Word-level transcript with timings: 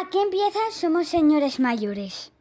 Aquí 0.00 0.18
empieza 0.18 0.60
Somos 0.70 1.08
Señores 1.08 1.58
Mayores. 1.58 2.32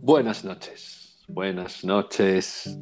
Buenas 0.00 0.42
noches, 0.42 1.18
buenas 1.28 1.84
noches. 1.84 2.78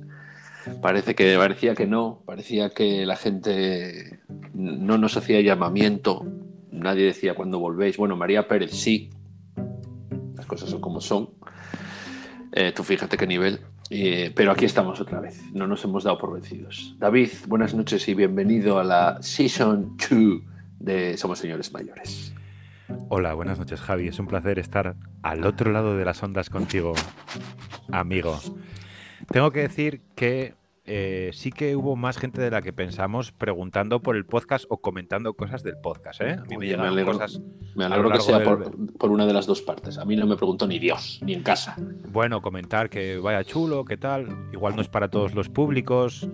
Parece 0.81 1.17
que 1.17 1.37
parecía 1.37 1.75
que 1.75 1.89
no, 1.89 2.23
parecía 2.25 2.71
que 2.71 3.05
la 3.05 3.17
gente 3.17 4.21
no 4.55 4.97
nos 4.97 5.17
hacía 5.17 5.41
llamamiento, 5.41 6.25
nadie 6.71 7.07
decía 7.07 7.35
cuándo 7.35 7.59
volvéis. 7.59 7.97
Bueno, 7.97 8.17
María 8.17 8.47
Pérez 8.47 8.71
sí, 8.71 9.11
las 10.37 10.47
cosas 10.47 10.71
son 10.71 10.81
como 10.81 11.01
son. 11.01 11.31
Eh, 12.53 12.71
tú 12.71 12.85
fíjate 12.85 13.17
qué 13.17 13.27
nivel. 13.27 13.61
Eh, 13.91 14.33
pero 14.35 14.53
aquí 14.53 14.67
estamos 14.67 15.01
otra 15.01 15.21
vez, 15.21 15.43
no 15.55 15.67
nos 15.67 15.83
hemos 15.85 16.05
dado 16.05 16.19
por 16.19 16.33
vencidos. 16.35 16.95
David, 16.99 17.31
buenas 17.47 17.73
noches 17.75 18.07
y 18.09 18.15
bienvenido 18.15 18.79
a 18.79 18.85
la 18.85 19.23
Season 19.23 19.97
2 20.11 20.43
de 20.79 21.17
Somos 21.17 21.39
Señores 21.39 21.73
Mayores. 21.73 22.35
Hola, 23.09 23.33
buenas 23.33 23.59
noches 23.59 23.81
Javi, 23.81 24.09
es 24.09 24.19
un 24.19 24.27
placer 24.27 24.59
estar 24.59 24.97
al 25.23 25.47
otro 25.47 25.73
lado 25.73 25.97
de 25.97 26.05
las 26.05 26.23
ondas 26.23 26.51
contigo, 26.51 26.93
amigo. 27.91 28.39
Tengo 29.31 29.53
que 29.53 29.61
decir 29.61 30.03
que 30.15 30.55
eh, 30.89 31.31
sí 31.35 31.53
que 31.53 31.77
hubo 31.77 31.95
más 31.97 32.17
gente 32.19 32.41
de 32.41 32.51
la 32.51 32.63
que 32.63 32.73
pensamos 32.73 33.31
preguntando 33.33 34.01
por 34.01 34.17
el 34.17 34.25
podcast 34.27 34.65
o 34.69 34.79
comentando 34.81 35.35
cosas 35.35 35.63
del 35.63 35.77
podcast. 35.79 36.21
¿eh? 36.23 36.33
A 36.41 36.45
mí 36.45 36.57
me 36.57 36.67
llegan 36.67 36.83
me 36.83 36.89
alegro, 36.89 37.13
cosas. 37.13 37.41
me 37.77 37.85
alegro 37.85 38.11
que 38.11 38.21
sea 38.21 38.39
del- 38.39 38.45
por, 38.49 38.93
por 38.99 39.11
una 39.11 39.27
de 39.27 39.33
las 39.35 39.47
dos 39.47 39.63
partes. 39.63 39.99
A 39.99 40.05
mí 40.05 40.17
no 40.17 40.27
me 40.27 40.37
preguntó 40.37 40.67
ni 40.67 40.79
Dios, 40.79 41.21
ni 41.23 41.35
en 41.35 41.43
casa. 41.43 41.77
Bueno, 42.11 42.41
comentar 42.41 42.89
que 42.91 43.19
vaya 43.19 43.45
chulo, 43.45 43.85
qué 43.85 43.97
tal. 43.97 44.49
Igual 44.53 44.75
no 44.77 44.83
es 44.83 44.89
para 44.89 45.09
todos 45.09 45.35
los 45.35 45.49
públicos. 45.49 46.29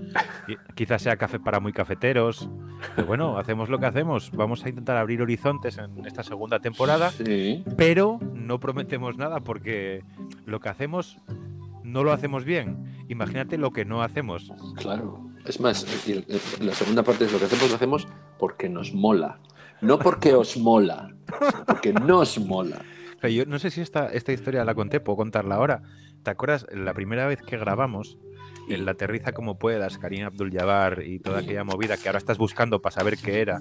Quizás 0.75 1.03
sea 1.03 1.17
café 1.17 1.41
para 1.41 1.61
muy 1.61 1.73
cafeteros. 1.73 2.49
Pero 2.95 3.07
bueno, 3.07 3.39
hacemos 3.39 3.69
lo 3.69 3.79
que 3.79 3.87
hacemos. 3.87 4.31
Vamos 4.33 4.65
a 4.65 4.69
intentar 4.69 4.97
abrir 4.97 5.21
horizontes 5.21 5.79
en 5.79 6.07
esta 6.07 6.23
segunda 6.23 6.61
temporada. 6.61 7.11
Sí, 7.11 7.65
pero 7.77 8.19
no 8.33 8.61
prometemos 8.61 9.17
nada 9.17 9.41
porque 9.41 10.03
lo 10.47 10.61
que 10.61 10.69
hacemos 10.69 11.19
no 11.95 12.03
lo 12.03 12.13
hacemos 12.13 12.45
bien. 12.45 13.07
Imagínate 13.09 13.57
lo 13.57 13.71
que 13.71 13.85
no 13.85 14.03
hacemos. 14.03 14.53
claro. 14.77 15.31
Es 15.47 15.61
más, 15.61 15.87
la 16.61 16.73
segunda 16.73 17.03
parte 17.03 17.27
es 17.27 17.33
lo 17.33 17.39
que 17.39 17.45
hacemos, 17.45 17.69
lo 17.69 17.77
hacemos 17.77 18.09
porque 18.39 18.69
nos 18.69 18.95
mola. 18.95 19.39
No 19.81 19.99
porque 19.99 20.35
os 20.35 20.57
mola, 20.57 21.15
porque 21.67 21.93
nos 21.93 22.39
mola. 22.39 22.83
O 23.19 23.21
sea, 23.21 23.29
yo 23.31 23.45
no 23.45 23.59
sé 23.59 23.71
si 23.71 23.83
esta, 23.83 24.09
esta 24.09 24.33
historia 24.33 24.65
la 24.65 24.75
conté, 24.75 25.01
puedo 25.01 25.19
contarla 25.19 25.57
ahora. 25.57 25.83
¿Te 26.23 26.31
acuerdas 26.31 26.67
la 26.73 26.95
primera 26.95 27.27
vez 27.27 27.43
que 27.43 27.59
grabamos 27.59 28.17
en 28.71 28.87
la 28.87 28.93
aterriza 28.93 29.33
como 29.33 29.59
puedas, 29.59 29.99
Karina 29.99 30.29
Abdul 30.29 30.51
Jabbar 30.51 31.03
y 31.05 31.19
toda 31.19 31.41
aquella 31.41 31.63
movida 31.63 31.99
que 31.99 32.09
ahora 32.09 32.19
estás 32.19 32.39
buscando 32.39 32.81
para 32.81 32.95
saber 32.95 33.19
qué 33.19 33.41
era? 33.41 33.61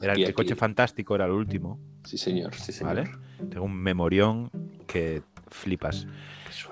Era 0.00 0.12
el, 0.12 0.32
coche 0.32 0.54
fantástico, 0.54 1.16
era 1.16 1.24
el 1.24 1.32
último, 1.32 1.80
Sí, 2.04 2.16
señor, 2.16 2.54
sí, 2.54 2.72
señor. 2.72 2.94
¿vale? 2.94 3.10
Tengo 3.50 3.64
un 3.64 3.76
memorión 3.76 4.50
que 4.86 5.22
flipas. 5.50 6.06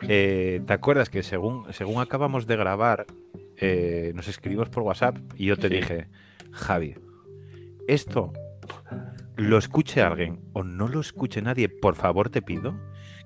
Eh, 0.09 0.61
¿Te 0.67 0.73
acuerdas 0.73 1.11
que 1.11 1.23
según, 1.23 1.73
según 1.73 2.01
acabamos 2.01 2.47
de 2.47 2.56
grabar, 2.56 3.06
eh, 3.56 4.12
nos 4.15 4.28
escribimos 4.28 4.69
por 4.69 4.83
WhatsApp 4.83 5.17
y 5.37 5.47
yo 5.47 5.56
te 5.56 5.69
Sí. 5.69 5.75
dije, 5.77 6.09
Javi, 6.53 6.95
esto 7.89 8.33
lo 9.37 9.59
escuche 9.59 10.03
alguien 10.03 10.41
o 10.53 10.62
no 10.65 10.89
lo 10.89 11.01
escuche 11.01 11.43
nadie, 11.43 11.69
por 11.69 11.95
favor 11.95 12.31
te 12.31 12.43
pido 12.43 12.75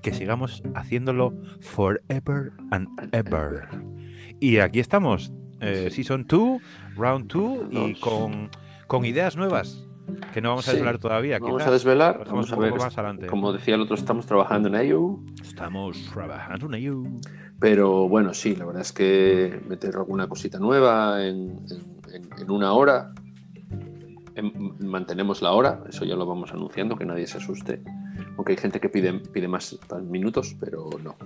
que 0.03 0.13
sigamos 0.13 0.63
haciéndolo 0.75 1.35
forever 1.61 2.53
and 2.71 2.89
ever. 3.13 3.69
Y 4.41 4.59
aquí 4.59 4.81
estamos, 4.81 5.33
eh, 5.61 5.89
Season 5.91 6.25
2, 6.27 6.61
Round 6.97 7.31
2 7.31 7.69
y 7.71 7.95
con, 8.01 8.51
con 8.87 9.05
ideas 9.05 9.37
nuevas 9.37 9.87
que 10.33 10.41
no 10.41 10.51
vamos 10.51 10.67
a 10.69 10.71
Sí. 10.71 10.77
desvelar 10.77 10.99
todavía. 10.99 11.39
Vamos 11.39 11.57
quizás 11.57 11.69
a 11.69 11.73
desvelar, 11.73 12.25
vamos 12.27 12.53
a 12.53 12.57
ver. 12.57 12.75
más 12.75 12.97
adelante. 12.99 13.27
Como 13.27 13.53
decía 13.53 13.75
el 13.75 13.81
otro, 13.83 13.95
estamos 13.97 14.27
trabajando 14.27 14.69
en 14.69 14.75
ello. 14.77 15.19
Estamos 15.43 15.99
trabajando 16.13 16.67
en 16.67 16.75
ello. 16.75 17.03
Pero 17.59 18.09
bueno, 18.09 18.33
sí, 18.35 18.57
la 18.57 18.65
verdad 18.65 18.83
es 18.83 18.93
que 18.93 19.61
meter 19.69 19.97
alguna 19.97 20.29
cosita 20.29 20.59
nueva 20.59 21.23
en, 21.27 21.61
en- 22.13 22.29
en- 22.41 22.51
una 22.51 22.73
hora. 22.73 23.13
en- 24.37 24.77
mantenemos 24.89 25.43
la 25.43 25.53
hora, 25.53 25.83
eso 25.89 26.05
ya 26.05 26.15
lo 26.17 26.25
vamos 26.25 26.53
anunciando, 26.53 26.97
que 26.97 27.05
nadie 27.05 27.27
se 27.27 27.39
asuste. 27.39 27.83
Aunque 28.37 28.53
hay 28.53 28.59
gente 28.59 28.81
que 28.81 28.89
pide, 28.89 29.13
pide 29.15 29.49
más 29.49 29.77
minutos, 30.09 30.57
pero 30.59 30.89
no. 31.03 31.17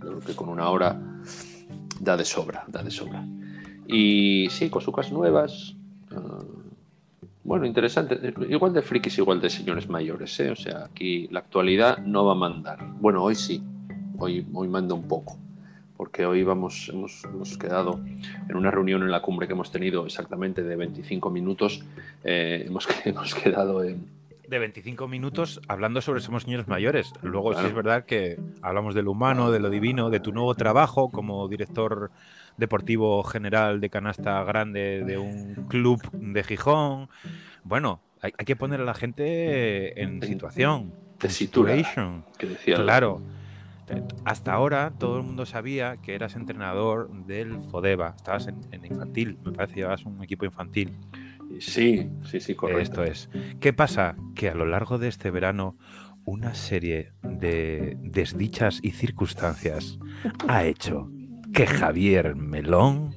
Creo 0.00 0.18
que 0.20 0.34
con 0.34 0.48
una 0.48 0.68
hora 0.70 1.00
da 2.00 2.16
de 2.16 2.24
sobra, 2.24 2.64
da 2.66 2.82
de 2.82 2.90
sobra. 2.90 3.24
Y 3.86 4.48
sí, 4.50 4.68
cosas 4.70 5.12
nuevas. 5.12 5.76
ah, 6.10 6.38
bueno, 7.46 7.64
interesante. 7.64 8.34
Igual 8.48 8.72
de 8.72 8.82
frikis, 8.82 9.18
igual 9.18 9.40
de 9.40 9.50
señores 9.50 9.88
mayores, 9.88 10.38
¿eh? 10.40 10.50
O 10.50 10.56
sea, 10.56 10.84
aquí 10.86 11.28
la 11.30 11.38
actualidad 11.38 11.98
no 11.98 12.24
va 12.24 12.32
a 12.32 12.36
mandar. 12.36 12.78
Bueno, 13.00 13.22
hoy 13.22 13.36
sí. 13.36 13.62
Hoy, 14.18 14.46
hoy 14.52 14.66
manda 14.66 14.94
un 14.94 15.06
poco 15.06 15.38
porque 15.96 16.26
hoy 16.26 16.42
vamos, 16.42 16.90
hemos, 16.92 17.24
hemos 17.24 17.56
quedado 17.56 18.00
en 18.48 18.56
una 18.56 18.70
reunión 18.70 19.02
en 19.02 19.10
la 19.10 19.22
cumbre 19.22 19.46
que 19.46 19.54
hemos 19.54 19.70
tenido 19.70 20.04
exactamente 20.04 20.62
de 20.62 20.76
25 20.76 21.30
minutos, 21.30 21.84
eh, 22.24 22.64
hemos, 22.66 22.86
hemos 23.04 23.34
quedado 23.34 23.82
en... 23.82 24.06
de 24.46 24.58
25 24.58 25.08
minutos 25.08 25.60
hablando 25.68 26.00
sobre 26.02 26.20
Somos 26.20 26.42
Señores 26.42 26.68
Mayores. 26.68 27.12
Luego 27.22 27.50
Claro. 27.50 27.62
sí 27.62 27.68
es 27.70 27.74
verdad 27.74 28.04
que 28.04 28.38
hablamos 28.60 28.94
de 28.94 29.02
lo 29.02 29.12
humano, 29.12 29.50
de 29.50 29.60
lo 29.60 29.70
divino, 29.70 30.10
de 30.10 30.20
tu 30.20 30.32
nuevo 30.32 30.54
trabajo 30.54 31.10
como 31.10 31.48
director 31.48 32.10
deportivo 32.56 33.22
general 33.22 33.80
de 33.80 33.90
canasta 33.90 34.42
grande 34.44 35.02
de 35.04 35.18
un 35.18 35.66
club 35.68 36.00
de 36.12 36.44
Gijón. 36.44 37.08
Bueno, 37.64 38.00
hay, 38.20 38.32
hay 38.38 38.44
que 38.44 38.56
poner 38.56 38.80
a 38.80 38.84
la 38.84 38.94
gente 38.94 40.00
en 40.02 40.22
situación. 40.22 40.92
tesitura, 41.18 41.76
situation. 41.76 42.24
que 42.38 42.46
decía 42.46 42.76
Claro. 42.76 43.22
Hasta 44.24 44.52
ahora 44.52 44.92
todo 44.98 45.16
el 45.18 45.22
mundo 45.22 45.46
sabía 45.46 45.96
que 45.98 46.14
eras 46.14 46.34
entrenador 46.34 47.08
del 47.26 47.60
Fodeva. 47.70 48.14
Estabas 48.16 48.48
en, 48.48 48.60
en 48.72 48.84
infantil, 48.84 49.38
me 49.44 49.52
parece, 49.52 49.76
llevabas 49.76 50.04
un 50.04 50.22
equipo 50.24 50.44
infantil. 50.44 50.92
Sí, 51.60 52.10
sí, 52.24 52.40
sí, 52.40 52.54
correcto. 52.54 53.04
Esto 53.04 53.04
es. 53.04 53.30
¿Qué 53.60 53.72
pasa? 53.72 54.16
Que 54.34 54.48
a 54.48 54.54
lo 54.54 54.66
largo 54.66 54.98
de 54.98 55.06
este 55.06 55.30
verano 55.30 55.76
una 56.24 56.54
serie 56.54 57.12
de 57.22 57.96
desdichas 58.00 58.80
y 58.82 58.90
circunstancias 58.90 59.98
ha 60.48 60.64
hecho 60.64 61.08
que 61.56 61.66
Javier 61.66 62.36
Melón 62.36 63.14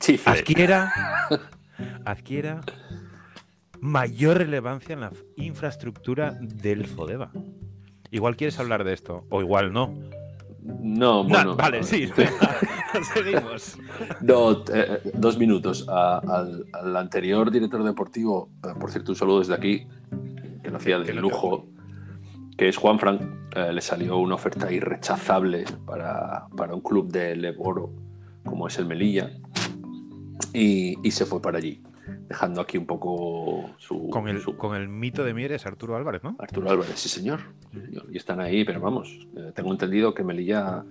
Chifre. 0.00 0.32
adquiera, 0.32 0.92
adquiera 2.04 2.60
mayor 3.80 4.38
relevancia 4.38 4.94
en 4.94 5.00
la 5.02 5.12
infraestructura 5.36 6.36
del 6.40 6.86
Fodeva. 6.86 7.30
Igual 8.10 8.36
quieres 8.36 8.58
hablar 8.58 8.82
de 8.82 8.92
esto, 8.92 9.24
o 9.30 9.40
igual 9.40 9.72
no. 9.72 9.94
No, 10.64 11.22
bueno. 11.24 11.54
vale, 11.56 11.82
sí. 11.84 12.08
Seguimos. 13.14 13.78
No, 14.20 14.64
eh, 14.72 15.00
dos 15.14 15.38
minutos. 15.38 15.86
A- 15.88 16.18
al, 16.18 16.64
al 16.72 16.96
anterior 16.96 17.50
director 17.52 17.84
deportivo, 17.84 18.50
eh, 18.64 18.74
por 18.78 18.90
cierto, 18.90 19.12
un 19.12 19.16
saludo 19.16 19.38
desde 19.38 19.54
aquí, 19.54 19.86
que 20.62 20.70
lo 20.70 20.76
hacía 20.76 20.98
de 20.98 21.14
lujo, 21.14 21.68
que 22.56 22.68
es 22.68 22.76
Juan 22.76 22.98
Frank, 22.98 23.20
le 23.54 23.80
salió 23.80 24.18
una 24.18 24.34
oferta 24.36 24.70
irrechazable 24.72 25.64
para, 25.86 26.46
para 26.56 26.74
un 26.74 26.80
club 26.80 27.10
de 27.10 27.34
Leboro, 27.36 27.90
como 28.44 28.66
es 28.68 28.78
el 28.78 28.86
Melilla, 28.86 29.30
y, 30.52 30.96
y 31.06 31.10
se 31.10 31.24
fue 31.26 31.40
para 31.40 31.58
allí, 31.58 31.82
dejando 32.28 32.60
aquí 32.60 32.76
un 32.78 32.86
poco 32.86 33.70
su. 33.78 34.08
Con 34.10 34.28
el, 34.28 34.40
su- 34.40 34.56
con 34.56 34.76
el 34.76 34.88
mito 34.88 35.24
de 35.24 35.32
Mieres, 35.34 35.64
Arturo 35.66 35.96
Álvarez, 35.96 36.22
¿no? 36.22 36.36
Arturo 36.38 36.70
Álvarez, 36.70 36.94
sí 36.98 37.08
señor. 37.08 37.40
Sí, 37.72 37.80
señor. 37.80 38.06
Y 38.12 38.16
están 38.18 38.40
ahí, 38.40 38.64
pero 38.64 38.80
vamos, 38.80 39.26
eh, 39.36 39.52
tengo 39.54 39.72
entendido 39.72 40.12
que 40.14 40.22
Melilla, 40.24 40.84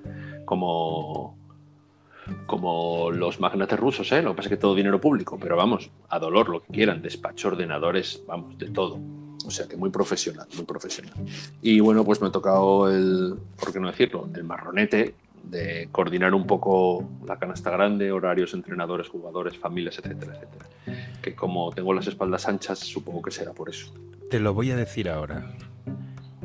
como, 0.45 1.37
como 2.47 3.11
los 3.11 3.39
magnates 3.39 3.79
rusos, 3.79 4.11
¿eh? 4.11 4.21
lo 4.21 4.31
que 4.31 4.37
pasa 4.37 4.47
es 4.49 4.55
que 4.55 4.57
todo 4.61 4.73
dinero 4.75 4.99
público, 4.99 5.37
pero 5.39 5.55
vamos, 5.57 5.91
a 6.09 6.17
dolor, 6.19 6.49
lo 6.49 6.61
que 6.61 6.73
quieran, 6.73 7.01
despacho, 7.01 7.49
ordenadores, 7.49 8.23
vamos, 8.27 8.57
de 8.57 8.69
todo. 8.69 8.99
O 9.51 9.53
sea 9.53 9.67
que 9.67 9.75
muy 9.75 9.89
profesional, 9.89 10.47
muy 10.55 10.63
profesional. 10.63 11.13
Y 11.61 11.81
bueno, 11.81 12.05
pues 12.05 12.21
me 12.21 12.29
ha 12.29 12.31
tocado 12.31 12.89
el, 12.89 13.35
por 13.59 13.73
qué 13.73 13.81
no 13.81 13.87
decirlo, 13.87 14.29
el 14.33 14.45
marronete 14.45 15.13
de 15.43 15.89
coordinar 15.91 16.33
un 16.33 16.47
poco 16.47 17.03
la 17.27 17.37
canasta 17.37 17.69
grande, 17.69 18.13
horarios, 18.13 18.53
entrenadores, 18.53 19.09
jugadores, 19.09 19.57
familias, 19.57 19.99
etcétera, 19.99 20.37
etcétera. 20.37 20.65
Que 21.21 21.35
como 21.35 21.69
tengo 21.73 21.93
las 21.93 22.07
espaldas 22.07 22.47
anchas, 22.47 22.79
supongo 22.79 23.21
que 23.21 23.31
será 23.31 23.51
por 23.51 23.67
eso. 23.67 23.93
Te 24.29 24.39
lo 24.39 24.53
voy 24.53 24.71
a 24.71 24.77
decir 24.77 25.09
ahora. 25.09 25.51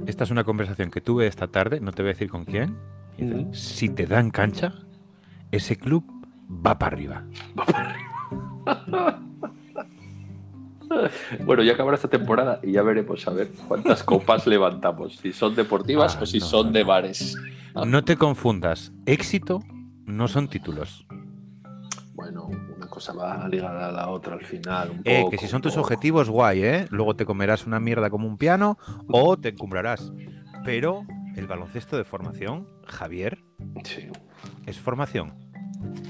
Esta 0.05 0.25
es 0.25 0.33
una 0.33 0.43
conversación 0.43 0.91
que 0.91 1.01
tuve 1.01 1.29
esta 1.29 1.47
tarde, 1.47 1.79
no 1.79 1.93
te 1.93 2.03
voy 2.03 2.11
a 2.11 2.15
decir 2.15 2.29
con 2.29 2.45
quién. 2.45 2.77
Dice. 3.17 3.47
Si 3.53 3.89
te 3.89 4.07
dan 4.07 4.33
cancha, 4.33 4.75
ese 5.53 5.77
club 5.77 6.05
va 6.51 6.77
para 6.77 6.97
arriba. 6.97 7.25
Bueno, 11.45 11.63
ya 11.63 11.73
acabará 11.75 11.97
esta 11.97 12.09
temporada 12.09 12.61
y 12.63 12.73
ya 12.73 12.83
veremos 12.83 13.27
a 13.27 13.31
ver 13.33 13.51
cuántas 13.69 14.03
copas 14.05 14.47
levantamos, 14.47 15.17
si 15.17 15.33
son 15.33 15.55
deportivas 15.55 16.17
Ah, 16.17 16.23
o 16.23 16.27
si 16.27 16.39
no, 16.41 16.47
son 16.47 16.67
no, 16.67 16.73
de 16.73 16.85
bares. 16.85 17.37
No 17.87 18.05
te 18.05 18.17
confundas. 18.17 18.93
Éxito 19.05 19.61
no 20.07 20.29
son 20.29 20.49
títulos. 20.49 21.07
Bueno, 22.15 22.47
una 22.47 22.87
cosa 22.89 23.13
va 23.13 23.47
ligada 23.49 23.89
a 23.89 23.93
la 23.93 24.09
otra 24.09 24.35
al 24.35 24.45
final. 24.45 24.91
Un 24.91 25.01
Eh, 25.05 25.19
poco, 25.21 25.31
que 25.33 25.39
si 25.39 25.49
son 25.49 25.61
tus 25.61 25.75
poco. 25.75 25.83
objetivos, 25.83 26.31
guay, 26.31 26.63
¿eh? 26.65 26.87
Luego 26.91 27.15
te 27.15 27.27
comerás 27.27 27.67
una 27.67 27.79
mierda 27.79 28.09
como 28.09 28.27
un 28.27 28.39
piano 28.39 28.79
o 29.09 29.37
te 29.37 29.51
encumbrarás. 29.51 30.13
Pero 30.65 31.05
el 31.37 31.47
baloncesto 31.47 31.97
de 31.99 32.05
formación, 32.05 32.67
Javier, 32.87 33.39
Sí, 33.85 34.09
es 34.65 34.79
formación 34.79 35.35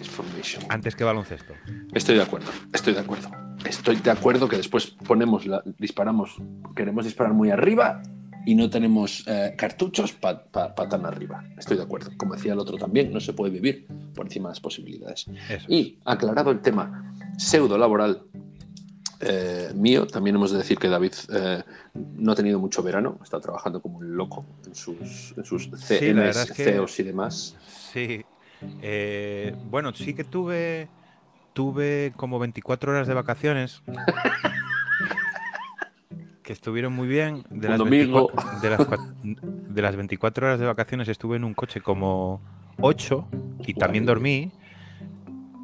es 0.00 0.08
formation. 0.08 0.62
antes 0.69 0.94
que 0.94 1.02
baloncesto. 1.05 1.52
Estoy 1.93 2.14
de 2.14 2.23
acuerdo, 2.23 2.50
estoy 2.73 2.94
de 2.94 3.00
acuerdo. 3.00 3.28
Estoy 3.67 3.97
de 3.97 4.11
acuerdo 4.11 4.49
que 4.49 4.57
después 4.57 4.87
ponemos, 4.87 5.47
la, 5.47 5.63
disparamos, 5.79 6.37
queremos 6.75 7.05
disparar 7.05 7.33
muy 7.35 7.51
arriba 7.51 8.03
y 8.47 8.55
no 8.55 8.71
tenemos 8.71 9.25
eh, 9.27 9.55
cartuchos 9.59 10.13
para 10.13 10.45
tan 10.75 11.05
arriba. 11.05 11.45
Estoy 11.59 11.77
de 11.77 11.83
acuerdo. 11.83 12.11
Como 12.17 12.35
decía 12.35 12.53
el 12.53 12.61
otro 12.61 12.77
también, 12.79 13.13
no 13.13 13.21
se 13.21 13.33
puede 13.33 13.53
vivir 13.53 13.87
por 14.15 14.27
encima 14.27 14.49
de 14.49 14.53
las 14.53 14.61
posibilidades. 14.61 15.27
Eso. 15.51 15.67
Y 15.69 15.99
aclarado 16.05 16.53
el 16.53 16.61
tema 16.61 17.13
pseudo 17.37 17.77
laboral 17.77 18.23
eh, 19.21 19.73
mío, 19.75 20.07
también 20.07 20.37
hemos 20.37 20.53
de 20.53 20.59
decir 20.59 20.79
que 20.79 20.89
David 20.89 21.12
eh, 21.33 21.62
no 21.95 22.33
ha 22.33 22.35
tenido 22.37 22.61
mucho 22.61 22.83
verano, 22.83 23.19
está 23.23 23.41
trabajando 23.41 23.81
como 23.81 23.99
un 23.99 24.17
loco 24.17 24.45
en 24.65 24.75
sus, 24.75 25.35
en 25.37 25.45
sus 25.45 25.69
CMs, 25.71 26.15
verdad 26.15 26.43
es 26.45 26.53
que- 26.53 26.65
CEOs 26.65 27.01
y 27.01 27.03
demás. 27.03 27.57
Sí. 27.93 28.25
Bueno, 29.71 29.93
sí 29.93 30.15
que 30.15 30.25
tuve 30.25 30.89
tuve 31.56 32.12
como 32.17 32.38
24 32.38 32.93
horas 32.93 33.08
de 33.08 33.14
vacaciones 33.14 33.82
que 36.43 36.53
estuvieron 36.53 36.93
muy 36.93 37.08
bien. 37.08 37.44
De 37.49 37.67
las, 37.70 37.79
domingo. 37.79 38.29
24, 38.29 38.61
de, 38.61 38.70
las, 38.70 38.81
cua- 38.81 39.41
de 39.43 39.82
las 39.82 39.97
24 39.97 40.47
horas 40.47 40.61
de 40.61 40.67
vacaciones 40.67 41.08
estuve 41.08 41.37
en 41.37 41.44
un 41.44 41.55
coche 41.55 41.81
como 41.81 42.43
8 42.82 43.26
y 43.67 43.73
también 43.73 44.05
dormí. 44.05 44.53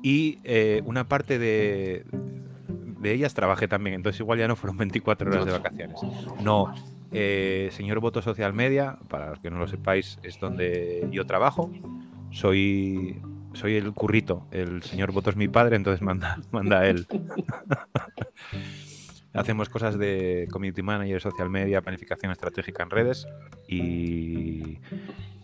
Y 0.03 0.39
eh, 0.45 0.81
una 0.87 1.07
parte 1.07 1.39
de, 1.39 2.07
de 2.09 3.13
ellas 3.13 3.35
trabajé 3.35 3.69
también, 3.69 3.95
entonces 3.97 4.19
igual 4.21 4.39
ya 4.39 4.49
no 4.49 4.57
fueron 4.57 4.79
24 4.79 5.31
horas 5.31 5.45
de 5.45 5.53
vacaciones. 5.53 6.01
No, 6.43 6.75
eh, 7.13 7.69
señor 7.73 8.01
Voto 8.01 8.23
Social 8.23 8.55
Media, 8.55 8.99
para 9.09 9.29
los 9.29 9.41
que 9.41 9.51
no 9.51 9.59
lo 9.59 9.69
sepáis, 9.69 10.19
es 10.23 10.41
donde 10.41 11.07
yo 11.13 11.27
trabajo. 11.27 11.71
Soy, 12.31 13.21
soy 13.55 13.77
el 13.77 13.93
currito, 13.93 14.47
el 14.51 14.83
señor 14.83 15.13
Voto 15.13 15.31
es 15.31 15.37
mi 15.37 15.49
padre, 15.49 15.77
entonces 15.77 16.03
manda, 16.03 16.39
manda 16.51 16.87
él. 16.87 17.07
Hacemos 19.35 19.69
cosas 19.71 19.97
de 19.99 20.47
community 20.53 20.83
manager, 20.83 21.21
social 21.21 21.49
media, 21.49 21.81
planificación 21.81 22.31
estratégica 22.33 22.83
en 22.83 22.91
redes 22.91 23.27
y, 23.67 24.79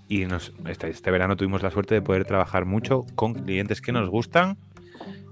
y 0.08 0.26
nos- 0.26 0.52
este, 0.66 0.90
este 0.90 1.10
verano 1.10 1.36
tuvimos 1.36 1.62
la 1.62 1.70
suerte 1.70 1.94
de 1.94 2.02
poder 2.02 2.26
trabajar 2.26 2.66
mucho 2.66 3.06
con 3.14 3.32
clientes 3.32 3.80
que 3.80 3.92
nos 3.92 4.10
gustan, 4.10 4.58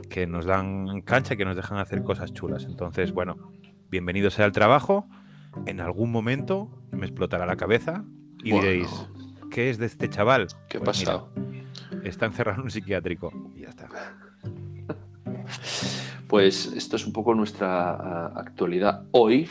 que 0.09 0.27
nos 0.27 0.47
dan 0.47 1.03
cancha 1.03 1.35
y 1.35 1.37
que 1.37 1.45
nos 1.45 1.55
dejan 1.57 1.77
hacer 1.79 2.03
cosas 2.03 2.33
chulas. 2.33 2.65
Entonces, 2.65 3.13
bueno, 3.13 3.37
bienvenido 3.91 4.31
sea 4.31 4.47
el 4.47 4.53
trabajo. 4.53 5.07
En 5.67 5.81
algún 5.81 6.11
momento 6.11 6.71
me 6.93 7.05
explotará 7.05 7.45
la 7.45 7.57
cabeza 7.57 8.05
y 8.43 8.53
Bueno. 8.53 8.67
diréis, 8.69 9.07
¿qué 9.51 9.69
es 9.69 9.77
de 9.77 9.85
este 9.85 10.09
chaval? 10.09 10.47
¿Qué 10.71 10.79
ha 10.79 10.81
Pues 10.81 10.99
mira, 11.01 11.13
pasado? 11.13 11.33
Está 12.09 12.27
encerrado 12.27 12.59
en 12.59 12.65
un 12.65 12.71
psiquiátrico. 12.71 13.33
Y 13.55 13.63
ya 13.63 13.69
está. 13.71 13.89
Pues 16.29 16.67
esto 16.67 16.97
es 16.97 17.07
un 17.07 17.13
poco 17.13 17.35
nuestra 17.35 17.91
ah, 17.91 18.33
actualidad 18.35 19.05
hoy, 19.13 19.49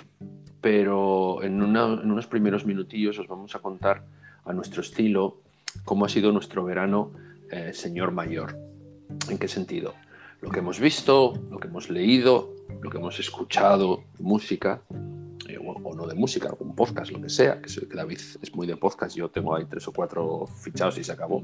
pero 0.60 1.42
en, 1.42 1.62
unos 1.62 2.28
primeros 2.28 2.66
minutillos 2.66 3.18
os 3.18 3.28
vamos 3.28 3.56
a 3.56 3.60
contar 3.60 4.04
a 4.44 4.52
nuestro 4.52 4.81
estilo 4.81 5.42
cómo 5.86 6.06
ha 6.06 6.10
sido 6.10 6.31
nuestro 6.31 6.66
verano, 6.66 7.12
eh, 7.50 7.72
señor 7.74 8.12
mayor. 8.12 8.57
¿En 9.30 9.38
qué 9.38 9.48
sentido? 9.48 9.94
Lo 10.42 10.50
que 10.52 10.60
hemos 10.60 10.80
visto, 10.80 11.34
lo 11.50 11.60
que 11.60 11.68
hemos 11.68 11.90
leído, 11.90 12.54
lo 12.81 12.90
que 12.90 12.98
hemos 12.98 13.19
escuchado, 13.19 14.04
música, 14.19 14.81
eh, 15.48 15.57
o, 15.57 15.96
no 15.96 16.07
de 16.07 16.16
música, 16.16 16.50
algún 16.50 16.75
podcast, 16.75 17.12
lo 17.12 17.22
que 17.22 17.30
sea, 17.30 17.62
que, 17.62 17.88
que 17.88 17.96
David 17.96 18.19
es 18.42 18.54
muy 18.54 18.68
de 18.68 18.75
podcast, 18.75 19.16
yo 19.16 19.30
tengo 19.30 19.56
ahí 19.56 19.66
tres 19.66 19.88
o 19.88 19.94
cuatro 19.94 20.46
fichados 20.48 20.98
y 20.98 21.04
se 21.04 21.13
acabó 21.13 21.42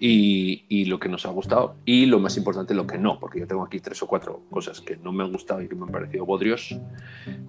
y, 0.00 0.64
y 0.68 0.84
lo 0.84 0.98
que 1.00 1.08
nos 1.08 1.26
ha 1.26 1.30
gustado 1.30 1.74
y 1.84 2.06
lo 2.06 2.18
más 2.20 2.36
importante 2.36 2.72
lo 2.74 2.86
que 2.86 2.98
no, 2.98 3.18
porque 3.18 3.40
yo 3.40 3.46
tengo 3.46 3.64
aquí 3.64 3.80
tres 3.80 4.02
o 4.02 4.06
cuatro 4.06 4.42
cosas 4.50 4.80
que 4.80 4.96
no 4.96 5.12
me 5.12 5.24
han 5.24 5.32
gustado 5.32 5.60
y 5.62 5.68
que 5.68 5.74
me 5.74 5.84
han 5.86 5.90
parecido 5.90 6.24
bodrios, 6.24 6.78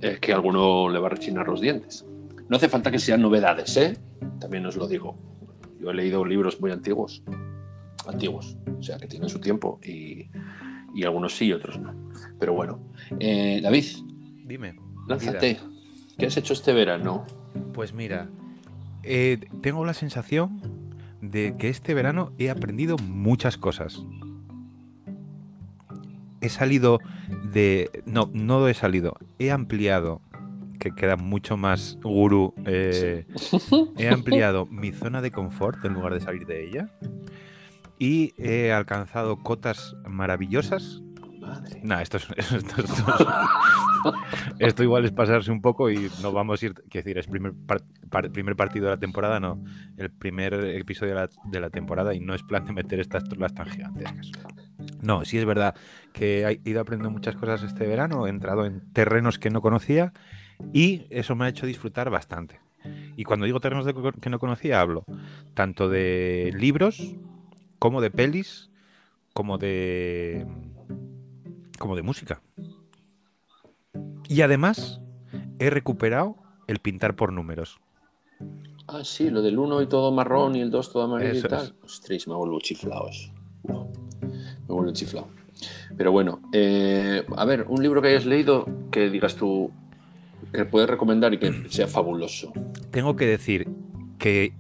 eh, 0.01 0.17
que 0.19 0.31
a 0.31 0.35
alguno 0.35 0.89
le 0.89 0.99
va 0.99 1.07
a 1.07 1.09
rechinar 1.11 1.47
los 1.47 1.61
dientes. 1.61 2.05
No 2.47 2.57
hace 2.57 2.67
falta 2.69 2.89
que 2.89 2.97
sean 2.99 3.21
novedades, 3.21 3.77
¿eh? 3.77 3.97
También 4.39 4.65
os 4.65 4.75
lo 4.75 4.87
digo. 4.87 5.15
Yo 5.79 5.91
he 5.91 5.93
leído 5.93 6.25
libros 6.25 6.59
muy 6.59 6.71
antiguos, 6.71 7.21
antiguos, 8.07 8.57
o 8.79 8.81
sea, 8.83 8.97
que 8.97 9.07
tienen 9.07 9.29
su 9.29 9.39
tiempo 9.39 9.79
y, 9.83 10.27
y 10.95 11.03
algunos 11.03 11.35
sí 11.35 11.45
y 11.45 11.53
otros 11.53 11.79
no. 11.79 11.93
Pero 12.39 12.53
bueno, 12.53 12.79
Eh, 13.19 13.59
David, 13.61 13.85
Dime. 14.45 14.75
lánzate. 15.07 15.59
¿Qué 16.17 16.25
has 16.25 16.35
hecho 16.37 16.53
este 16.53 16.73
verano? 16.73 17.25
Pues 17.73 17.93
mira, 17.93 18.27
eh, 19.03 19.37
tengo 19.61 19.85
la 19.85 19.93
sensación 19.93 20.59
de 21.21 21.55
que 21.57 21.69
este 21.69 21.93
verano 21.93 22.31
he 22.37 22.49
aprendido 22.49 22.97
muchas 22.97 23.57
cosas. 23.57 24.03
He 26.41 26.49
salido 26.49 26.99
de... 27.51 27.89
No, 28.05 28.29
no 28.33 28.67
he 28.67 28.73
salido. 28.73 29.17
He 29.39 29.51
ampliado, 29.51 30.21
que 30.79 30.95
queda 30.95 31.17
mucho 31.17 31.57
más 31.57 31.97
gurú. 32.01 32.53
eh, 32.65 33.25
he 33.97 34.07
ampliado 34.13 34.65
mi 34.65 34.91
zona 34.91 35.21
de 35.21 35.31
confort 35.31 35.83
en 35.83 35.93
lugar 35.93 36.13
de 36.13 36.21
salir 36.21 36.45
de 36.45 36.65
ella. 36.65 36.89
Y 37.97 38.33
he 38.37 38.71
alcanzado 38.71 39.37
cotas 39.43 39.95
maravillosas 40.07 41.01
Madre. 41.59 41.79
Esto 42.01 42.17
es, 42.17 42.27
esto, 42.37 42.81
esto- 42.81 43.05
esto- 44.59 44.83
igual 44.83 45.05
es 45.05 45.11
pasarse 45.11 45.51
un 45.51 45.61
poco 45.61 45.89
y 45.89 46.09
no 46.21 46.31
vamos 46.31 46.61
a 46.61 46.65
ir, 46.67 46.73
quiero 46.73 47.03
decir, 47.05 47.17
es 47.17 47.27
primer, 47.27 47.53
par- 48.09 48.31
primer 48.31 48.55
partido 48.55 48.85
de 48.85 48.91
la 48.91 48.97
temporada, 48.99 49.39
no, 49.39 49.61
el 49.97 50.09
primer 50.09 50.53
episodio 50.53 51.15
de 51.45 51.59
la, 51.59 51.69
temporada 51.69 52.13
y 52.13 52.19
no 52.19 52.33
es 52.33 52.43
plan 52.43 52.65
de 52.65 52.73
meter 52.73 52.99
estas 52.99 53.23
trolas 53.25 53.53
tan 53.53 53.67
gigantescas. 53.67 54.23
No, 55.01 55.25
sí 55.25 55.37
es 55.37 55.45
verdad 55.45 55.75
que 56.13 56.45
he 56.45 56.69
ido 56.69 56.81
aprendiendo 56.81 57.11
muchas 57.11 57.35
cosas 57.35 57.63
este 57.63 57.85
verano, 57.87 58.25
he 58.27 58.29
entrado 58.29 58.65
en 58.65 58.81
terrenos 58.93 59.39
que 59.39 59.49
no 59.49 59.61
conocía 59.61 60.13
y 60.73 61.05
eso 61.09 61.35
me 61.35 61.45
ha 61.45 61.49
hecho 61.49 61.65
disfrutar 61.65 62.09
bastante. 62.09 62.59
Y 63.17 63.25
cuando 63.25 63.45
digo 63.45 63.59
terrenos 63.59 63.85
de 63.85 63.93
que 64.21 64.29
no 64.29 64.39
conocía, 64.39 64.79
hablo 64.79 65.03
tanto 65.53 65.89
de 65.89 66.53
libros 66.57 67.15
como 67.79 68.01
de 68.01 68.11
pelis, 68.11 68.69
como 69.33 69.57
de 69.57 70.45
como 71.79 71.95
de 71.95 72.03
música. 72.03 72.41
Y 74.27 74.41
además 74.41 75.01
he 75.57 75.69
recuperado 75.69 76.35
el 76.67 76.79
pintar 76.79 77.15
por 77.15 77.33
números. 77.33 77.79
Ah, 78.87 79.03
sí, 79.03 79.29
lo 79.29 79.41
del 79.41 79.57
1 79.57 79.81
y 79.81 79.87
todo 79.87 80.11
marrón 80.11 80.55
y 80.55 80.61
el 80.61 80.71
2 80.71 80.91
todo 80.91 81.03
amarillo 81.03 81.31
Eso 81.31 81.47
y 81.47 81.49
tal. 81.49 81.75
Ostras, 81.83 82.27
me 82.27 82.35
vuelvo 82.35 82.59
chiflado 82.59 83.09
eso. 83.09 83.31
Me 83.67 84.73
vuelvo 84.75 84.91
chiflado. 84.93 85.27
Pero 85.97 86.11
bueno, 86.11 86.41
eh, 86.53 87.25
a 87.35 87.45
ver, 87.45 87.65
un 87.67 87.81
libro 87.83 88.01
que 88.01 88.09
hayas 88.09 88.25
leído 88.25 88.65
que 88.91 89.09
digas 89.09 89.35
tú 89.35 89.71
que 90.53 90.65
puedes 90.65 90.89
recomendar 90.89 91.33
y 91.33 91.39
que 91.39 91.51
sea 91.69 91.87
fabuloso. 91.87 92.51
Tengo 92.91 93.15
que 93.15 93.25
decir 93.25 93.67
que 94.17 94.53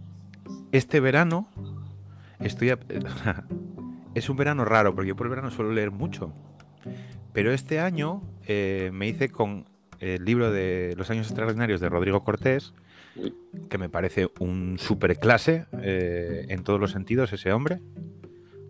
este 0.71 0.99
verano 0.99 1.47
estoy 2.39 2.71
a- 2.71 2.79
es 4.15 4.29
un 4.29 4.37
verano 4.37 4.65
raro 4.65 4.93
porque 4.93 5.09
yo 5.09 5.15
por 5.15 5.27
el 5.27 5.31
verano 5.31 5.49
suelo 5.51 5.71
leer 5.71 5.91
mucho. 5.91 6.33
Pero 7.33 7.51
este 7.51 7.79
año 7.79 8.21
eh, 8.47 8.89
me 8.93 9.07
hice 9.07 9.29
con 9.29 9.65
el 9.99 10.23
libro 10.25 10.51
de 10.51 10.93
Los 10.97 11.09
años 11.09 11.27
extraordinarios 11.27 11.81
de 11.81 11.89
Rodrigo 11.89 12.23
Cortés, 12.23 12.73
que 13.69 13.77
me 13.77 13.89
parece 13.89 14.29
un 14.39 14.77
superclase 14.79 15.65
eh, 15.81 16.45
en 16.49 16.63
todos 16.63 16.79
los 16.79 16.91
sentidos 16.91 17.33
ese 17.33 17.51
hombre, 17.51 17.81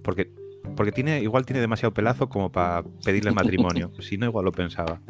porque 0.04 0.32
porque 0.76 0.92
tiene 0.92 1.22
igual 1.22 1.46
tiene 1.46 1.62
demasiado 1.62 1.94
pelazo 1.94 2.30
como 2.30 2.52
para 2.52 2.84
pedirle 3.04 3.32
matrimonio, 3.32 3.92
si 4.00 4.18
no 4.18 4.26
igual 4.26 4.46
lo 4.46 4.52
pensaba. 4.52 5.02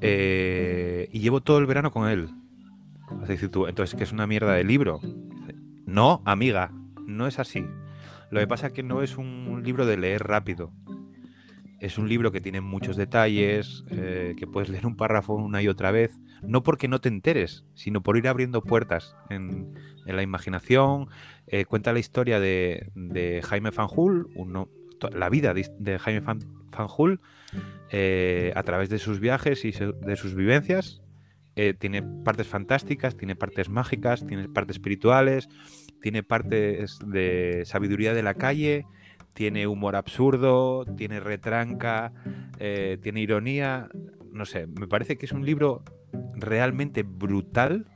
Eh, 0.00 1.08
y 1.12 1.20
llevo 1.20 1.40
todo 1.40 1.58
el 1.58 1.66
verano 1.66 1.90
con 1.90 2.08
él. 2.08 2.28
Vas 3.10 3.24
a 3.24 3.32
decir 3.32 3.50
tú, 3.50 3.66
entonces 3.66 3.96
que 3.96 4.04
es 4.04 4.12
una 4.12 4.26
mierda 4.26 4.52
de 4.52 4.64
libro. 4.64 5.00
No, 5.86 6.22
amiga, 6.24 6.72
no 7.06 7.26
es 7.26 7.38
así. 7.38 7.64
Lo 8.30 8.40
que 8.40 8.46
pasa 8.46 8.68
es 8.68 8.72
que 8.72 8.82
no 8.82 9.02
es 9.02 9.16
un 9.16 9.62
libro 9.64 9.86
de 9.86 9.96
leer 9.96 10.24
rápido. 10.24 10.72
Es 11.84 11.98
un 11.98 12.08
libro 12.08 12.32
que 12.32 12.40
tiene 12.40 12.62
muchos 12.62 12.96
detalles, 12.96 13.84
eh, 13.90 14.34
que 14.38 14.46
puedes 14.46 14.70
leer 14.70 14.86
un 14.86 14.96
párrafo 14.96 15.34
una 15.34 15.60
y 15.60 15.68
otra 15.68 15.90
vez, 15.90 16.18
no 16.40 16.62
porque 16.62 16.88
no 16.88 17.02
te 17.02 17.10
enteres, 17.10 17.66
sino 17.74 18.02
por 18.02 18.16
ir 18.16 18.26
abriendo 18.26 18.62
puertas 18.62 19.14
en, 19.28 19.74
la 20.06 20.22
imaginación. 20.22 21.08
Eh, 21.46 21.66
cuenta 21.66 21.92
la 21.92 21.98
historia 21.98 22.40
de, 22.40 23.42
Jaime 23.44 23.70
Fanjul, 23.70 24.28
uno, 24.34 24.70
la 25.12 25.28
vida 25.28 25.52
de, 25.52 25.98
Jaime 25.98 26.22
Fan, 26.22 26.38
Fanjul 26.72 27.20
eh, 27.90 28.54
a 28.56 28.62
través 28.62 28.88
de 28.88 28.98
sus 28.98 29.20
viajes 29.20 29.66
y 29.66 29.72
de 29.72 30.16
sus 30.16 30.34
vivencias. 30.34 31.02
Tiene 31.78 32.02
partes 32.02 32.46
fantásticas, 32.46 33.14
tiene 33.14 33.36
partes 33.36 33.68
mágicas, 33.68 34.26
tiene 34.26 34.48
partes 34.48 34.76
espirituales, 34.76 35.50
tiene 36.00 36.22
partes 36.22 36.98
de 37.06 37.62
sabiduría 37.66 38.14
de 38.14 38.22
la 38.22 38.32
calle, 38.32 38.86
tiene 39.34 39.66
humor 39.66 39.96
absurdo, 39.96 40.84
tiene 40.96 41.20
retranca, 41.20 42.12
eh, 42.58 42.98
tiene 43.02 43.20
ironía. 43.20 43.88
No 44.32 44.46
sé, 44.46 44.66
me 44.66 44.86
parece 44.86 45.18
que 45.18 45.26
es 45.26 45.32
un 45.32 45.44
libro 45.44 45.82
realmente 46.34 47.02
brutal 47.02 47.86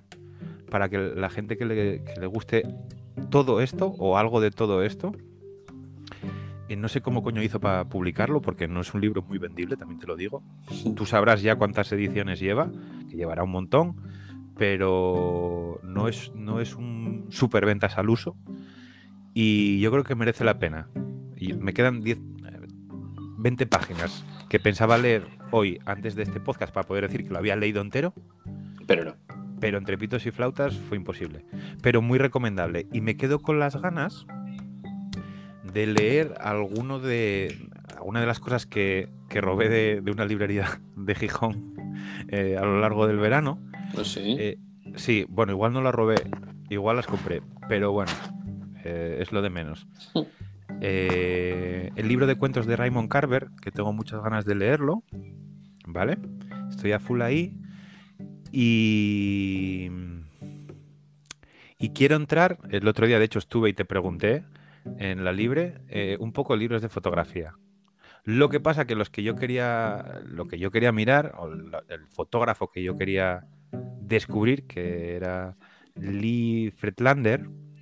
para 0.71 0.89
que 0.89 0.99
la 0.99 1.31
gente 1.31 1.57
que 1.57 1.65
le, 1.65 2.05
que 2.05 2.21
le 2.21 2.27
guste 2.27 2.63
todo 3.31 3.61
esto 3.61 3.87
o 3.87 4.19
algo 4.19 4.41
de 4.41 4.51
todo 4.51 4.83
esto. 4.83 5.13
No 6.77 6.89
sé 6.89 7.01
cómo 7.01 7.23
coño 7.23 7.43
hizo 7.43 7.61
para 7.61 7.89
publicarlo, 7.89 8.43
porque 8.43 8.69
no 8.69 8.83
es 8.83 8.93
un 8.93 9.01
libro 9.01 9.23
muy 9.23 9.39
vendible, 9.39 9.77
también 9.77 9.99
te 9.99 10.07
lo 10.07 10.17
digo. 10.17 10.43
Tú 10.95 11.07
sabrás 11.07 11.41
ya 11.41 11.57
cuántas 11.57 11.91
ediciones 11.93 12.41
lleva, 12.41 12.71
que 13.09 13.17
llevará 13.17 13.43
un 13.43 13.51
montón, 13.51 13.97
pero 14.57 15.81
no 15.83 16.09
es, 16.09 16.33
no 16.35 16.61
es 16.61 16.75
un 16.75 17.27
superventas 17.31 17.97
al 17.97 18.11
uso. 18.11 18.37
Y 19.33 19.81
yo 19.81 19.91
creo 19.91 20.05
que 20.05 20.15
merece 20.15 20.45
la 20.45 20.59
pena. 20.59 20.89
Y 21.39 21.55
me 21.55 21.73
quedan 21.73 22.01
10, 22.03 22.19
20 23.39 23.67
páginas 23.67 24.25
que 24.49 24.59
pensaba 24.59 24.99
leer 24.99 25.27
hoy 25.51 25.79
antes 25.85 26.15
de 26.15 26.25
este 26.25 26.41
podcast 26.41 26.73
para 26.73 26.87
poder 26.87 27.07
decir 27.07 27.25
que 27.25 27.31
lo 27.31 27.39
había 27.39 27.57
leído 27.57 27.81
entero. 27.81 28.13
Pero 28.87 29.05
no. 29.05 29.17
Pero 29.61 29.79
entre 29.79 29.99
pitos 29.99 30.27
y 30.27 30.31
flautas 30.31 30.75
fue 30.75 30.97
imposible. 30.97 31.45
Pero 31.83 32.03
muy 32.03 32.19
recomendable. 32.19 32.87
Y 32.93 33.01
me 33.01 33.17
quedo 33.17 33.41
con 33.41 33.59
las 33.59 33.81
ganas 33.81 34.27
de 35.73 35.87
leer 35.87 36.35
alguno 36.41 36.99
de 36.99 37.69
alguna 37.97 38.21
de 38.21 38.27
las 38.27 38.41
cosas 38.41 38.65
que, 38.65 39.09
que 39.29 39.41
robé 39.41 39.69
de, 39.69 40.01
de, 40.01 40.13
una 40.13 40.25
librería 40.25 40.81
de 40.97 41.15
Gijón 41.17 41.75
eh, 42.29 42.57
a 42.57 42.65
lo 42.65 42.81
largo 42.81 43.07
del 43.07 43.19
verano. 43.19 43.59
Pues 43.95 44.09
sí. 44.09 44.37
Eh, 44.39 44.59
sí, 44.97 45.27
bueno, 45.29 45.53
igual 45.53 45.73
no 45.73 45.83
las 45.83 45.95
robé, 45.95 46.17
igual 46.69 46.97
las 46.97 47.07
compré, 47.07 47.43
pero 47.69 47.93
bueno, 47.93 48.13
eh, 48.85 49.19
es 49.21 49.33
lo 49.33 49.43
de 49.43 49.51
menos. 49.51 49.87
Eh, 50.81 51.91
el 51.97 52.09
libro 52.09 52.27
de 52.27 52.37
cuentos 52.37 52.67
de 52.67 52.77
Raymond 52.77 53.09
Carver, 53.09 53.49
que 53.63 53.71
tengo 53.71 53.93
muchas 53.93 54.23
ganas 54.23 54.45
de 54.45 54.55
leerlo, 54.55 55.03
¿vale? 55.87 56.19
Estoy 56.71 56.93
a 56.93 57.01
full 57.01 57.23
ahí. 57.23 57.57
Y. 58.53 59.91
Y 61.79 61.91
quiero 61.91 62.17
entrar. 62.17 62.59
El 62.71 62.89
otro 62.89 63.07
día, 63.07 63.19
de 63.19 63.25
hecho, 63.25 63.39
estuve 63.39 63.71
y 63.71 63.73
te 63.73 63.85
pregunté 63.85 64.45
en 64.99 65.25
la 65.25 65.33
libre 65.33 65.79
eh, 65.89 66.17
un 66.21 66.33
poco 66.33 66.57
libros 66.57 66.83
de 66.83 66.89
fotografía. 66.89 67.55
Lo 68.25 68.49
que 68.49 68.61
pasa 68.61 68.87
que 68.87 68.95
los 68.95 69.11
que 69.11 69.23
yo 69.23 69.37
quería, 69.37 70.21
lo 70.27 70.47
que 70.49 70.59
yo 70.59 70.71
quería 70.71 70.93
mirar, 70.93 71.35
o 71.39 71.53
el 71.53 72.07
fotógrafo 72.09 72.71
que 72.71 72.83
yo 72.83 72.97
quería 72.97 73.47
descubrir, 74.01 74.67
que 74.67 75.17
era 75.17 75.57
Lee 75.95 76.73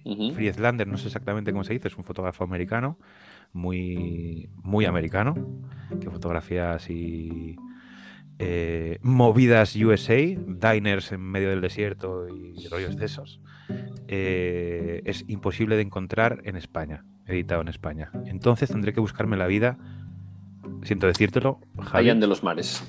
Friedlander, 0.07 0.27
Ujú. 0.29 0.35
Friedlander, 0.35 0.87
no 0.87 0.97
sé 0.99 1.09
exactamente 1.09 1.53
cómo 1.53 1.65
se 1.65 1.73
dice, 1.73 1.89
es 1.89 1.97
un 1.97 2.05
fotógrafo 2.05 2.45
americano, 2.45 2.99
muy, 3.53 4.49
muy 4.63 4.85
americano, 4.85 5.35
que 6.01 6.11
fotografía 6.11 6.75
así 6.75 7.57
eh, 8.39 8.99
movidas 9.03 9.75
USA, 9.77 10.15
diners 10.15 11.13
en 11.13 11.21
medio 11.23 11.51
del 11.51 11.61
desierto 11.61 12.29
y 12.29 12.67
rollos 12.69 12.97
de 12.97 13.05
esos. 13.07 13.41
Eh, 14.09 15.03
es 15.05 15.25
imposible 15.27 15.77
de 15.77 15.83
encontrar 15.83 16.41
en 16.45 16.57
España, 16.57 17.05
editado 17.27 17.63
en 17.63 17.69
España. 17.69 18.11
Entonces 18.27 18.71
tendré 18.71 18.93
que 18.93 19.01
buscarme 19.01 19.37
la 19.37 19.47
vida, 19.47 19.79
siento 20.83 21.07
decírtelo, 21.07 21.61
Javi, 21.81 22.13
de 22.13 22.27
los 22.27 22.43
mares. 22.43 22.85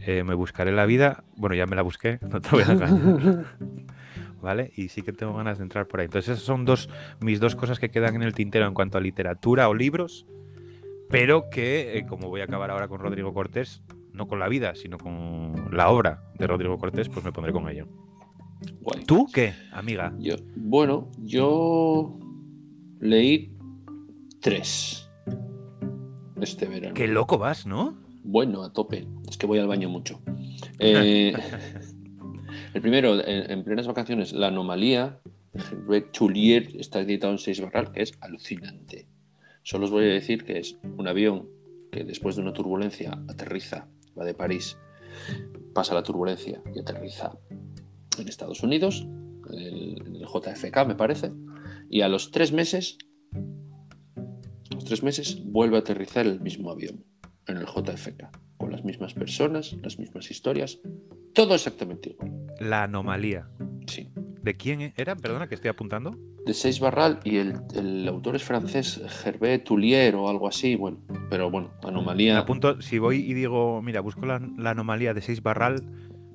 eh, 0.00 0.22
me 0.24 0.34
buscaré 0.34 0.72
la 0.72 0.86
vida, 0.86 1.24
bueno, 1.36 1.54
ya 1.54 1.66
me 1.66 1.76
la 1.76 1.82
busqué, 1.82 2.18
no 2.30 2.40
te 2.40 2.48
voy 2.50 2.62
a 2.62 2.72
engañar. 2.72 3.46
¿Vale? 4.40 4.72
Y 4.76 4.88
sí 4.88 5.02
que 5.02 5.12
tengo 5.12 5.34
ganas 5.34 5.58
de 5.58 5.64
entrar 5.64 5.88
por 5.88 6.00
ahí. 6.00 6.04
Entonces, 6.04 6.34
esas 6.34 6.44
son 6.44 6.64
dos, 6.64 6.88
mis 7.20 7.40
dos 7.40 7.56
cosas 7.56 7.78
que 7.78 7.90
quedan 7.90 8.14
en 8.14 8.22
el 8.22 8.34
tintero 8.34 8.66
en 8.66 8.74
cuanto 8.74 8.96
a 8.96 9.00
literatura 9.00 9.68
o 9.68 9.74
libros, 9.74 10.26
pero 11.10 11.50
que, 11.50 11.98
eh, 11.98 12.06
como 12.06 12.28
voy 12.28 12.40
a 12.40 12.44
acabar 12.44 12.70
ahora 12.70 12.86
con 12.86 13.00
Rodrigo 13.00 13.34
Cortés, 13.34 13.82
no 14.12 14.28
con 14.28 14.38
la 14.38 14.48
vida, 14.48 14.74
sino 14.74 14.98
con 14.98 15.70
la 15.72 15.90
obra 15.90 16.22
de 16.38 16.46
Rodrigo 16.46 16.78
Cortés, 16.78 17.08
pues 17.08 17.24
me 17.24 17.32
pondré 17.32 17.52
con 17.52 17.68
ello. 17.68 17.86
Guay. 18.80 19.04
¿Tú 19.04 19.26
qué, 19.32 19.54
amiga? 19.72 20.14
Yo, 20.18 20.36
bueno, 20.56 21.10
yo 21.18 22.18
leí 23.00 23.52
tres 24.40 25.08
este 26.40 26.66
verano. 26.66 26.94
Qué 26.94 27.08
loco 27.08 27.38
vas, 27.38 27.66
¿no? 27.66 27.96
Bueno, 28.22 28.62
a 28.62 28.72
tope. 28.72 29.06
Es 29.28 29.36
que 29.36 29.46
voy 29.46 29.58
al 29.58 29.66
baño 29.66 29.88
mucho. 29.88 30.20
Eh, 30.78 31.32
el 32.74 32.80
primero, 32.80 33.14
en, 33.14 33.50
en 33.50 33.64
plenas 33.64 33.86
vacaciones, 33.86 34.32
La 34.32 34.48
Anomalía, 34.48 35.20
de 35.88 36.00
Tullier, 36.00 36.76
está 36.76 37.00
editado 37.00 37.32
en 37.32 37.38
seis 37.38 37.60
barral, 37.60 37.92
que 37.92 38.02
es 38.02 38.12
alucinante. 38.20 39.08
Solo 39.62 39.86
os 39.86 39.90
voy 39.90 40.04
a 40.04 40.12
decir 40.12 40.44
que 40.44 40.58
es 40.58 40.78
un 40.96 41.08
avión 41.08 41.48
que 41.90 42.04
después 42.04 42.36
de 42.36 42.42
una 42.42 42.52
turbulencia 42.52 43.12
aterriza, 43.28 43.88
va 44.18 44.24
de 44.24 44.34
París, 44.34 44.78
pasa 45.74 45.94
la 45.94 46.02
turbulencia 46.02 46.62
y 46.74 46.80
aterriza 46.80 47.32
en 48.18 48.28
Estados 48.28 48.62
Unidos, 48.62 49.06
el, 49.50 50.16
el 50.16 50.26
JFK 50.26 50.86
me 50.86 50.94
parece, 50.94 51.32
y 51.88 52.02
a 52.02 52.08
los 52.08 52.30
tres 52.30 52.52
meses, 52.52 52.98
a 53.34 54.74
los 54.74 54.84
tres 54.84 55.02
meses 55.02 55.42
vuelve 55.44 55.76
a 55.76 55.80
aterrizar 55.80 56.26
el 56.26 56.40
mismo 56.40 56.70
avión 56.70 57.04
en 57.46 57.56
el 57.56 57.66
JFK, 57.66 58.28
con 58.58 58.72
las 58.72 58.84
mismas 58.84 59.14
personas, 59.14 59.74
las 59.82 59.98
mismas 59.98 60.30
historias, 60.30 60.80
todo 61.32 61.54
exactamente 61.54 62.10
igual. 62.10 62.37
La 62.58 62.84
anomalía. 62.84 63.48
Sí. 63.86 64.08
¿De 64.42 64.54
quién 64.54 64.92
era? 64.96 65.16
Perdona 65.16 65.48
que 65.48 65.54
estoy 65.54 65.68
apuntando. 65.70 66.16
De 66.46 66.54
Seis 66.54 66.80
Barral 66.80 67.20
y 67.24 67.36
el, 67.36 67.54
el 67.74 68.08
autor 68.08 68.36
es 68.36 68.42
francés, 68.44 69.00
Gervais 69.22 69.62
Tullier 69.64 70.14
o 70.14 70.28
algo 70.30 70.48
así, 70.48 70.76
bueno, 70.76 70.98
pero 71.28 71.50
bueno, 71.50 71.70
anomalía 71.82 72.38
apunto, 72.38 72.80
si 72.80 72.98
voy 72.98 73.18
y 73.18 73.34
digo, 73.34 73.82
mira, 73.82 74.00
busco 74.00 74.24
la, 74.24 74.40
la 74.56 74.70
anomalía 74.70 75.12
de 75.12 75.20
Seis 75.20 75.42
Barral, 75.42 75.82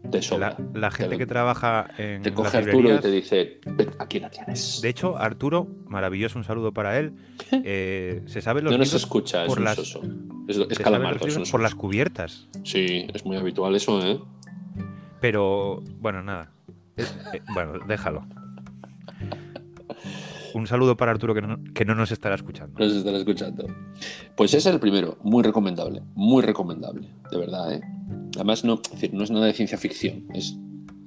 de 0.04 0.22
la, 0.38 0.56
la 0.76 0.92
gente 0.92 1.12
Te- 1.16 1.18
que 1.18 1.26
trabaja 1.26 1.88
en 1.98 2.22
Te 2.22 2.30
las 2.30 2.36
coge 2.38 2.58
Arturo 2.58 2.96
y 2.96 3.00
te 3.00 3.10
dice, 3.10 3.60
"Ven, 3.66 3.90
aquí 3.98 4.20
la 4.20 4.30
tienes. 4.30 4.82
De 4.84 4.90
hecho, 4.90 5.18
Arturo, 5.18 5.68
maravilloso, 5.88 6.38
un 6.38 6.44
saludo 6.44 6.74
para 6.74 7.00
él. 7.00 7.14
eh, 7.52 8.22
se 8.28 8.42
sabe 8.42 8.62
los 8.62 8.72
no 8.72 8.78
nos 8.78 8.94
escucha, 8.94 9.46
es 9.46 9.58
un 9.58 9.64
las- 9.64 9.76
soso. 9.78 10.02
Es, 10.48 10.58
es 10.58 10.78
se 10.78 10.84
calamardo, 10.84 11.26
los 11.26 11.38
es 11.38 11.46
un 11.48 11.52
por 11.52 11.62
las 11.62 11.74
cubiertas. 11.74 12.50
Sí, 12.64 13.08
es 13.12 13.26
muy 13.26 13.38
habitual 13.38 13.74
eso, 13.76 14.06
¿eh? 14.06 14.20
Pero, 15.24 15.82
bueno, 16.02 16.22
nada. 16.22 16.52
Eh, 16.98 17.06
eh, 17.34 17.42
bueno, 17.54 17.80
déjalo. 17.88 18.26
Un 20.54 20.68
saludo 20.68 20.98
para 20.98 21.12
Arturo 21.14 21.34
que 21.34 21.42
no, 21.42 21.64
que 21.74 21.86
no 21.86 21.96
nos 21.96 22.12
estará 22.12 22.36
escuchando. 22.36 22.78
Nos 22.78 22.92
están 22.92 23.16
escuchando. 23.16 23.66
Pues 24.36 24.54
ese 24.54 24.68
es 24.68 24.74
el 24.76 24.82
primero, 24.82 25.18
muy 25.24 25.42
recomendable, 25.42 26.02
muy 26.14 26.44
recomendable, 26.44 27.08
de 27.32 27.38
verdad, 27.38 27.74
¿eh? 27.74 27.82
Además, 28.36 28.66
no, 28.66 28.82
es 28.84 28.92
decir, 28.92 29.14
no 29.14 29.24
es 29.24 29.32
nada 29.32 29.46
de 29.46 29.54
ciencia 29.54 29.78
ficción, 29.78 30.26
es 30.34 30.58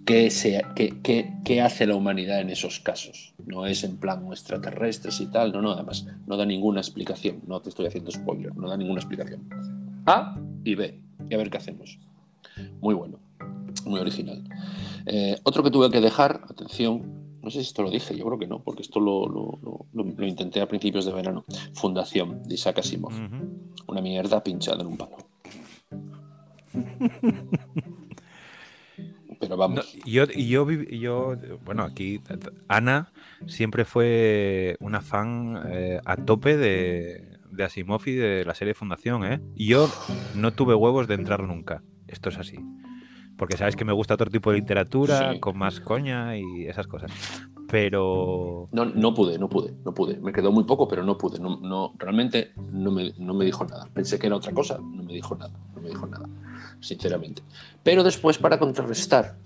qué, 0.07 0.31
se, 0.31 0.63
qué, 0.75 0.95
qué- 1.03 1.35
qué 1.45 1.61
hace 1.61 1.87
la 1.87 1.95
humanidad 1.95 2.41
en 2.41 2.49
esos 2.49 2.81
casos. 2.81 3.35
No 3.45 3.67
es 3.67 3.85
en 3.85 3.99
plan 3.99 4.27
extraterrestres 4.29 5.21
y 5.21 5.27
tal, 5.27 5.53
no, 5.53 5.61
no, 5.61 5.73
además, 5.73 6.07
no 6.27 6.39
da 6.39 6.47
ninguna 6.47 6.81
explicación, 6.81 7.43
no 7.47 7.61
te 7.61 7.69
estoy 7.69 7.85
haciendo 7.85 8.11
spoiler, 8.11 8.57
no 8.57 8.67
da 8.67 8.79
ninguna 8.79 9.01
explicación. 9.01 9.43
A 10.07 10.41
y 10.65 10.75
B, 10.75 10.99
y 11.29 11.35
a 11.35 11.37
ver 11.37 11.51
qué 11.51 11.59
hacemos. 11.59 11.99
Muy 12.81 12.95
bueno, 12.95 13.19
muy 13.87 14.01
original. 14.01 14.43
Eh, 15.07 15.39
otro 15.45 15.63
que 15.63 15.71
tuve 15.71 15.91
que 15.91 16.01
dejar, 16.01 16.43
atención, 16.51 17.39
no 17.43 17.51
sé 17.51 17.61
si 17.61 17.67
esto 17.69 17.83
lo 17.83 17.91
dije, 17.91 18.17
yo 18.17 18.25
creo 18.27 18.39
que 18.39 18.47
no, 18.47 18.63
porque 18.63 18.83
esto 18.83 18.99
lo, 19.01 19.27
lo- 19.29 19.59
lo- 19.93 20.27
intenté 20.27 20.61
a 20.61 20.67
principios 20.69 21.05
de 21.05 21.13
verano. 21.13 21.45
Fundación 21.75 22.43
de 22.43 22.55
Isaac 22.55 22.79
Asimov. 22.81 23.13
Una 23.87 24.01
mierda 24.01 24.43
pinchada 24.43 24.81
en 24.83 24.89
un 24.89 24.97
palo. 24.97 25.17
Pero 29.39 29.51
No, 29.51 29.57
vamos, 29.59 29.93
yo, 30.07 30.25
y 30.35 30.49
yo, 30.49 30.67
vivi- 30.67 30.87
y 30.91 30.99
yo, 31.01 31.35
bueno, 31.65 31.83
aquí 31.83 32.21
Ana 32.69 33.13
siempre 33.47 33.85
fue 33.85 34.77
una 34.81 35.01
fan 35.03 35.61
eh, 35.69 36.01
a 36.05 36.17
tope 36.17 36.57
de, 36.57 37.39
de 37.51 37.65
Asimov 37.65 38.01
y 38.07 38.13
de 38.15 38.45
la 38.47 38.55
serie 38.55 38.73
Fundación, 38.75 39.25
¿eh? 39.25 39.41
Y 39.55 39.67
yo 39.69 39.89
no 40.37 40.53
tuve 40.55 40.75
huevos 40.75 41.07
de 41.07 41.15
entrar 41.15 41.43
nunca. 41.43 41.83
Esto 42.09 42.31
es 42.31 42.39
así. 42.39 42.57
Porque 43.37 43.57
sabes 43.57 43.77
que 43.77 43.85
me 43.85 43.93
gusta 43.93 44.15
otro 44.15 44.31
tipo 44.31 44.51
de 44.51 44.59
literatura, 44.59 45.33
Sí. 45.33 45.41
con 45.41 45.59
más 45.59 45.81
coña 45.81 46.37
y 46.39 46.67
esas 46.67 46.87
cosas. 46.87 47.11
Pero 47.69 48.69
no, 48.73 48.85
no 48.85 49.13
pude, 49.13 49.39
no 49.39 49.49
pude, 49.49 49.75
no 49.85 49.93
pude. 49.93 50.17
Me 50.19 50.33
quedó 50.33 50.53
muy 50.53 50.65
poco, 50.65 50.87
pero 50.89 51.03
no 51.03 51.19
pude. 51.19 51.39
No, 51.41 51.59
no, 51.61 51.93
realmente 51.99 52.53
no 52.73 52.91
me, 52.91 53.13
no 53.19 53.35
me 53.35 53.45
dijo 53.45 53.65
nada. 53.65 53.89
Pensé 53.93 54.19
que 54.19 54.29
era 54.29 54.37
otra 54.37 54.53
cosa, 54.53 54.79
no 54.79 55.03
me 55.03 55.13
dijo 55.13 55.35
nada, 55.35 55.53
no 55.75 55.81
me 55.83 55.89
dijo 55.89 56.07
nada, 56.07 56.29
sinceramente. 56.81 57.43
Pero 57.83 58.05
después, 58.05 58.39
para 58.39 58.59
contrarrestar, 58.59 59.37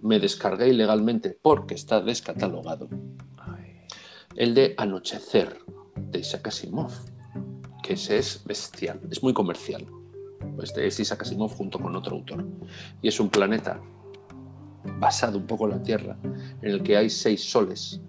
me 0.00 0.20
descargué 0.20 0.68
ilegalmente, 0.68 1.38
porque 1.42 1.74
está 1.74 2.00
descatalogado, 2.00 2.88
ay, 3.38 3.78
el 4.36 4.54
de 4.54 4.74
Anochecer, 4.76 5.58
de 5.96 6.18
Isaac 6.18 6.48
Asimov, 6.48 6.92
que 7.82 7.94
ese 7.94 8.18
es 8.18 8.42
bestial, 8.44 9.00
es 9.10 9.22
muy 9.22 9.32
comercial. 9.32 9.86
Este 10.62 10.86
es 10.86 10.98
Isaac 11.00 11.22
Asimov 11.22 11.50
junto 11.54 11.78
con 11.78 11.94
otro 11.96 12.16
autor. 12.16 12.44
Y 13.00 13.08
es 13.08 13.18
un 13.20 13.28
planeta 13.28 13.80
basado 14.98 15.38
un 15.38 15.46
poco 15.46 15.64
en 15.66 15.70
la 15.72 15.82
Tierra, 15.82 16.16
en 16.24 16.70
el 16.70 16.82
que 16.82 16.96
hay 16.96 17.08
seis 17.10 17.42
soles. 17.50 18.00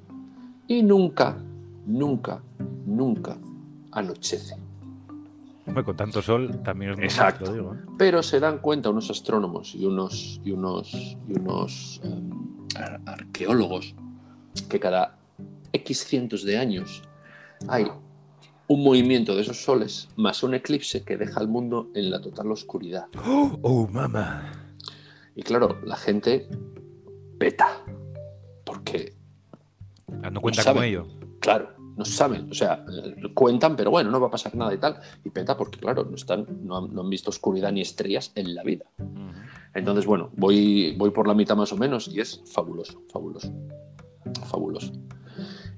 Y 0.67 0.81
nunca, 0.83 1.37
nunca, 1.85 2.41
nunca 2.85 3.37
anochece. 3.91 4.55
Hombre, 5.65 5.83
con 5.85 5.95
tanto 5.95 6.21
sol 6.21 6.61
también 6.63 6.91
es 6.91 6.99
Exacto. 6.99 7.45
lo 7.45 7.53
digo, 7.53 7.75
¿eh? 7.75 7.77
Pero 7.97 8.21
se 8.21 8.39
dan 8.39 8.57
cuenta 8.59 8.89
unos 8.89 9.09
astrónomos 9.09 9.73
y 9.75 9.85
unos, 9.85 10.41
y 10.43 10.51
unos, 10.51 10.91
y 10.93 11.39
unos 11.39 12.01
em, 12.03 12.29
ar- 12.75 12.99
arqueólogos 13.05 13.95
que 14.67 14.79
cada 14.79 15.17
X 15.71 16.03
cientos 16.05 16.43
de 16.43 16.57
años 16.57 17.01
hay 17.69 17.85
un 18.67 18.83
movimiento 18.83 19.35
de 19.35 19.41
esos 19.41 19.63
soles 19.63 20.09
más 20.15 20.43
un 20.43 20.53
eclipse 20.53 21.03
que 21.03 21.17
deja 21.17 21.39
al 21.39 21.47
mundo 21.47 21.89
en 21.95 22.09
la 22.09 22.21
total 22.21 22.51
oscuridad. 22.51 23.07
¡Oh, 23.25 23.59
oh, 23.61 23.87
mamá! 23.87 24.75
Y 25.35 25.43
claro, 25.43 25.79
la 25.83 25.95
gente 25.95 26.47
peta. 27.37 27.83
Porque, 28.65 29.13
Dando 30.07 30.41
cuenta 30.41 30.63
saben. 30.63 30.75
como 30.75 30.83
ello. 30.83 31.07
claro, 31.39 31.73
no 31.97 32.05
saben. 32.05 32.49
O 32.49 32.53
sea, 32.53 32.85
cuentan, 33.33 33.75
pero 33.75 33.91
bueno, 33.91 34.09
no 34.09 34.19
va 34.19 34.27
a 34.27 34.31
pasar 34.31 34.55
nada 34.55 34.73
y 34.73 34.77
tal. 34.77 34.99
Y 35.23 35.29
peta 35.29 35.57
porque, 35.57 35.79
claro, 35.79 36.05
no, 36.05 36.15
están, 36.15 36.47
no, 36.63 36.77
han, 36.77 36.93
no 36.93 37.01
han 37.01 37.09
visto 37.09 37.29
oscuridad 37.29 37.71
ni 37.71 37.81
estrellas 37.81 38.31
en 38.35 38.55
la 38.55 38.63
vida. 38.63 38.85
Entonces, 39.73 40.05
bueno, 40.05 40.29
voy, 40.35 40.95
voy 40.97 41.09
por 41.09 41.27
la 41.27 41.33
mitad 41.33 41.55
más 41.55 41.73
o 41.73 41.77
menos 41.77 42.07
y 42.07 42.19
es 42.19 42.41
fabuloso, 42.45 43.01
fabuloso. 43.11 43.51
Fabuloso. 44.45 44.93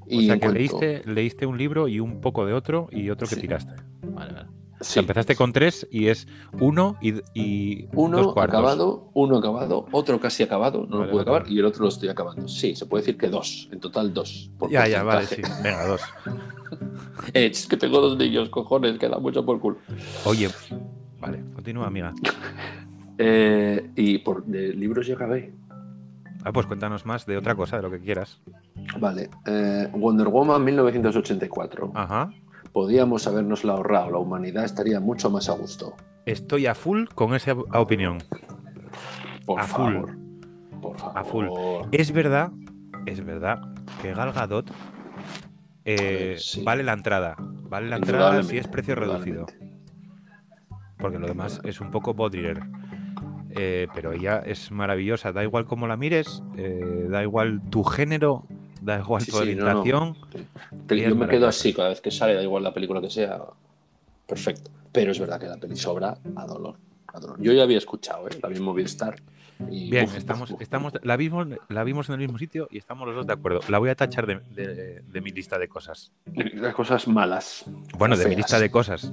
O 0.07 0.21
sea 0.21 0.33
que 0.35 0.39
cuanto- 0.39 0.53
leíste, 0.57 1.01
leíste 1.05 1.45
un 1.45 1.57
libro 1.57 1.87
y 1.87 1.99
un 1.99 2.21
poco 2.21 2.45
de 2.45 2.53
otro 2.53 2.87
y 2.91 3.09
otro 3.09 3.27
que 3.27 3.35
Sí. 3.35 3.41
tiraste. 3.41 3.73
Vale, 4.03 4.33
vale. 4.33 4.47
O 4.77 4.83
Sí, 4.83 4.93
sea, 4.95 4.99
empezaste 5.01 5.35
con 5.37 5.53
tres 5.53 5.87
y 5.89 6.07
es 6.07 6.27
uno 6.59 6.97
y, 7.01 7.13
y 7.33 7.87
uno 7.93 8.17
dos 8.17 8.33
cuartos. 8.33 8.59
acabado, 8.59 9.09
uno 9.13 9.37
acabado, 9.37 9.85
otro 9.91 10.19
casi 10.19 10.43
acabado, 10.43 10.81
no 10.85 10.97
Vale, 10.97 11.05
lo 11.05 11.11
pude 11.11 11.21
acabar, 11.21 11.45
y 11.49 11.57
el 11.59 11.65
otro 11.65 11.83
lo 11.83 11.89
estoy 11.89 12.09
acabando. 12.09 12.47
Sí, 12.49 12.75
se 12.75 12.85
puede 12.85 13.01
decir 13.03 13.17
que 13.17 13.29
dos, 13.29 13.69
en 13.71 13.79
total 13.79 14.13
dos. 14.13 14.51
por 14.59 14.69
Ya, 14.69 14.85
ya, 14.87 15.01
vale, 15.03 15.25
sí. 15.27 15.41
Venga, 15.63 15.87
dos. 15.87 16.01
Es 17.33 17.67
que 17.67 17.77
tengo 17.77 18.01
dos 18.01 18.17
niños, 18.17 18.49
cojones, 18.49 18.99
que 18.99 19.07
da 19.07 19.17
mucho 19.17 19.45
por 19.45 19.59
culo. 19.61 19.77
Oye, 20.25 20.49
vale, 21.19 21.39
continúa, 21.55 21.87
amiga. 21.87 22.13
Eh, 23.17 23.91
y 23.95 24.17
por 24.17 24.43
de 24.45 24.73
libros 24.73 25.07
ya 25.07 25.13
acabé. 25.15 25.53
Ah, 26.43 26.51
pues 26.51 26.65
cuéntanos 26.65 27.05
más 27.05 27.25
de 27.25 27.37
otra 27.37 27.55
cosa, 27.55 27.77
de 27.77 27.81
lo 27.83 27.89
que 27.89 28.01
quieras. 28.01 28.41
Vale. 28.99 29.29
eh, 29.45 29.89
Wonder 29.93 30.27
Woman 30.27 30.63
1984. 30.63 31.91
Ajá. 31.95 32.31
Podíamos 32.71 33.25
habernosla 33.27 33.73
ahorrado, 33.73 34.11
la 34.11 34.17
humanidad 34.17 34.65
estaría 34.65 34.99
mucho 34.99 35.29
más 35.29 35.49
a 35.49 35.53
gusto. 35.53 35.93
Estoy 36.25 36.65
a 36.67 36.75
full 36.75 37.05
con 37.15 37.33
esa 37.35 37.53
opinión. 37.53 38.17
Por 39.45 39.59
A 39.59 39.63
full. 39.63 39.93
favor. 39.93 40.17
Por 40.81 40.97
favor. 40.97 41.17
A 41.17 41.23
full. 41.23 41.45
Es 41.91 42.11
verdad, 42.11 42.51
es 43.05 43.23
verdad 43.23 43.61
que 44.01 44.13
Gal 44.13 44.33
Gadot 44.33 44.71
eh, 45.85 46.35
sí. 46.39 46.63
vale 46.63 46.83
la 46.83 46.93
entrada. 46.93 47.35
Vale 47.39 47.89
la 47.89 47.97
entrada 47.97 48.43
si 48.43 48.57
es 48.57 48.67
precio 48.67 48.95
reducido. 48.95 49.45
Porque 50.97 51.19
lo 51.19 51.27
demás 51.27 51.61
es 51.63 51.79
un 51.81 51.91
poco 51.91 52.13
bodrier. 52.13 52.61
Eh, 53.51 53.87
pero 53.93 54.11
ella 54.11 54.39
es 54.45 54.71
maravillosa. 54.71 55.31
Da 55.31 55.43
igual 55.43 55.65
cómo 55.65 55.87
la 55.87 55.95
mires, 55.95 56.43
eh, 56.57 57.07
da 57.09 57.21
igual 57.23 57.61
tu 57.69 57.83
género, 57.83 58.45
da 58.85 58.99
igual 58.99 59.21
Sí, 59.23 59.31
tu 59.31 59.37
sí, 59.37 59.55
no, 59.55 59.65
no. 59.73 59.79
orientación. 59.81 60.15
Yo 60.87 61.15
me 61.15 61.27
quedo 61.27 61.47
así 61.47 61.73
cada 61.73 61.89
vez 61.89 62.01
que 62.01 62.11
sale, 62.11 62.33
da 62.35 62.43
igual 62.43 62.63
la 62.63 62.73
película 62.73 63.01
que 63.01 63.09
sea. 63.09 63.39
Perfecto. 64.27 64.71
Pero 64.91 65.11
es 65.11 65.19
verdad 65.19 65.39
que 65.39 65.47
la 65.47 65.57
peli 65.57 65.75
sobra 65.75 66.17
a 66.35 66.45
dolor. 66.45 66.77
a 67.07 67.19
dolor. 67.19 67.41
Yo 67.41 67.51
ya 67.53 67.63
había 67.63 67.77
escuchado, 67.77 68.27
¿eh? 68.27 68.37
la 68.41 68.49
en 68.49 68.61
Movistar. 68.63 69.21
Y, 69.71 69.89
Bien, 69.89 70.05
uf, 70.05 70.17
estamos, 70.17 70.51
uf, 70.51 70.61
estamos, 70.61 70.93
la, 71.03 71.15
vimos, 71.15 71.47
la 71.69 71.83
vimos 71.85 72.09
en 72.09 72.13
el 72.15 72.19
mismo 72.19 72.37
sitio 72.37 72.67
y 72.71 72.77
estamos 72.77 73.07
los 73.07 73.15
dos 73.15 73.27
de 73.27 73.33
acuerdo. 73.33 73.61
La 73.69 73.77
voy 73.79 73.89
a 73.89 73.95
tachar 73.95 74.25
de, 74.27 74.39
de- 74.53 75.01
de 75.01 75.21
mi 75.21 75.31
lista 75.31 75.57
de 75.57 75.67
cosas. 75.69 76.11
Las 76.33 76.75
cosas 76.75 77.07
malas. 77.07 77.63
Bueno, 77.97 78.17
de 78.17 78.27
mi 78.27 78.35
lista 78.35 78.59
de 78.59 78.69
cosas. 78.69 79.09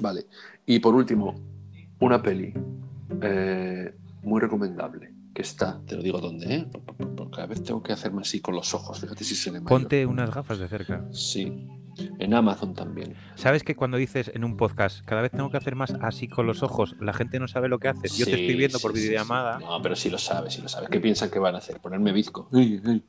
Vale. 0.00 0.26
Y 0.66 0.78
por 0.78 0.94
último, 0.94 1.34
una 2.00 2.22
peli 2.22 2.54
eh, 3.20 3.94
muy 4.22 4.40
recomendable. 4.40 5.11
Que 5.34 5.42
está, 5.42 5.80
te 5.86 5.96
lo 5.96 6.02
digo 6.02 6.20
dónde, 6.20 6.54
¿eh? 6.54 6.66
Cada 7.32 7.46
vez 7.46 7.62
tengo 7.62 7.82
que 7.82 7.92
hacerme 7.92 8.20
así 8.20 8.40
con 8.40 8.54
los 8.54 8.74
ojos. 8.74 9.00
Fíjate 9.00 9.24
si 9.24 9.34
se 9.34 9.50
mayor. 9.50 9.68
Ponte 9.68 10.04
unas 10.04 10.34
gafas 10.34 10.58
de 10.58 10.68
cerca. 10.68 11.06
Sí. 11.12 11.66
En 12.18 12.32
Amazon 12.34 12.74
también. 12.74 13.14
¿Sabes 13.34 13.64
que 13.64 13.74
cuando 13.74 13.96
dices 13.96 14.30
en 14.34 14.44
un 14.44 14.56
podcast, 14.56 15.04
cada 15.04 15.22
vez 15.22 15.30
tengo 15.30 15.50
que 15.50 15.56
hacer 15.56 15.74
más 15.74 15.94
así 16.00 16.26
con 16.28 16.46
los 16.46 16.62
ojos, 16.62 16.96
la 17.00 17.12
gente 17.12 17.38
no 17.38 17.48
sabe 17.48 17.68
lo 17.68 17.78
que 17.78 17.88
haces? 17.88 18.16
Yo 18.16 18.24
te 18.24 18.32
estoy 18.32 18.54
viendo 18.54 18.78
por 18.78 18.92
sí, 18.92 19.00
videollamada. 19.00 19.58
sí. 19.58 19.64
No, 19.64 19.82
pero 19.82 19.96
sí 19.96 20.10
lo 20.10 20.18
sabes, 20.18 20.54
sí 20.54 20.62
lo 20.62 20.68
sabes. 20.68 20.88
¿Qué 20.88 21.00
piensan 21.00 21.30
que 21.30 21.38
van 21.38 21.54
a 21.54 21.58
hacer? 21.58 21.80
¿Ponerme 21.80 22.12
bizco? 22.12 22.48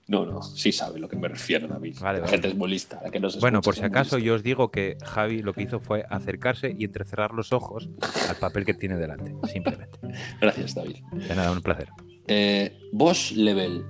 No, 0.07 0.25
no, 0.25 0.41
sí 0.41 0.71
sabe 0.71 0.99
lo 0.99 1.07
que 1.07 1.15
me 1.15 1.27
refiero, 1.27 1.67
David. 1.67 1.97
Vale, 2.01 2.19
la 2.19 2.25
vale. 2.25 2.31
gente 2.31 2.49
es 2.49 2.55
muy 2.55 2.69
lista. 2.69 2.99
la 3.03 3.09
que 3.09 3.19
no 3.19 3.29
se 3.29 3.39
Bueno, 3.39 3.61
por 3.61 3.75
si 3.75 3.83
acaso 3.83 4.17
yo 4.17 4.35
os 4.35 4.43
digo 4.43 4.69
que 4.69 4.97
Javi 5.03 5.41
lo 5.41 5.53
que 5.53 5.63
hizo 5.63 5.79
fue 5.79 6.05
acercarse 6.09 6.75
y 6.77 6.85
entrecerrar 6.85 7.33
los 7.33 7.53
ojos 7.53 7.89
al 8.29 8.35
papel 8.35 8.65
que 8.65 8.73
tiene 8.73 8.97
delante, 8.97 9.33
simplemente. 9.51 9.99
Gracias, 10.41 10.75
David. 10.75 10.97
De 11.11 11.35
nada, 11.35 11.51
un 11.51 11.61
placer. 11.61 11.89
Eh, 12.27 12.77
Boss 12.91 13.31
Level. 13.33 13.85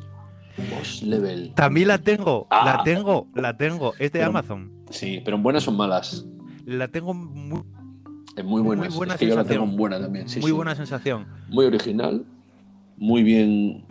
Boss 0.77 1.01
Level. 1.03 1.53
También 1.55 1.87
la 1.87 1.97
tengo, 1.97 2.47
Ah. 2.49 2.77
la 2.77 2.83
tengo, 2.83 3.27
la 3.35 3.57
tengo. 3.57 3.93
Es 3.93 4.11
de 4.11 4.19
Pero- 4.19 4.27
Amazon. 4.27 4.71
Sí, 4.89 5.21
pero 5.25 5.37
en 5.37 5.43
buenas 5.43 5.67
o 5.67 5.71
en 5.71 5.77
malas. 5.77 6.25
La 6.65 6.87
tengo 6.87 7.13
muy, 7.13 7.61
En 8.35 8.45
muy 8.45 8.61
buenas. 8.61 8.89
Muy 8.89 8.97
buena 8.97 9.13
es 9.13 9.19
que 9.19 9.25
yo 9.27 9.35
la 9.35 9.41
sensación. 9.41 9.61
tengo 9.61 9.71
en 9.71 9.77
buena 9.77 9.99
también. 9.99 10.29
sí, 10.29 10.39
muy 10.39 10.49
sí. 10.51 10.55
buena 10.55 10.75
sensación. 10.75 11.27
Muy 11.49 11.65
original. 11.65 12.25
Muy 12.97 13.23
bien. 13.23 13.85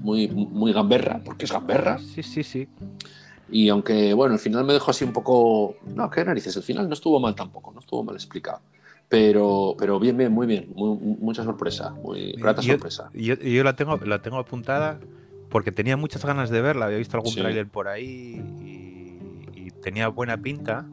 Muy, 0.00 0.26
muy 0.28 0.72
gamberra, 0.72 1.20
porque 1.24 1.44
es 1.44 1.52
gamberra. 1.52 1.98
Sí, 1.98 2.22
sí, 2.24 2.42
sí. 2.42 2.68
Y 3.50 3.68
aunque, 3.68 4.14
bueno, 4.14 4.34
el 4.34 4.40
final 4.40 4.64
me 4.64 4.72
dejó 4.72 4.90
así 4.90 5.04
un 5.04 5.12
poco. 5.12 5.76
No, 5.94 6.10
qué 6.10 6.24
narices, 6.24 6.56
el 6.56 6.62
final 6.64 6.88
no 6.88 6.94
estuvo 6.94 7.20
mal 7.20 7.34
tampoco, 7.36 7.72
no 7.72 7.78
estuvo 7.80 8.02
mal 8.02 8.14
explicado. 8.16 8.60
Pero, 9.12 9.74
pero 9.78 10.00
bien, 10.00 10.16
bien, 10.16 10.32
muy 10.32 10.46
bien. 10.46 10.72
Muy- 10.74 10.96
mucha 11.20 11.44
sorpresa, 11.44 11.90
muy 12.02 12.32
grata 12.32 12.62
Yo- 12.62 12.72
sorpresa. 12.72 13.10
Yo, 13.12 13.34
yo 13.34 13.62
la 13.62 13.76
tengo, 13.76 13.98
la 13.98 14.22
tengo 14.22 14.38
apuntada 14.38 14.98
porque 15.50 15.70
tenía 15.70 15.98
muchas 15.98 16.24
ganas 16.24 16.48
de 16.48 16.62
verla. 16.62 16.86
Había 16.86 16.96
visto 16.96 17.18
algún 17.18 17.30
Sí. 17.30 17.40
tráiler 17.40 17.68
por 17.68 17.88
ahí 17.88 18.42
y, 19.54 19.66
y 19.66 19.70
tenía 19.82 20.08
buena 20.08 20.38
pinta. 20.38 20.86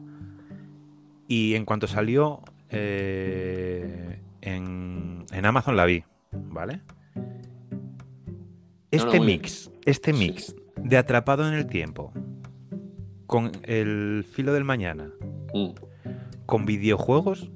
Y 1.28 1.54
en 1.54 1.64
cuanto 1.64 1.86
salió 1.86 2.40
eh, 2.68 4.20
en, 4.42 5.24
en 5.32 5.46
Amazon 5.46 5.76
la 5.78 5.86
vi, 5.86 6.04
¿vale? 6.30 6.82
Este 8.90 9.18
mix, 9.18 9.70
este 9.86 10.12
Sí. 10.12 10.18
mix 10.18 10.54
de 10.76 10.96
Atrapado 10.98 11.48
en 11.48 11.54
el 11.54 11.66
Tiempo 11.66 12.12
con 13.26 13.52
el 13.62 14.26
filo 14.30 14.52
del 14.52 14.64
mañana, 14.64 15.10
Mm. 15.54 15.70
con 16.46 16.66
videojuegos, 16.66 17.50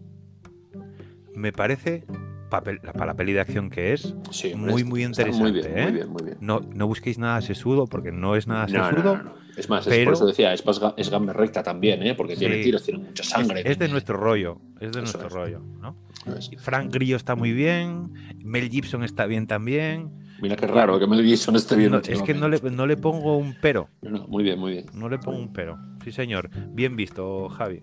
me 1.35 1.53
parece, 1.53 2.05
papel- 2.51 2.81
para 2.81 3.07
la 3.07 3.15
peli 3.15 3.33
de 3.33 3.41
acción 3.41 3.71
que 3.71 3.93
es, 3.93 4.15
Sí, 4.31 4.55
Muy, 4.55 4.83
es- 4.83 4.87
muy 4.89 5.05
interesante, 5.05 5.51
bien, 5.53 5.79
¿eh? 5.79 5.83
muy 5.85 5.93
bien, 5.93 6.09
muy 6.11 6.23
bien. 6.25 6.37
No, 6.41 6.61
no 6.61 6.87
busquéis 6.87 7.19
nada 7.19 7.41
sesudo 7.43 7.87
porque 7.87 8.13
no 8.13 8.37
es 8.37 8.47
nada 8.47 8.69
sesudo. 8.69 9.17
no, 9.17 9.23
no. 9.23 9.45
Es 9.57 9.69
más, 9.69 9.87
es 9.87 9.93
pero- 9.93 10.05
por 10.07 10.15
eso 10.15 10.27
decía, 10.27 10.53
es, 10.53 10.65
es 10.97 11.11
gamberrecta 11.11 11.63
también, 11.63 12.03
¿eh? 12.03 12.15
porque 12.15 12.35
tiene 12.37 12.57
tiros, 12.63 12.83
tiene 12.83 12.99
mucha 13.05 13.23
Es, 13.23 13.29
sangre. 13.29 13.63
es 13.65 13.79
de 13.79 13.89
nuestro 13.89 14.17
rollo, 14.17 14.61
es 14.81 14.81
de 14.81 14.87
Eso 14.89 14.99
nuestro 15.01 15.27
es. 15.29 15.33
rollo, 15.33 15.61
¿no? 15.81 15.97
Es- 16.37 16.51
Frank 16.59 16.93
Grillo 16.93 17.17
está 17.17 17.35
muy 17.37 17.53
bien, 17.53 18.13
Mel 18.43 18.69
Gibson 18.69 19.05
está 19.05 19.27
bien 19.27 19.47
también. 19.47 20.11
Mira 20.43 20.57
qué 20.57 20.67
raro 20.67 20.99
que 20.99 21.07
Mel 21.07 21.25
Gibson 21.25 21.55
esté 21.55 21.77
bien. 21.77 21.93
No, 21.93 21.99
es 21.99 22.23
que 22.23 22.35
no 22.35 22.49
le, 22.49 22.59
no 22.71 22.87
le 22.87 22.97
pongo 22.97 23.37
un 23.39 23.55
pero, 23.61 23.89
no, 24.03 24.27
muy 24.27 24.43
bien, 24.43 24.59
muy 24.59 24.73
bien. 24.73 24.87
no 24.93 25.09
le 25.09 25.19
pongo 25.19 25.39
un 25.39 25.53
pero. 25.53 25.79
Sí, 26.03 26.11
señor. 26.11 26.51
Bien 26.73 26.97
visto, 26.97 27.49
Javi. 27.49 27.83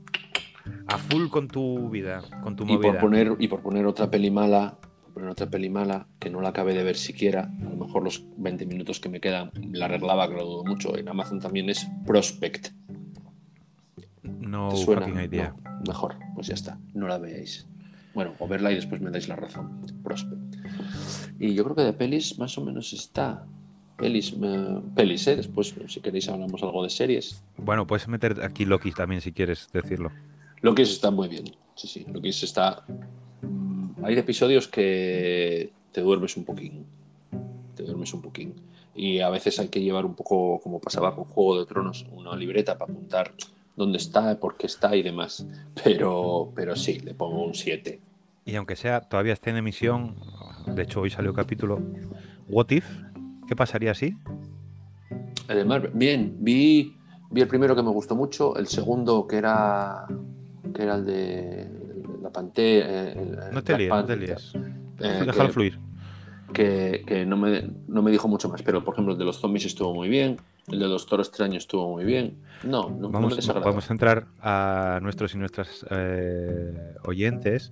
A 0.88 0.98
full 0.98 1.28
con 1.30 1.48
tu 1.48 1.90
vida, 1.90 2.22
con 2.44 2.56
tu 2.56 2.64
Y 2.64 2.68
por, 2.68 2.86
movida. 2.86 3.00
poner, 3.00 3.36
y 3.40 3.48
por 3.48 3.62
poner 3.62 3.86
otra 3.86 4.10
peli 4.12 4.30
mala, 4.32 4.78
por 5.04 5.14
poner 5.14 5.30
otra 5.30 5.50
peli 5.50 5.70
mala, 5.70 6.08
que 6.20 6.30
no 6.30 6.42
la 6.42 6.50
acabé 6.50 6.74
de 6.74 6.84
ver 6.84 6.96
siquiera, 6.98 7.52
a 7.60 7.64
lo 7.64 7.76
mejor 7.86 8.04
los 8.04 8.24
20 8.38 8.66
minutos 8.66 9.00
que 9.00 9.10
me 9.10 9.20
quedan 9.20 9.52
la 9.72 9.86
arreglaba, 9.86 10.28
que 10.28 10.36
lo 10.36 10.46
dudo 10.46 10.64
mucho, 10.64 10.98
en 10.98 11.08
Amazon 11.10 11.40
también 11.40 11.70
es 11.70 11.88
Prospect. 12.06 12.70
No 14.24 14.70
¿Te 14.70 14.78
suena? 14.78 15.02
fucking 15.08 15.22
idea. 15.24 15.56
No, 15.64 15.82
mejor, 15.88 16.16
pues 16.36 16.48
ya 16.48 16.54
está, 16.54 16.78
no 16.94 17.08
la 17.08 17.18
veáis. 17.18 17.68
Bueno, 18.14 18.34
o 18.40 18.48
verla 18.48 18.72
y 18.72 18.76
después 18.76 19.02
me 19.02 19.10
dais 19.10 19.28
la 19.28 19.36
razón. 19.38 19.82
Prospect. 20.04 20.56
Y 21.40 21.54
yo 21.56 21.64
creo 21.64 21.76
que 21.76 21.84
de 21.84 21.94
pelis 21.94 22.38
más 22.38 22.58
o 22.58 22.64
menos 22.66 22.94
está. 22.94 23.46
Pelis, 23.98 24.36
eh, 24.42 24.82
pelis, 24.96 25.28
¿eh? 25.28 25.36
Después, 25.36 25.74
si 25.88 26.00
queréis, 26.02 26.28
hablamos 26.28 26.62
algo 26.64 26.84
de 26.84 26.90
series. 26.90 27.44
Bueno, 27.58 27.86
puedes 27.86 28.08
meter 28.08 28.44
aquí 28.44 28.66
Loki 28.66 28.92
también 28.92 29.22
si 29.22 29.32
quieres 29.32 29.70
decirlo. 29.72 30.12
Lo 30.62 30.76
que 30.76 30.84
es 30.84 30.92
está 30.92 31.12
muy 31.12 31.28
bien. 31.28 31.46
Sí, 31.76 31.88
sí. 31.88 32.06
Lo 32.12 32.22
que 32.22 32.30
es 32.30 32.44
está. 32.44 32.84
mm, 33.42 34.04
Hay 34.06 34.18
episodios 34.18 34.68
que 34.68 35.72
te 35.92 36.02
duermes 36.02 36.38
un 36.38 36.46
poquín. 36.46 36.86
Te 37.76 37.84
duermes 37.84 38.14
un 38.14 38.22
poquín. 38.22 38.54
Y 38.94 39.20
a 39.20 39.30
veces 39.30 39.60
hay 39.60 39.70
que 39.70 39.82
llevar 39.82 40.06
un 40.06 40.16
poco, 40.16 40.60
como 40.62 40.80
pasaba 40.80 41.16
con 41.16 41.24
Juego 41.26 41.60
de 41.60 41.66
Tronos, 41.66 42.06
una 42.12 42.36
libreta 42.36 42.78
para 42.78 42.92
apuntar 42.92 43.34
dónde 43.76 43.98
está, 43.98 44.40
por 44.40 44.58
qué 44.58 44.68
está 44.68 44.96
y 44.96 45.02
demás. 45.02 45.46
Pero, 45.84 46.52
pero 46.56 46.76
sí, 46.76 47.00
le 47.00 47.14
pongo 47.14 47.44
un 47.44 47.56
7. 47.56 48.00
Y 48.46 48.56
aunque 48.56 48.76
sea, 48.76 49.02
todavía 49.02 49.34
está 49.34 49.50
en 49.50 49.58
emisión, 49.58 50.16
de 50.68 50.84
hecho 50.84 51.02
hoy 51.02 51.10
salió 51.10 51.34
capítulo, 51.34 51.80
What 52.50 52.72
If, 52.72 52.86
¿qué 53.48 53.56
pasaría 53.56 53.92
así? 53.92 54.16
Además, 55.48 55.84
bien, 55.94 56.36
vi, 56.40 56.96
Vi 57.34 57.40
el 57.40 57.48
primero 57.48 57.78
que 57.78 57.82
me 57.82 57.92
gustó 57.92 58.14
mucho, 58.14 58.58
el 58.58 58.68
segundo 58.68 59.26
que 59.26 59.38
era 59.38 60.06
que 60.74 60.84
era 60.84 60.96
el 60.96 61.06
de 61.06 61.68
la 62.22 62.30
Pantera. 62.32 63.14
No 63.52 63.64
te 63.64 63.78
líes, 63.78 63.90
no 63.90 64.06
te 64.06 64.16
líes. 64.18 64.54
Eh, 65.00 65.24
Déjalo 65.26 65.48
que- 65.48 65.54
fluir. 65.54 65.80
que, 66.54 67.04
que 67.08 67.26
no, 67.26 67.38
me, 67.38 67.70
no 67.88 68.02
me 68.02 68.12
dijo 68.12 68.28
mucho 68.28 68.50
más, 68.50 68.62
pero 68.62 68.84
por 68.84 68.94
ejemplo 68.94 69.14
el 69.14 69.20
de 69.20 69.26
los 69.26 69.40
zombies 69.40 69.66
estuvo 69.66 69.94
muy 69.94 70.10
bien, 70.10 70.38
el 70.68 70.80
de 70.80 70.88
los 70.88 71.06
toros 71.08 71.30
extraños 71.30 71.64
estuvo 71.64 71.90
muy 71.90 72.04
bien. 72.06 72.38
No, 72.64 72.90
no, 72.90 72.96
no 72.98 73.08
me 73.08 73.14
Vamos, 73.14 73.36
desagradó. 73.38 73.66
vamos 73.68 73.90
a 73.90 73.94
entrar 73.94 74.28
a 74.42 75.00
nuestros 75.02 75.34
y 75.34 75.38
nuestras 75.38 75.86
eh, 75.90 76.94
oyentes. 77.04 77.72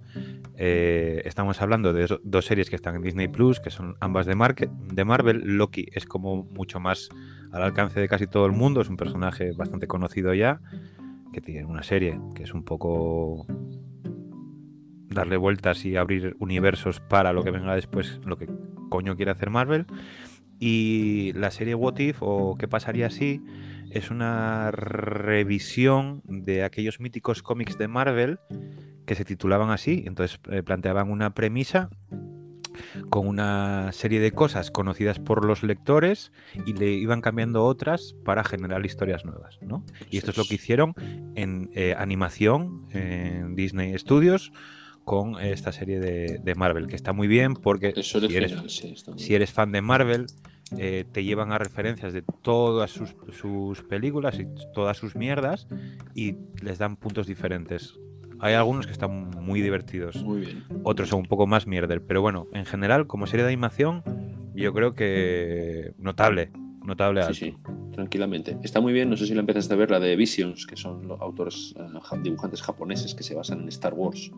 Eh, 0.57 1.21
estamos 1.25 1.61
hablando 1.61 1.93
de 1.93 2.07
dos- 2.07 2.21
dos 2.23 2.45
series 2.45 2.69
que 2.69 2.75
están 2.75 2.95
en 2.95 3.01
Disney 3.03 3.27
Plus, 3.27 3.59
que 3.59 3.69
son 3.69 3.95
ambas 3.99 4.25
de, 4.25 4.35
Marque- 4.35 4.69
de 4.93 5.05
Marvel. 5.05 5.41
Loki 5.57 5.85
es 5.93 6.05
como 6.05 6.43
mucho 6.45 6.79
más 6.79 7.09
al 7.51 7.61
alcance 7.63 7.99
de 7.99 8.07
casi 8.07 8.27
todo 8.27 8.45
el 8.45 8.53
mundo, 8.53 8.81
es 8.81 8.89
un 8.89 8.97
personaje 8.97 9.51
bastante 9.53 9.87
conocido 9.87 10.33
ya, 10.33 10.61
que 11.31 11.41
tiene 11.41 11.65
una 11.65 11.83
serie 11.83 12.19
que 12.35 12.43
es 12.43 12.53
un 12.53 12.63
poco 12.63 13.45
darle 15.09 15.37
vueltas 15.37 15.85
y 15.85 15.95
abrir 15.95 16.35
universos 16.39 16.99
para 16.99 17.33
lo 17.33 17.43
que 17.43 17.51
venga 17.51 17.75
después, 17.75 18.19
lo 18.25 18.37
que 18.37 18.47
coño 18.89 19.15
quiere 19.15 19.31
hacer 19.31 19.49
Marvel. 19.49 19.85
Y 20.59 21.31
la 21.33 21.51
serie 21.51 21.73
What 21.73 21.99
If 21.99 22.17
o 22.21 22.57
¿Qué 22.57 22.67
pasaría 22.67 23.09
si? 23.09 23.41
es 23.91 24.11
una 24.11 24.71
revisión 24.71 26.21
de 26.25 26.63
aquellos 26.63 26.99
míticos 26.99 27.41
cómics 27.41 27.77
de 27.77 27.87
Marvel 27.87 28.39
que 29.05 29.15
se 29.15 29.25
titulaban 29.25 29.71
así. 29.71 30.03
Entonces 30.05 30.39
eh, 30.51 30.63
planteaban 30.63 31.09
una 31.09 31.33
premisa 31.33 31.89
con 33.09 33.27
una 33.27 33.91
serie 33.91 34.19
de 34.19 34.31
cosas 34.31 34.71
conocidas 34.71 35.19
por 35.19 35.45
los 35.45 35.63
lectores 35.63 36.31
y 36.65 36.73
le 36.73 36.91
iban 36.91 37.21
cambiando 37.21 37.65
otras 37.65 38.15
para 38.25 38.43
generar 38.43 38.85
historias 38.85 39.25
nuevas, 39.25 39.59
¿no? 39.61 39.83
Y 40.09 40.17
esto 40.17 40.31
es 40.31 40.37
lo 40.37 40.45
que 40.45 40.55
hicieron 40.55 40.93
en 41.35 41.69
eh, 41.75 41.95
animación 41.97 42.87
en 42.91 43.55
Disney 43.55 43.97
Studios 43.97 44.51
con 45.05 45.39
esta 45.39 45.71
serie 45.71 45.99
de, 45.99 46.39
de 46.43 46.55
Marvel, 46.55 46.87
que 46.87 46.95
está 46.95 47.13
muy 47.13 47.27
bien 47.27 47.55
porque 47.55 47.93
eres, 48.35 48.53
sí, 48.67 48.95
si 49.17 49.33
eres 49.33 49.51
fan 49.51 49.71
de 49.71 49.81
Marvel, 49.81 50.27
eh, 50.77 51.05
te 51.11 51.23
llevan 51.23 51.51
a 51.51 51.57
referencias 51.57 52.13
de 52.13 52.21
todas 52.21 52.91
sus, 52.91 53.15
sus 53.31 53.81
películas 53.81 54.39
y 54.39 54.47
todas 54.73 54.97
sus 54.97 55.15
mierdas 55.15 55.67
y 56.13 56.35
les 56.61 56.77
dan 56.77 56.95
puntos 56.95 57.25
diferentes. 57.25 57.99
Hay 58.41 58.53
algunos 58.53 58.85
que 58.85 58.93
están 58.93 59.29
muy 59.41 59.61
divertidos, 59.61 60.23
Muy 60.23 60.41
bien. 60.41 60.63
otros 60.83 61.09
son 61.09 61.19
un 61.19 61.25
poco 61.25 61.45
más 61.47 61.67
mierder, 61.67 62.01
pero 62.05 62.21
bueno, 62.21 62.47
en 62.53 62.65
general, 62.65 63.05
como 63.07 63.27
serie 63.27 63.43
de 63.45 63.49
animación, 63.51 64.03
yo 64.55 64.73
creo 64.73 64.93
que 64.95 65.93
notable, 65.97 66.51
notable. 66.83 67.21
Sí, 67.33 67.45
alto. 67.49 67.61
sí, 67.67 67.73
tranquilamente. 67.93 68.57
Está 68.63 68.79
muy 68.81 68.93
bien, 68.93 69.09
no 69.09 69.17
sé 69.17 69.25
si 69.25 69.33
la 69.33 69.41
empezaste 69.41 69.73
a 69.73 69.77
ver, 69.77 69.91
la 69.91 69.99
de 69.99 70.15
Visions, 70.15 70.65
que 70.65 70.75
son 70.77 71.07
los 71.07 71.19
autores, 71.19 71.73
eh, 71.77 71.99
ja- 72.01 72.17
dibujantes 72.17 72.61
japoneses 72.61 73.13
que 73.13 73.23
se 73.23 73.35
basan 73.35 73.61
en 73.61 73.67
Star 73.69 73.93
Wars. 73.93 74.31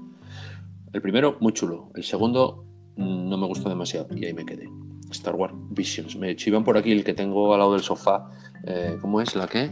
El 0.94 1.02
primero, 1.02 1.38
muy 1.40 1.54
chulo. 1.54 1.90
El 1.96 2.04
segundo, 2.04 2.66
no 2.98 3.38
me 3.38 3.46
gustó 3.48 3.70
demasiado 3.70 4.08
y 4.16 4.26
ahí 4.26 4.34
me 4.34 4.46
quedé. 4.46 4.68
Star 5.12 5.36
Wars 5.36 5.54
Visions. 5.70 6.16
Me 6.18 6.36
chivan 6.36 6.64
por 6.64 6.78
aquí 6.78 6.92
el 6.92 7.04
que 7.04 7.14
tengo 7.14 7.54
al 7.54 7.60
lado 7.60 7.74
del 7.74 7.82
sofá. 7.82 8.30
Eh, 8.66 8.98
¿Cómo 9.00 9.22
es 9.22 9.36
la 9.36 9.48
qué? 9.48 9.70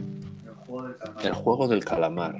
El 1.23 1.31
juego 1.33 1.67
del 1.67 1.83
calamar. 1.83 2.35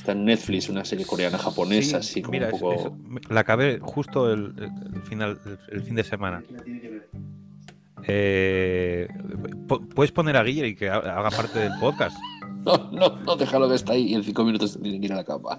Está 0.00 0.12
en 0.12 0.24
Netflix, 0.24 0.68
una 0.70 0.82
serie 0.84 1.04
coreana 1.04 1.36
japonesa, 1.36 2.02
Sí, 2.02 2.10
así 2.10 2.22
como 2.22 2.32
mira, 2.32 2.48
un 2.48 2.54
eso- 2.54 2.60
poco. 2.70 2.80
eso, 2.80 2.96
me- 3.06 3.20
la 3.28 3.40
acabé 3.40 3.78
justo 3.82 4.32
el, 4.32 4.54
el- 4.94 5.02
final, 5.02 5.38
el, 5.44 5.58
el 5.76 5.82
fin 5.82 5.94
de 5.94 6.04
semana. 6.04 6.42
Eh, 8.06 9.08
¿Puedes 9.94 10.10
poner 10.10 10.36
a 10.36 10.42
Guille 10.42 10.68
y 10.68 10.74
que 10.74 10.88
ha- 10.88 10.96
haga 10.96 11.30
parte 11.30 11.58
del 11.58 11.72
podcast? 11.80 12.16
No, 12.64 12.90
no, 12.92 13.16
no, 13.24 13.36
déjalo 13.36 13.70
que 13.70 13.74
está 13.74 13.94
ahí 13.94 14.08
y 14.08 14.14
en 14.14 14.22
cinco 14.22 14.44
minutos 14.44 14.78
tiene 14.82 15.00
que 15.00 15.06
ir 15.06 15.12
a 15.14 15.16
la 15.16 15.24
cama. 15.24 15.56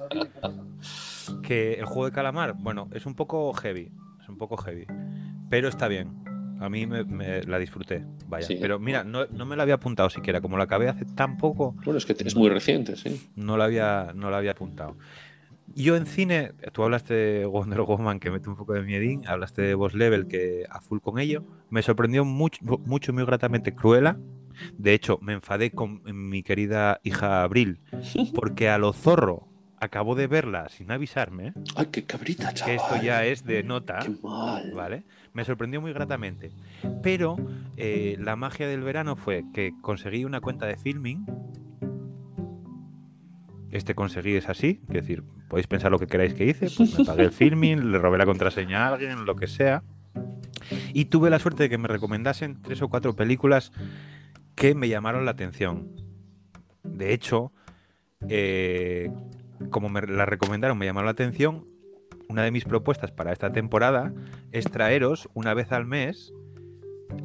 Que 1.42 1.74
el 1.74 1.86
juego 1.86 2.06
de 2.06 2.12
calamar, 2.12 2.54
bueno, 2.60 2.90
es 2.94 3.08
un 3.08 3.16
poco 3.16 3.52
heavy, 3.54 3.92
es 4.22 4.30
un 4.30 4.38
poco 4.38 4.56
heavy, 4.58 4.86
pero 5.50 5.68
está 5.68 5.88
bien. 5.88 6.21
A 6.62 6.70
mí 6.70 6.86
me, 6.86 7.04
me 7.04 7.42
la 7.44 7.58
disfruté, 7.58 8.06
vaya. 8.28 8.46
Sí. 8.46 8.58
Pero 8.62 8.78
mira, 8.80 9.04
no, 9.04 9.26
no 9.26 9.46
me 9.46 9.56
la 9.56 9.64
había 9.64 9.76
apuntado 9.76 10.10
siquiera, 10.12 10.42
como 10.42 10.58
la 10.58 10.66
acabé 10.66 10.88
hace 10.88 11.06
tan 11.06 11.38
poco, 11.38 11.72
Bueno, 11.84 11.98
es 11.98 12.06
que 12.06 12.14
es 12.18 12.36
muy 12.36 12.50
reciente, 12.50 12.96
sí. 12.96 13.30
no 13.36 13.58
la 13.58 13.66
había, 13.66 14.12
no 14.16 14.30
la 14.30 14.38
había 14.38 14.52
apuntado. 14.52 14.96
Yo 15.74 15.96
en 15.96 16.06
cine, 16.06 16.52
tú 16.74 16.84
hablaste 16.84 17.14
de 17.14 17.46
Wonder 17.46 17.82
Woman, 17.82 18.20
que 18.20 18.30
mete 18.30 18.50
un 18.50 18.56
poco 18.58 18.74
de 18.74 18.84
miedín, 18.84 19.26
hablaste 19.26 19.62
de 19.62 19.74
Boss 19.74 19.94
Level, 19.94 20.28
que 20.28 20.66
a 20.70 20.82
full 20.82 21.00
con 21.00 21.18
ello. 21.18 21.44
Me 21.70 21.82
sorprendió 21.82 22.26
mucho, 22.26 22.60
mucho 22.86 23.12
muy 23.14 23.24
gratamente 23.26 23.74
Cruella. 23.74 24.18
De 24.78 24.94
hecho, 24.94 25.18
me 25.22 25.34
enfadé 25.34 25.72
con 25.72 26.02
mi 26.04 26.44
querida 26.44 27.00
hija 27.04 27.42
Abril, 27.44 27.80
porque 28.36 28.70
a 28.70 28.78
lo 28.78 28.94
zorro 28.94 29.48
acabó 29.78 30.14
de 30.14 30.28
verla 30.28 30.70
sin 30.70 30.92
avisarme, 30.92 31.54
Ay, 31.76 31.88
qué 31.92 32.04
cabrita, 32.04 32.54
chaval. 32.54 32.66
que 32.66 32.76
esto 32.76 33.04
ya 33.04 33.26
es 33.26 33.44
de 33.46 33.64
nota. 33.64 34.00
Qué 34.04 34.12
mal. 34.22 34.72
¿Vale? 34.76 35.06
Me 35.34 35.46
sorprendió 35.46 35.82
muy 35.82 35.94
gratamente. 35.94 36.52
Pero 37.02 37.38
eh, 37.78 38.18
la 38.20 38.36
magia 38.36 38.68
del 38.68 38.82
verano 38.82 39.16
fue 39.16 39.44
que 39.54 39.74
conseguí 39.82 40.26
una 40.26 40.42
cuenta 40.42 40.66
de 40.66 40.78
filming. 40.78 41.26
Este 43.72 43.96
conseguí 43.96 44.36
es 44.36 44.50
así, 44.50 44.82
es 44.90 44.94
decir, 44.94 45.24
podéis 45.48 45.68
pensar 45.68 45.92
lo 45.92 46.00
que 46.00 46.08
queráis 46.08 46.34
que 46.34 46.46
hice, 46.46 46.68
pues 46.76 47.00
me 47.00 47.06
pagué 47.06 47.24
el 47.24 47.32
filming, 47.32 47.94
le 47.94 48.00
robé 48.00 48.18
la 48.18 48.26
contraseña 48.26 48.86
a 48.86 48.94
alguien, 48.94 49.26
lo 49.26 49.36
que 49.38 49.48
sea. 49.48 49.84
Y 50.94 51.06
tuve 51.06 51.30
la 51.30 51.40
suerte 51.40 51.64
de 51.64 51.70
que 51.70 51.78
me 51.78 51.88
recomendasen 51.88 52.62
tres 52.62 52.82
o 52.82 52.90
cuatro 52.90 53.16
películas 53.16 53.72
que 54.56 54.76
me 54.76 54.90
llamaron 54.90 55.24
la 55.24 55.32
atención. 55.32 55.90
De 56.84 57.14
hecho, 57.14 57.54
eh, 58.28 59.10
como 59.70 59.90
me 59.90 60.02
la 60.02 60.26
recomendaron, 60.26 60.78
me 60.78 60.86
llamaron 60.86 61.06
la 61.06 61.12
atención, 61.12 61.66
una 62.32 62.44
de 62.44 62.52
mis 62.52 62.64
propuestas 62.64 63.12
para 63.12 63.34
esta 63.34 63.52
temporada 63.52 64.14
es 64.52 64.66
traeros 64.66 65.30
una 65.34 65.54
vez 65.54 65.72
al 65.74 65.86
mes 65.86 66.34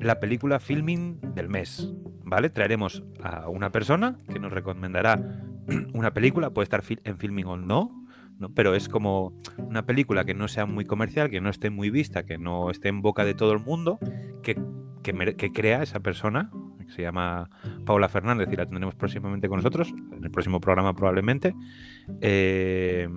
la 0.01 0.19
película 0.19 0.59
filming 0.59 1.21
del 1.35 1.49
mes, 1.49 1.95
¿vale? 2.25 2.51
Traeremos 2.51 3.05
a 3.23 3.49
una 3.49 3.71
persona 3.71 4.19
que 4.33 4.40
nos 4.40 4.53
recomendará 4.53 5.45
una 5.95 6.12
película, 6.12 6.51
puede 6.51 6.64
estar 6.64 6.83
en 7.05 7.19
filming 7.19 7.47
o 7.47 7.57
no, 7.57 8.05
¿no? 8.40 8.53
pero 8.53 8.75
es 8.75 8.88
como 8.88 9.40
una 9.59 9.87
película 9.87 10.25
que 10.25 10.35
no 10.35 10.49
sea 10.49 10.66
muy 10.66 10.85
comercial, 10.85 11.31
que 11.31 11.40
no 11.40 11.51
esté 11.51 11.71
muy 11.71 11.88
vista, 11.90 12.25
que 12.25 12.37
no 12.37 12.71
esté 12.71 12.88
en 12.88 13.01
boca 13.01 13.25
de 13.25 13.35
todo 13.35 13.53
el 13.53 13.61
mundo, 13.61 14.01
que, 14.42 14.61
que, 15.05 15.37
que 15.37 15.53
crea 15.53 15.85
esa 15.85 16.01
persona, 16.01 16.51
que 16.85 16.90
se 16.92 17.03
llama 17.03 17.49
Paula 17.85 18.09
Fernández 18.09 18.49
y 18.53 18.57
la 18.57 18.66
tendremos 18.66 18.97
próximamente 18.97 19.49
con 19.49 19.59
nosotros, 19.59 19.95
en 20.12 20.25
el 20.25 20.31
próximo 20.33 20.61
programa 20.61 20.95
probablemente. 20.95 21.55
Eh, 22.21 23.09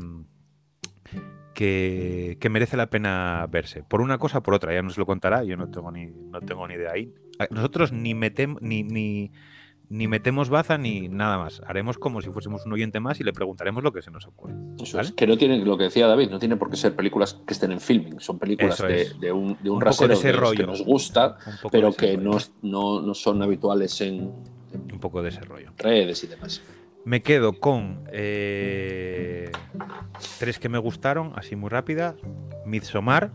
que, 1.60 2.38
que 2.40 2.48
merece 2.48 2.78
la 2.78 2.90
pena 2.90 3.46
verse. 3.52 3.84
Por 3.84 4.00
una 4.00 4.18
cosa 4.18 4.38
o 4.38 4.42
por 4.42 4.54
otra, 4.54 4.74
ya 4.74 4.82
nos 4.82 4.98
lo 4.98 5.06
contará, 5.06 5.44
yo 5.44 5.58
no 5.58 5.70
tengo 5.70 5.92
ni, 5.92 6.06
no 6.06 6.40
tengo 6.40 6.66
ni 6.66 6.76
idea 6.76 6.92
ahí. 6.94 7.14
Nosotros 7.52 7.92
ni, 7.92 8.14
metem, 8.14 8.56
ni, 8.62 8.82
ni, 8.84 9.34
ni 9.90 10.08
metemos 10.08 10.50
baza 10.50 10.78
ni 10.78 11.10
nada 11.10 11.38
más. 11.38 11.62
Haremos 11.68 11.98
como 11.98 12.22
si 12.22 12.30
fuésemos 12.30 12.66
un 12.66 12.72
oyente 12.72 13.02
más 13.02 13.20
y 13.20 13.26
le 13.26 13.34
preguntaremos 13.34 13.84
lo 13.84 13.92
que 13.92 14.02
se 14.02 14.10
nos 14.10 14.26
ocurre. 14.26 14.54
Eso 14.82 14.96
¿vale? 14.96 15.10
es, 15.10 15.16
que 15.16 15.28
no 15.28 15.38
tiene, 15.38 15.58
lo 15.66 15.78
que 15.78 15.84
decía 15.84 16.08
David, 16.08 16.30
no 16.30 16.40
tiene 16.40 16.56
por 16.56 16.70
qué 16.70 16.78
ser 16.78 16.96
películas 16.96 17.34
que 17.46 17.54
estén 17.54 17.74
en 17.74 17.82
filming, 17.82 18.22
son 18.22 18.40
películas 18.40 18.78
de, 18.78 19.30
un, 19.34 19.58
de 19.62 19.70
un, 19.70 19.76
Un 19.76 19.82
rasero 19.82 20.08
de 20.08 20.14
ese 20.14 20.32
los 20.32 20.40
que 20.40 20.46
rollo. 20.46 20.66
nos 20.68 20.82
gusta, 20.86 21.40
pero 21.70 21.92
que 21.92 22.16
rollo, 22.16 22.22
no, 22.22 22.38
no, 22.62 23.02
no 23.02 23.14
son 23.14 23.42
habituales 23.44 24.00
en, 24.00 24.32
en 24.72 24.94
Un 24.94 25.00
poco 25.02 25.22
de 25.22 25.28
ese 25.28 25.42
rollo. 25.42 25.74
redes 25.78 26.24
y 26.24 26.28
demás. 26.28 26.62
Me 27.06 27.22
quedo 27.22 27.54
con 27.54 28.04
eh, 28.12 29.52
tres 30.38 30.60
que 30.60 30.70
me 30.70 30.78
gustaron, 30.78 31.34
así 31.36 31.56
muy 31.56 31.70
rápida. 31.70 32.16
Midsommar. 32.66 33.32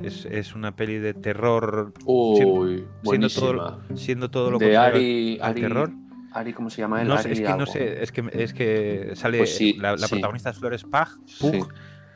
Es, 0.00 0.24
es 0.24 0.54
una 0.56 0.74
peli 0.74 0.98
de 0.98 1.14
terror, 1.14 1.94
Uy, 2.06 2.36
siendo 2.36 2.88
buenísima. 3.04 3.46
todo, 3.46 3.96
siendo 3.96 4.30
todo 4.32 4.50
lo 4.50 4.58
de 4.58 4.76
Ari, 4.76 5.38
al 5.40 5.52
Ari- 5.54 5.60
terror. 5.60 5.90
Ari, 6.32 6.52
¿cómo 6.54 6.70
se 6.70 6.82
llama 6.82 7.02
él? 7.02 7.06
No 7.08 7.16
sé, 7.18 7.28
Ari 7.28 7.32
es 7.34 7.40
que 7.48 7.56
no 7.56 7.66
sé, 7.66 8.02
es 8.02 8.10
que, 8.10 8.24
es 8.32 8.52
que 8.52 9.12
sale 9.14 9.38
Pues 9.38 9.54
sí, 9.56 9.74
la, 9.74 9.92
la 9.92 9.98
sí. 10.08 10.14
protagonista 10.14 10.50
es 10.50 10.58
Flores 10.58 10.82
Pag, 10.82 11.08
Pug, 11.38 11.52
Sí. 11.52 11.60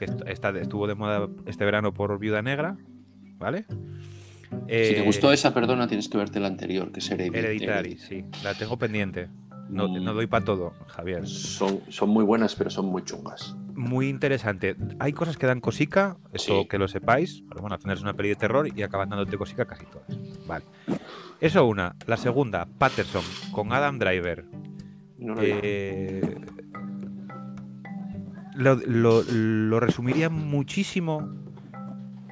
que 0.00 0.04
est- 0.06 0.20
está, 0.26 0.48
estuvo 0.58 0.88
de 0.88 0.96
moda 0.96 1.28
este 1.46 1.64
verano 1.64 1.94
por 1.94 2.18
Viuda 2.18 2.42
Negra, 2.42 2.76
¿vale? 3.38 3.66
Si 3.68 4.66
te 4.66 4.98
Eh, 4.98 5.02
gustó 5.04 5.30
esa, 5.30 5.54
perdona, 5.54 5.86
tienes 5.86 6.08
que 6.08 6.18
verte 6.18 6.40
la 6.40 6.48
anterior, 6.48 6.90
que 6.90 6.98
es 6.98 7.08
Hereditary. 7.08 7.38
Hereditary, 7.44 7.98
sí, 7.98 8.24
la 8.42 8.54
tengo 8.54 8.76
pendiente. 8.78 9.28
No, 9.68 9.88
Mm. 9.88 10.04
no 10.04 10.14
doy 10.14 10.26
para 10.26 10.44
todo, 10.44 10.72
Javier. 10.86 11.26
Son, 11.26 11.80
son 11.88 12.10
muy 12.10 12.24
buenas, 12.24 12.54
pero 12.54 12.70
son 12.70 12.86
muy 12.86 13.02
chungas. 13.02 13.56
Muy 13.74 14.08
interesante. 14.08 14.76
Hay 15.00 15.12
cosas 15.12 15.36
que 15.36 15.46
dan 15.46 15.60
cosica, 15.60 16.16
eso 16.32 16.62
Sí. 16.62 16.68
que 16.68 16.78
lo 16.78 16.86
sepáis, 16.88 17.42
pero 17.48 17.60
bueno, 17.62 17.74
al 17.74 17.80
final 17.80 17.96
es 17.96 18.02
una 18.02 18.14
peli 18.14 18.28
de 18.30 18.36
terror 18.36 18.68
y 18.74 18.82
acaban 18.82 19.08
dándote 19.10 19.36
cosica 19.36 19.64
casi 19.66 19.84
todas. 19.86 20.18
Vale. 20.46 20.64
Eso 21.40 21.66
una. 21.66 21.96
La 22.06 22.16
segunda, 22.16 22.66
Patterson, 22.78 23.24
con 23.52 23.72
Adam 23.72 23.98
Driver. 23.98 24.44
No. 25.18 25.34
Eh, 25.40 26.36
lo, 28.54 28.76
lo- 28.76 29.22
lo 29.28 29.80
resumiría 29.80 30.30
muchísimo 30.30 31.28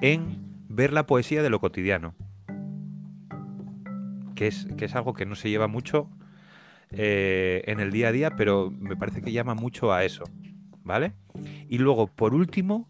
en 0.01 0.39
ver 0.69 0.93
la 0.93 1.07
poesía 1.07 1.43
de 1.43 1.51
lo 1.51 1.61
cotidiano. 1.61 2.15
Que 4.35 4.47
es, 4.49 4.67
que 4.77 4.87
es 4.87 4.95
algo 4.97 5.15
que 5.15 5.27
no 5.27 5.35
se 5.35 5.49
lleva 5.51 5.67
mucho 5.69 6.09
eh, 6.97 7.63
en 7.67 7.81
el 7.81 7.91
día 7.91 8.09
a 8.09 8.13
día, 8.13 8.31
pero 8.37 8.71
me 8.71 8.97
parece 8.97 9.23
que 9.23 9.33
llama 9.33 9.55
mucho 9.55 9.93
a 9.93 10.05
eso, 10.05 10.25
¿vale? 10.83 11.13
Y 11.69 11.79
luego, 11.79 12.07
por 12.07 12.35
último, 12.35 12.89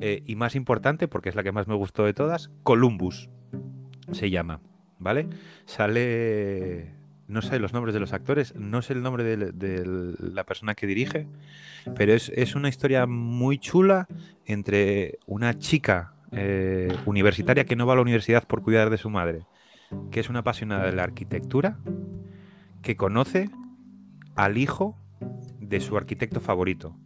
eh, 0.00 0.22
y 0.26 0.36
más 0.36 0.54
importante, 0.54 1.08
porque 1.08 1.28
es 1.28 1.34
la 1.34 1.42
que 1.42 1.52
más 1.52 1.66
me 1.66 1.74
gustó 1.74 2.04
de 2.04 2.14
todas, 2.14 2.50
Columbus 2.62 3.28
se 4.12 4.30
llama, 4.30 4.60
¿vale? 4.98 5.28
Sale, 5.66 6.94
no 7.26 7.42
sé 7.42 7.58
los 7.58 7.72
nombres 7.72 7.94
de 7.94 8.00
los 8.00 8.12
actores, 8.12 8.54
no 8.54 8.82
sé 8.82 8.92
el 8.92 9.02
nombre 9.02 9.24
de, 9.24 10.14
la 10.18 10.44
persona 10.44 10.74
que 10.74 10.86
dirige, 10.86 11.26
pero 11.94 12.12
es, 12.14 12.30
es 12.34 12.54
una 12.54 12.68
historia 12.68 13.06
muy 13.06 13.58
chula 13.58 14.06
entre 14.46 15.18
una 15.26 15.58
chica 15.58 16.14
eh, 16.32 16.94
universitaria 17.06 17.64
que 17.64 17.74
no 17.74 17.86
va 17.86 17.94
a 17.94 17.96
la 17.96 18.02
universidad 18.02 18.46
por 18.46 18.62
cuidar 18.62 18.90
de 18.90 18.98
su 18.98 19.08
madre, 19.08 19.46
que 20.10 20.20
es 20.20 20.28
una 20.28 20.40
apasionada 20.40 20.84
de 20.84 20.92
la 20.92 21.04
arquitectura, 21.04 21.78
que 22.82 22.96
conoce 22.96 23.50
al 24.36 24.56
hijo 24.58 24.96
de 25.60 25.80
su 25.80 25.96
arquitecto 25.96 26.40
favorito. 26.40 26.96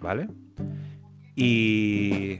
¿Vale? 0.00 0.28
Y 1.36 2.38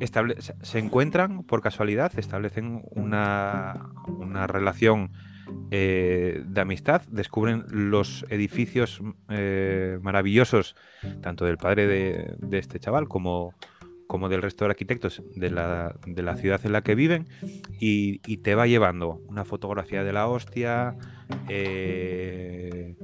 estable- 0.00 0.36
se- 0.40 0.78
encuentran 0.78 1.42
por 1.42 1.60
casualidad, 1.62 2.12
establecen 2.18 2.82
una, 2.90 3.90
una 4.06 4.46
relación 4.46 5.10
eh, 5.70 6.42
de 6.46 6.60
amistad, 6.60 7.02
descubren 7.10 7.64
los 7.70 8.24
edificios 8.30 9.00
eh, 9.28 9.98
maravillosos, 10.02 10.76
tanto 11.22 11.44
del 11.44 11.56
padre 11.56 11.86
de, 11.86 12.36
de 12.38 12.58
este 12.58 12.78
chaval 12.78 13.08
como, 13.08 13.54
como 14.06 14.28
del 14.28 14.42
resto 14.42 14.64
de 14.64 14.70
arquitectos 14.70 15.22
de 15.34 15.50
la, 15.50 15.96
de 16.06 16.22
la 16.22 16.36
ciudad 16.36 16.60
en 16.64 16.72
la 16.72 16.82
que 16.82 16.94
viven, 16.94 17.26
y 17.80 18.18
te 18.38 18.54
va 18.54 18.66
llevando 18.66 19.20
una 19.28 19.44
fotografía 19.44 20.04
de 20.04 20.12
la 20.12 20.26
hostia, 20.28 20.96
eh, 21.48 22.96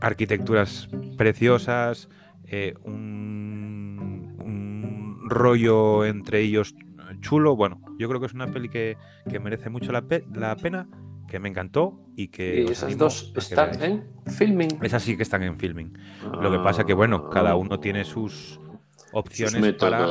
arquitecturas 0.00 0.88
preciosas, 1.16 2.08
eh, 2.44 2.74
un, 2.84 4.34
un 4.44 5.28
rollo 5.28 6.04
entre 6.04 6.40
ellos 6.40 6.74
chulo. 7.20 7.56
Bueno, 7.56 7.80
yo 7.98 8.08
creo 8.08 8.20
que 8.20 8.26
es 8.26 8.34
una 8.34 8.50
peli 8.50 8.68
que, 8.68 8.96
que 9.28 9.40
merece 9.40 9.70
mucho 9.70 9.92
la, 9.92 10.02
pe- 10.02 10.24
la 10.34 10.56
pena, 10.56 10.88
que 11.28 11.38
me 11.38 11.48
encantó 11.48 12.00
y 12.16 12.28
que... 12.28 12.64
Y 12.66 12.70
esas 12.72 12.98
dos 12.98 13.32
están 13.34 13.82
en 13.82 14.04
filming. 14.26 14.78
Esas 14.82 15.02
sí 15.02 15.16
que 15.16 15.22
están 15.22 15.42
en 15.42 15.58
filming. 15.58 15.96
Lo 16.40 16.50
que 16.50 16.58
pasa 16.58 16.84
que, 16.84 16.92
bueno, 16.94 17.30
cada 17.30 17.56
uno 17.56 17.80
tiene 17.80 18.04
sus 18.04 18.34
sus 18.34 18.60
opciones 19.12 19.74
para... 19.74 20.06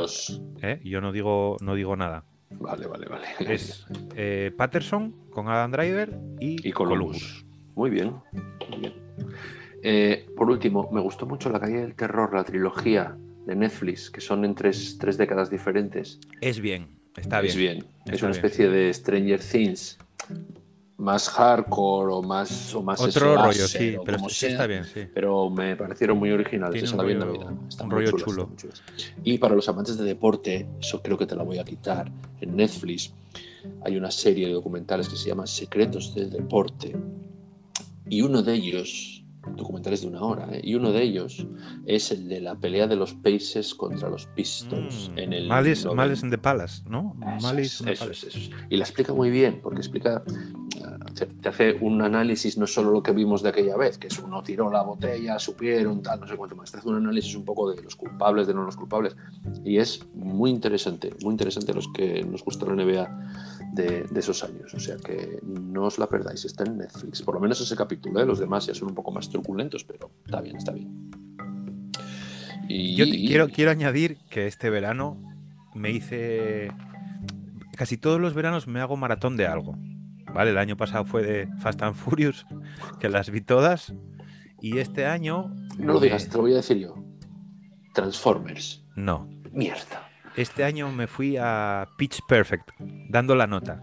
¿eh? 0.62 0.80
Yo 0.82 1.00
no 1.00 1.12
digo, 1.12 1.56
no 1.60 1.74
digo 1.74 1.94
nada. 1.94 2.24
Vale, 2.50 2.86
vale, 2.86 3.06
vale. 3.06 3.26
Es 3.52 3.86
eh, 4.16 4.52
Patterson 4.56 5.12
con 5.30 5.48
Adam 5.48 5.70
Driver 5.72 6.18
y, 6.40 6.68
Y 6.68 6.72
Columbus. 6.72 7.44
Muy 7.74 7.90
bien. 7.90 8.14
muy 8.70 8.78
bien. 8.80 8.94
Eh, 9.82 10.26
por 10.36 10.48
último, 10.48 10.88
me 10.92 11.00
gustó 11.00 11.26
mucho 11.26 11.50
La 11.50 11.60
calle 11.60 11.80
del 11.80 11.94
terror, 11.94 12.32
la 12.32 12.44
trilogía 12.44 13.16
de 13.46 13.54
Netflix, 13.54 14.10
que 14.10 14.20
son 14.20 14.44
en 14.44 14.54
tres, 14.54 14.96
tres 14.98 15.18
décadas 15.18 15.50
diferentes. 15.50 16.18
Es 16.40 16.60
bien, 16.60 16.88
está 17.16 17.40
bien. 17.40 17.50
Es 17.50 17.56
bien. 17.56 17.78
Es 18.06 18.22
una 18.22 18.30
bien. 18.30 18.44
especie 18.44 18.68
de 18.70 18.94
Stranger 18.94 19.40
Things 19.40 19.98
más 20.96 21.28
hardcore 21.28 22.12
o 22.12 22.22
más 22.22 22.72
o 22.74 22.82
más 22.82 23.00
Otro 23.00 23.34
rollo, 23.36 23.66
sí, 23.66 23.96
pero 24.04 24.16
como 24.18 24.28
sí 24.28 24.34
sea, 24.36 24.50
está 24.50 24.66
bien, 24.66 24.84
sí. 24.84 25.06
pero 25.12 25.50
me 25.50 25.74
parecieron 25.76 26.18
muy 26.18 26.30
originales. 26.30 26.82
Tiene 26.82 26.90
un 26.90 26.96
la 26.96 27.02
rollo- 27.02 27.18
Navidad. 27.26 27.52
Están 27.68 27.86
un 27.88 27.94
muy 27.94 28.04
rollo 28.06 28.10
chulas, 28.18 28.24
chulo. 28.24 28.50
están. 28.56 28.70
Y 29.24 29.38
para 29.38 29.54
los 29.54 29.68
amantes 29.68 29.98
de 29.98 30.04
deporte, 30.04 30.66
eso 30.80 31.02
creo 31.02 31.18
que 31.18 31.26
te 31.26 31.34
la 31.34 31.42
voy 31.42 31.58
a 31.58 31.64
quitar. 31.64 32.10
En 32.40 32.56
Netflix 32.56 33.12
hay 33.84 33.96
una 33.96 34.10
serie 34.10 34.46
de 34.46 34.52
documentales 34.52 35.08
que 35.08 35.16
se 35.16 35.28
llama 35.28 35.46
Secretos 35.46 36.14
del 36.14 36.30
Deporte. 36.30 36.94
Y 38.08 38.20
uno 38.22 38.42
de 38.42 38.54
ellos, 38.54 39.13
documentales 39.56 40.02
de 40.02 40.08
una 40.08 40.22
hora, 40.22 40.48
¿eh? 40.52 40.60
y 40.62 40.74
uno 40.74 40.92
de 40.92 41.02
ellos 41.02 41.46
es 41.86 42.10
el 42.10 42.28
de 42.28 42.40
la 42.40 42.54
pelea 42.56 42.86
de 42.86 42.96
los 42.96 43.14
Pacers 43.14 43.74
contra 43.74 44.08
los 44.08 44.26
Pistons 44.26 45.10
Mm, 45.14 45.18
en 45.18 45.32
el 45.32 45.48
Malice, 45.48 45.84
90. 45.84 45.94
Malice 45.94 46.26
in 46.26 46.30
the 46.30 46.38
Palace, 46.38 46.82
¿no? 46.88 47.16
Eso 47.20 47.46
Malice 47.46 47.84
es, 47.84 47.90
eso 47.90 48.04
Palace. 48.04 48.26
es, 48.28 48.36
eso 48.36 48.50
es. 48.54 48.66
Y 48.70 48.76
la 48.76 48.84
explica 48.84 49.12
muy 49.12 49.30
bien, 49.30 49.60
porque 49.62 49.78
explica, 49.78 50.22
eh, 50.76 51.26
te 51.40 51.48
hace 51.48 51.76
un 51.80 52.02
análisis 52.02 52.58
no 52.58 52.66
solo 52.66 52.90
lo 52.90 53.02
que 53.02 53.12
vimos 53.12 53.42
de 53.42 53.48
aquella 53.50 53.76
vez, 53.76 53.98
que 53.98 54.08
es 54.08 54.18
uno 54.18 54.42
tiró 54.42 54.70
la 54.70 54.82
botella, 54.82 55.38
supieron, 55.38 56.02
tal, 56.02 56.20
no 56.20 56.26
sé 56.26 56.36
cuánto 56.36 56.56
más, 56.56 56.70
te 56.70 56.78
hace 56.78 56.88
un 56.88 56.96
análisis 56.96 57.34
un 57.34 57.44
poco 57.44 57.70
de 57.70 57.82
los 57.82 57.96
culpables, 57.96 58.46
de 58.46 58.54
no 58.54 58.64
los 58.64 58.76
culpables, 58.76 59.16
y 59.64 59.78
es 59.78 60.04
muy 60.14 60.50
interesante, 60.50 61.14
muy 61.22 61.32
interesante 61.32 61.72
los 61.74 61.88
que 61.92 62.22
nos 62.24 62.44
gusta 62.44 62.66
la 62.66 62.74
NBA 62.74 63.53
de, 63.74 64.04
de 64.04 64.20
esos 64.20 64.44
años, 64.44 64.72
o 64.72 64.80
sea 64.80 64.96
que 64.96 65.40
no 65.42 65.84
os 65.84 65.98
la 65.98 66.08
perdáis, 66.08 66.44
está 66.44 66.64
en 66.64 66.78
Netflix, 66.78 67.22
por 67.22 67.34
lo 67.34 67.40
menos 67.40 67.60
ese 67.60 67.74
capítulo, 67.74 68.20
¿eh? 68.20 68.26
los 68.26 68.38
demás 68.38 68.66
ya 68.66 68.74
son 68.74 68.88
un 68.88 68.94
poco 68.94 69.10
más 69.10 69.28
truculentos, 69.28 69.84
pero 69.84 70.10
está 70.24 70.40
bien, 70.40 70.56
está 70.56 70.72
bien. 70.72 71.10
Y, 72.68 72.94
Yo 72.94 73.04
quiero, 73.04 73.48
quiero 73.48 73.70
añadir 73.70 74.18
que 74.30 74.46
este 74.46 74.70
verano 74.70 75.20
me 75.74 75.90
hice. 75.90 76.72
Casi 77.76 77.96
todos 77.96 78.20
los 78.20 78.34
veranos 78.34 78.66
me 78.66 78.80
hago 78.80 78.96
maratón 78.96 79.36
de 79.36 79.46
algo. 79.46 79.76
¿Vale? 80.32 80.50
El 80.50 80.58
año 80.58 80.76
pasado 80.76 81.04
fue 81.04 81.22
de 81.22 81.48
Fast 81.58 81.82
and 81.82 81.94
Furious, 81.94 82.46
que 82.98 83.08
las 83.08 83.30
vi 83.30 83.40
todas. 83.40 83.92
Y 84.60 84.78
este 84.78 85.06
año. 85.06 85.54
No 85.78 85.94
lo 85.94 86.00
digas, 86.00 86.28
te 86.28 86.36
lo 86.36 86.42
voy 86.42 86.52
a 86.52 86.56
decir 86.56 86.78
yo. 86.78 86.94
Transformers. 87.92 88.84
No. 88.96 89.28
Mierda. 89.52 90.08
Este 90.36 90.64
año 90.64 90.90
me 90.90 91.06
fui 91.06 91.36
a 91.36 91.86
Pitch 91.96 92.20
Perfect, 92.26 92.68
dando 93.14 93.36
la 93.36 93.46
nota. 93.46 93.80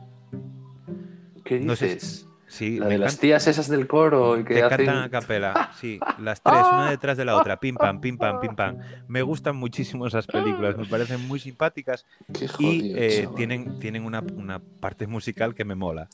¿Qué 1.46 1.62
No 1.62 1.78
sé 1.78 1.94
dices? 1.96 2.28
Sí, 2.48 2.80
la 2.80 2.88
de 2.88 2.98
las 2.98 3.17
tías 3.17 3.48
esas 3.48 3.70
del 3.70 3.88
coro 3.88 4.38
y 4.38 4.44
que 4.44 4.56
Te 4.56 4.63
hacen... 4.63 4.86
cantan 4.86 5.04
a 5.04 5.10
capela, 5.10 5.72
sí, 5.80 6.02
las 6.20 6.44
tres, 6.44 6.65
una 6.70 6.89
detrás 6.89 7.15
de 7.15 7.24
la 7.24 7.38
otra, 7.38 7.58
pim 7.58 7.78
pam, 7.78 8.02
pim 8.02 8.17
pam, 8.17 8.41
pim 8.41 8.54
pam. 8.54 8.80
Me 9.08 9.22
gustan 9.22 9.56
muchísimo 9.56 10.06
esas 10.06 10.28
películas, 10.28 10.76
me 10.76 10.86
parecen 10.86 11.26
muy 11.30 11.39
simpáticas 11.39 12.06
Qué 12.38 12.44
y 12.44 12.48
jodido, 12.50 12.98
eh, 12.98 13.30
tienen, 13.38 13.80
tienen 13.80 14.04
una, 14.04 14.20
una 14.36 14.60
parte 14.60 15.08
musical 15.08 15.56
que 15.56 15.63
me 15.63 15.76
mola. 15.76 16.10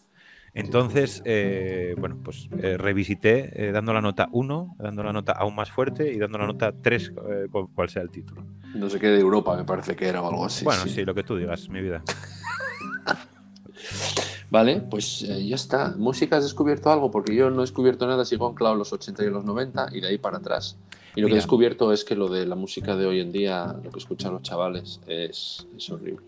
Entonces, 0.54 1.24
eh, 1.26 1.96
bueno, 1.98 2.20
pues 2.24 2.50
eh, 2.62 2.78
revisité 2.78 3.52
eh, 3.56 3.72
dando 3.72 3.94
la 3.94 4.02
nota 4.02 4.28
1, 4.32 4.76
dando 4.78 5.04
la 5.04 5.14
nota 5.14 5.32
aún 5.32 5.56
más 5.56 5.72
fuerte 5.72 6.12
y 6.14 6.20
dando 6.20 6.38
la 6.38 6.46
nota 6.46 6.72
3, 6.72 7.14
eh, 7.30 7.48
cual, 7.52 7.66
cual 7.74 7.90
sea 7.90 8.04
el 8.04 8.12
título. 8.12 8.46
No 8.76 8.90
sé 8.92 9.00
qué 9.00 9.08
de 9.08 9.20
Europa 9.20 9.58
me 9.58 9.64
parece 9.64 9.96
que 9.96 10.08
era 10.08 10.22
o 10.22 10.30
algo 10.30 10.46
así. 10.46 10.66
bueno, 10.66 10.84
sí. 10.84 10.90
sí. 10.90 11.06
lo 11.06 11.16
que 11.16 11.24
tú 11.24 11.36
digas, 11.36 11.68
mi 11.70 11.82
vida. 11.82 12.04
Vale, 14.50 14.82
pues 14.90 15.24
eh, 15.24 15.46
ya 15.46 15.56
está. 15.56 15.94
¿Música 15.98 16.38
has 16.38 16.44
descubierto 16.44 16.90
algo? 16.92 17.12
Porque 17.12 17.36
yo 17.36 17.50
no 17.50 17.58
he 17.58 17.62
descubierto 17.62 18.08
nada, 18.08 18.24
sigo 18.26 18.48
anclado 18.48 18.74
en 18.74 18.80
los 18.80 18.94
80 18.94 19.24
y 19.24 19.30
los 19.30 19.44
90 19.44 19.90
y 19.92 20.02
de 20.02 20.08
ahí 20.08 20.18
para 20.18 20.38
atrás. 20.38 20.78
Y 21.16 21.22
lo 21.22 21.28
que 21.28 21.34
he 21.34 21.38
descubierto 21.38 21.92
es 21.92 22.04
que 22.06 22.16
lo 22.16 22.30
de 22.30 22.46
la 22.46 22.56
música 22.56 22.96
de 22.96 23.06
hoy 23.06 23.20
en 23.20 23.32
día, 23.32 23.76
lo 23.84 23.92
que 23.92 24.00
escuchan 24.00 24.34
los 24.34 24.42
chavales, 24.44 25.02
es, 25.08 25.68
es 25.76 25.90
horrible. 25.90 26.22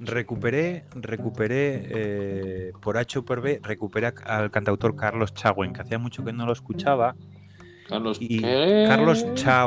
Recuperé, 0.00 0.84
recuperé 0.94 1.86
eh, 1.90 2.72
por 2.80 2.96
H 2.98 3.18
o 3.18 3.24
por 3.24 3.40
B, 3.40 3.58
recuperé 3.62 4.12
al 4.24 4.50
cantautor 4.50 4.94
Carlos 4.94 5.34
Chauen, 5.34 5.72
que 5.72 5.80
hacía 5.80 5.98
mucho 5.98 6.24
que 6.24 6.32
no 6.32 6.46
lo 6.46 6.52
escuchaba. 6.52 7.16
Carlos, 7.88 8.18
Y 8.20 8.40
¿qué? 8.42 8.84
Carlos. 8.86 9.26
Cha- 9.34 9.66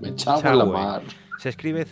Me 0.00 0.14
la 0.56 0.64
mar. 0.64 1.02
Se 1.38 1.48
escribe 1.48 1.86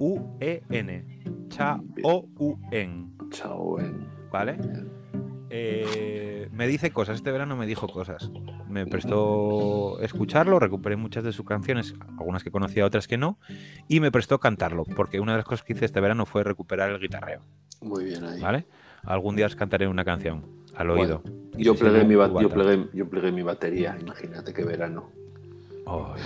C-H-A-O-U-E-N. 0.00 1.48
Cha-O-U-N. 1.48 3.10
Chao, 3.30 3.80
eh. 3.80 3.92
¿Vale? 4.32 4.58
Eh, 5.50 6.48
me 6.52 6.66
dice 6.66 6.90
cosas, 6.90 7.16
este 7.16 7.30
verano 7.30 7.56
me 7.56 7.66
dijo 7.66 7.86
cosas. 7.88 8.30
Me 8.68 8.86
prestó 8.86 10.00
escucharlo, 10.00 10.58
recuperé 10.58 10.96
muchas 10.96 11.24
de 11.24 11.32
sus 11.32 11.44
canciones, 11.44 11.94
algunas 12.18 12.44
que 12.44 12.50
conocía, 12.50 12.86
otras 12.86 13.08
que 13.08 13.18
no, 13.18 13.38
y 13.88 14.00
me 14.00 14.12
prestó 14.12 14.38
cantarlo, 14.38 14.84
porque 14.84 15.20
una 15.20 15.32
de 15.32 15.38
las 15.38 15.44
cosas 15.44 15.64
que 15.64 15.72
hice 15.72 15.84
este 15.84 16.00
verano 16.00 16.24
fue 16.24 16.44
recuperar 16.44 16.90
el 16.90 17.00
guitarreo. 17.00 17.42
Muy 17.82 18.04
bien 18.04 18.24
ahí. 18.24 18.40
¿Vale? 18.40 18.66
Algún 19.02 19.34
día 19.34 19.46
os 19.46 19.56
cantaré 19.56 19.88
una 19.88 20.04
canción 20.04 20.46
al 20.76 20.88
Bueno, 20.88 21.02
oído. 21.02 21.22
Yo 21.56 21.74
plegué, 21.74 22.04
mi 22.04 22.14
yo, 22.14 22.48
plegué, 22.48 22.88
yo 22.92 23.08
plegué 23.08 23.32
mi 23.32 23.42
batería, 23.42 23.96
imagínate 24.00 24.54
qué 24.54 24.64
verano. 24.64 25.10
Ay. 25.86 26.20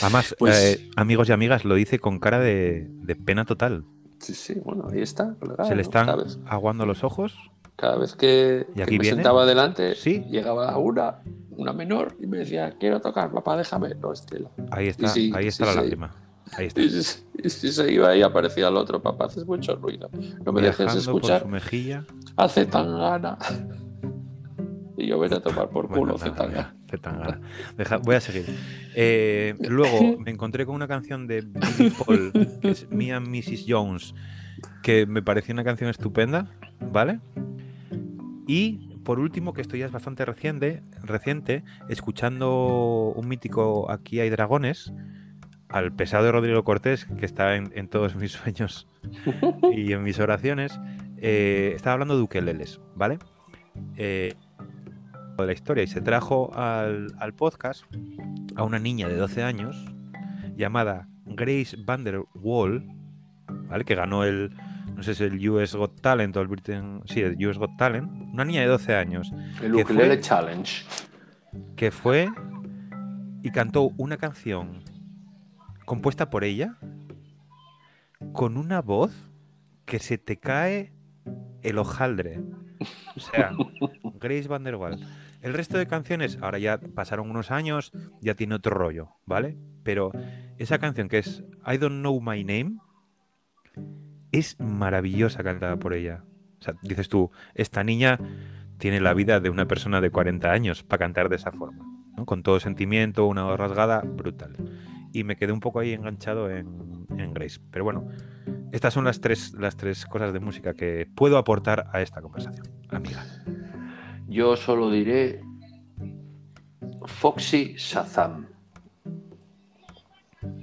Además, 0.00 0.34
Pues- 0.38 0.78
eh, 0.78 0.90
amigos 0.96 1.28
y 1.28 1.32
amigas, 1.32 1.64
lo 1.64 1.76
hice 1.78 1.98
con 1.98 2.18
cara 2.18 2.38
de, 2.38 2.86
de 2.88 3.16
pena 3.16 3.44
total. 3.44 3.84
Sí, 4.18 4.34
sí, 4.34 4.54
bueno, 4.64 4.88
ahí 4.92 5.00
está. 5.02 5.34
Se 5.66 5.74
le 5.74 5.82
están 5.82 6.06
Cada 6.06 6.22
vez, 6.22 6.38
aguando 6.46 6.86
los 6.86 7.02
ojos. 7.04 7.34
cada 7.76 7.96
vez 7.96 8.14
que, 8.14 8.66
¿Y 8.70 8.74
que 8.76 8.82
aquí 8.84 8.92
me 8.98 9.02
viene? 9.02 9.16
sentaba 9.16 9.42
adelante, 9.42 9.94
Sí. 9.96 10.24
llegaba 10.30 10.76
una, 10.78 11.18
una 11.50 11.72
menor 11.72 12.16
y 12.20 12.26
me 12.28 12.38
decía, 12.38 12.76
quiero 12.78 13.00
tocar, 13.00 13.32
papá, 13.32 13.56
déjame. 13.56 13.94
No, 13.96 14.12
Estela. 14.12 14.50
Ahí 14.70 14.86
está, 14.88 15.08
sí, 15.08 15.32
ahí 15.34 15.42
sí, 15.44 15.48
está 15.48 15.66
la 15.66 15.72
sí. 15.72 15.78
lágrima. 15.78 16.14
Ahí 16.56 16.66
está. 16.66 16.80
Y 16.82 16.90
si, 16.90 17.24
y 17.42 17.48
si 17.50 17.72
se 17.72 17.92
iba 17.92 18.14
y 18.14 18.22
aparecía 18.22 18.68
el 18.68 18.76
otro, 18.76 19.00
papá, 19.02 19.24
haces 19.24 19.44
mucho 19.46 19.74
ruido. 19.76 20.08
No 20.44 20.52
me 20.52 20.60
dejes 20.62 20.78
Viajando 20.78 21.04
por 21.12 21.14
escuchar. 21.22 21.42
su 21.42 21.48
mejilla. 21.48 22.04
Hace 22.36 22.66
tan 22.66 22.92
gana. 22.96 23.38
Y 25.02 25.08
yo 25.08 25.18
ven 25.18 25.34
a 25.34 25.40
tomar 25.40 25.68
por 25.68 25.88
culo, 25.88 26.16
Bueno. 26.16 26.18
Zetangana. 26.88 27.40
Deja- 27.76 27.96
voy 27.96 28.14
a 28.14 28.20
seguir. 28.20 28.44
Eh, 28.94 29.56
luego 29.68 30.16
me 30.18 30.30
encontré 30.30 30.64
con 30.64 30.76
una 30.76 30.86
canción 30.86 31.26
de 31.26 31.40
Billy 31.40 31.90
Paul, 31.90 32.30
que 32.60 32.68
es 32.70 32.86
and 32.92 33.26
Mrs. 33.28 33.64
Jones, 33.66 34.14
que 34.82 35.06
me 35.06 35.20
pareció 35.22 35.54
una 35.54 35.64
canción 35.64 35.90
estupenda, 35.90 36.46
¿vale? 36.92 37.18
Y 38.46 38.96
por 39.04 39.18
último, 39.18 39.52
que 39.54 39.60
esto 39.62 39.76
ya 39.76 39.86
es 39.86 39.92
bastante 39.92 40.24
reciente, 40.24 40.82
reciente 41.02 41.64
escuchando 41.88 43.12
un 43.16 43.26
mítico 43.26 43.90
Aquí 43.90 44.20
hay 44.20 44.30
dragones, 44.30 44.92
al 45.68 45.92
pesado 45.92 46.30
Rodrigo 46.30 46.62
Cortés, 46.62 47.06
que 47.18 47.26
está 47.26 47.56
en, 47.56 47.72
en 47.74 47.88
todos 47.88 48.14
mis 48.14 48.30
sueños 48.32 48.86
y 49.72 49.92
en 49.92 50.02
mis 50.04 50.20
oraciones, 50.20 50.78
eh, 51.16 51.72
estaba 51.74 51.94
hablando 51.94 52.16
de 52.16 52.22
ukeleles, 52.22 52.80
¿vale? 52.94 53.18
Eh, 53.96 54.34
de 55.38 55.46
la 55.46 55.52
historia 55.52 55.82
y 55.82 55.86
se 55.86 56.00
trajo 56.00 56.50
al, 56.54 57.12
al 57.18 57.34
podcast 57.34 57.84
a 58.56 58.62
una 58.64 58.78
niña 58.78 59.08
de 59.08 59.16
12 59.16 59.42
años 59.42 59.76
llamada 60.56 61.08
Grace 61.24 61.76
Van 61.78 62.04
der 62.04 62.22
Wall, 62.34 62.86
¿vale? 63.68 63.84
Que 63.84 63.94
ganó 63.94 64.24
el, 64.24 64.54
no 64.94 65.02
sé 65.02 65.14
si 65.14 65.24
el 65.24 65.48
US 65.48 65.74
Got 65.74 66.00
Talent 66.00 66.36
o 66.36 66.40
el 66.40 66.48
Britain, 66.48 67.00
sí, 67.06 67.20
el 67.20 67.44
US 67.46 67.58
Got 67.58 67.76
Talent, 67.78 68.10
una 68.32 68.44
niña 68.44 68.60
de 68.60 68.66
12 68.66 68.94
años 68.94 69.32
El 69.62 69.72
¿Qué 69.74 69.82
Ukulele 69.82 70.14
fue? 70.14 70.20
Challenge. 70.20 70.84
que 71.76 71.90
fue 71.90 72.28
y 73.42 73.50
cantó 73.50 73.90
una 73.96 74.16
canción 74.18 74.82
compuesta 75.86 76.30
por 76.30 76.44
ella 76.44 76.76
con 78.32 78.56
una 78.56 78.80
voz 78.80 79.12
que 79.84 79.98
se 79.98 80.16
te 80.18 80.38
cae 80.38 80.92
el 81.62 81.78
hojaldre. 81.78 82.40
O 83.16 83.20
sea, 83.20 83.52
Grace 84.20 84.46
Van 84.48 84.64
der 84.64 84.76
Waal. 84.76 85.00
El 85.42 85.54
resto 85.54 85.76
de 85.76 85.88
canciones, 85.88 86.38
ahora 86.40 86.58
ya 86.60 86.78
pasaron 86.78 87.28
unos 87.28 87.50
años, 87.50 87.92
ya 88.20 88.34
tiene 88.34 88.54
otro 88.54 88.76
rollo, 88.76 89.16
¿vale? 89.26 89.58
Pero 89.82 90.12
esa 90.56 90.78
canción 90.78 91.08
que 91.08 91.18
es 91.18 91.42
I 91.66 91.78
Don't 91.78 92.00
Know 92.00 92.20
My 92.20 92.44
Name 92.44 92.76
es 94.30 94.58
maravillosa 94.60 95.42
cantada 95.42 95.76
por 95.78 95.94
ella. 95.94 96.24
O 96.60 96.62
sea, 96.62 96.74
dices 96.82 97.08
tú, 97.08 97.32
esta 97.54 97.82
niña 97.82 98.20
tiene 98.78 99.00
la 99.00 99.14
vida 99.14 99.40
de 99.40 99.50
una 99.50 99.66
persona 99.66 100.00
de 100.00 100.10
40 100.10 100.48
años 100.48 100.84
para 100.84 101.00
cantar 101.00 101.28
de 101.28 101.36
esa 101.36 101.50
forma. 101.50 101.84
Con 102.24 102.44
todo 102.44 102.60
sentimiento, 102.60 103.26
una 103.26 103.42
voz 103.42 103.58
rasgada, 103.58 104.00
brutal. 104.00 104.56
Y 105.12 105.24
me 105.24 105.34
quedé 105.34 105.52
un 105.52 105.60
poco 105.60 105.80
ahí 105.80 105.92
enganchado 105.92 106.50
en, 106.50 107.06
en 107.18 107.34
Grace. 107.34 107.58
Pero 107.72 107.84
bueno, 107.84 108.06
estas 108.70 108.94
son 108.94 109.04
las 109.04 109.20
tres, 109.20 109.54
las 109.54 109.76
tres 109.76 110.06
cosas 110.06 110.32
de 110.32 110.38
música 110.38 110.74
que 110.74 111.08
puedo 111.16 111.36
aportar 111.36 111.88
a 111.92 112.00
esta 112.00 112.22
conversación, 112.22 112.66
amiga. 112.90 113.24
Yo 114.32 114.56
solo 114.56 114.90
diré 114.90 115.40
Foxy 117.06 117.74
Shazam. 117.76 118.46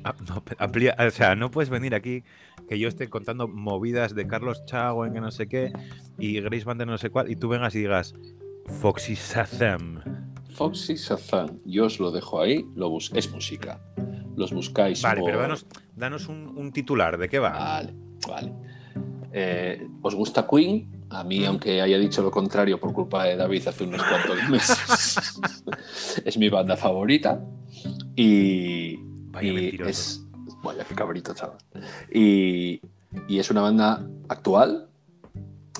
Ah, 0.04 0.16
no, 0.28 0.44
amplía- 0.58 0.96
o 1.00 1.12
sea, 1.12 1.36
no 1.36 1.52
puedes 1.52 1.70
venir 1.70 1.94
aquí 1.94 2.24
que 2.68 2.80
yo 2.80 2.88
esté 2.88 3.10
contando 3.10 3.48
movidas 3.48 4.16
de 4.16 4.28
Carlos 4.28 4.66
Chago 4.66 5.06
en 5.06 5.14
que 5.14 5.22
no 5.22 5.32
sé 5.32 5.48
qué 5.48 5.72
y 6.18 6.40
Grace 6.42 6.66
Van 6.66 6.78
der 6.78 6.88
no 6.88 6.98
sé 6.98 7.10
cuál 7.10 7.30
y 7.32 7.36
tú 7.36 7.48
vengas 7.50 7.76
y 7.76 7.80
digas 7.80 8.14
Foxy 8.82 9.14
Shazam. 9.16 10.02
Foxy 10.56 10.96
Shazam. 10.96 11.60
Yo 11.66 11.86
os 11.86 12.00
lo 12.00 12.12
dejo 12.12 12.42
ahí. 12.42 12.66
Lo 12.76 12.90
bus 12.90 13.12
es 13.14 13.32
música. 13.32 13.80
Los 14.36 14.52
buscáis. 14.54 15.02
Vale, 15.02 15.22
pero 15.24 15.40
danos, 15.40 15.66
danos 15.96 16.28
un, 16.28 16.54
un 16.58 16.72
titular, 16.72 17.18
¿de 17.18 17.30
qué 17.30 17.40
va? 17.40 17.52
Vale, 17.52 17.94
vale. 18.28 18.54
Eh, 19.32 19.88
¿Os 20.02 20.16
gusta 20.16 20.48
Queen? 20.48 20.90
A 21.12 21.24
mí, 21.24 21.44
aunque 21.46 21.82
haya 21.82 21.98
dicho 21.98 22.22
lo 22.22 22.30
contrario 22.30 22.80
por 22.80 22.94
culpa 22.94 23.24
de 23.24 23.36
David 23.36 23.68
hace 23.68 23.84
unos 23.84 24.02
cuantos 24.04 24.38
meses, 24.50 25.40
es 26.24 26.38
mi 26.38 26.50
banda 26.50 26.78
favorita. 26.78 27.42
Y, 28.16 28.98
Vaya 29.32 29.52
y 29.52 29.80
es. 29.86 30.24
Vaya, 30.64 30.84
qué 30.84 30.94
cabrito, 30.94 31.34
chaval. 31.34 31.58
Y, 32.14 32.82
y 33.28 33.40
es 33.40 33.50
una 33.50 33.62
banda 33.62 34.06
actual, 34.28 34.88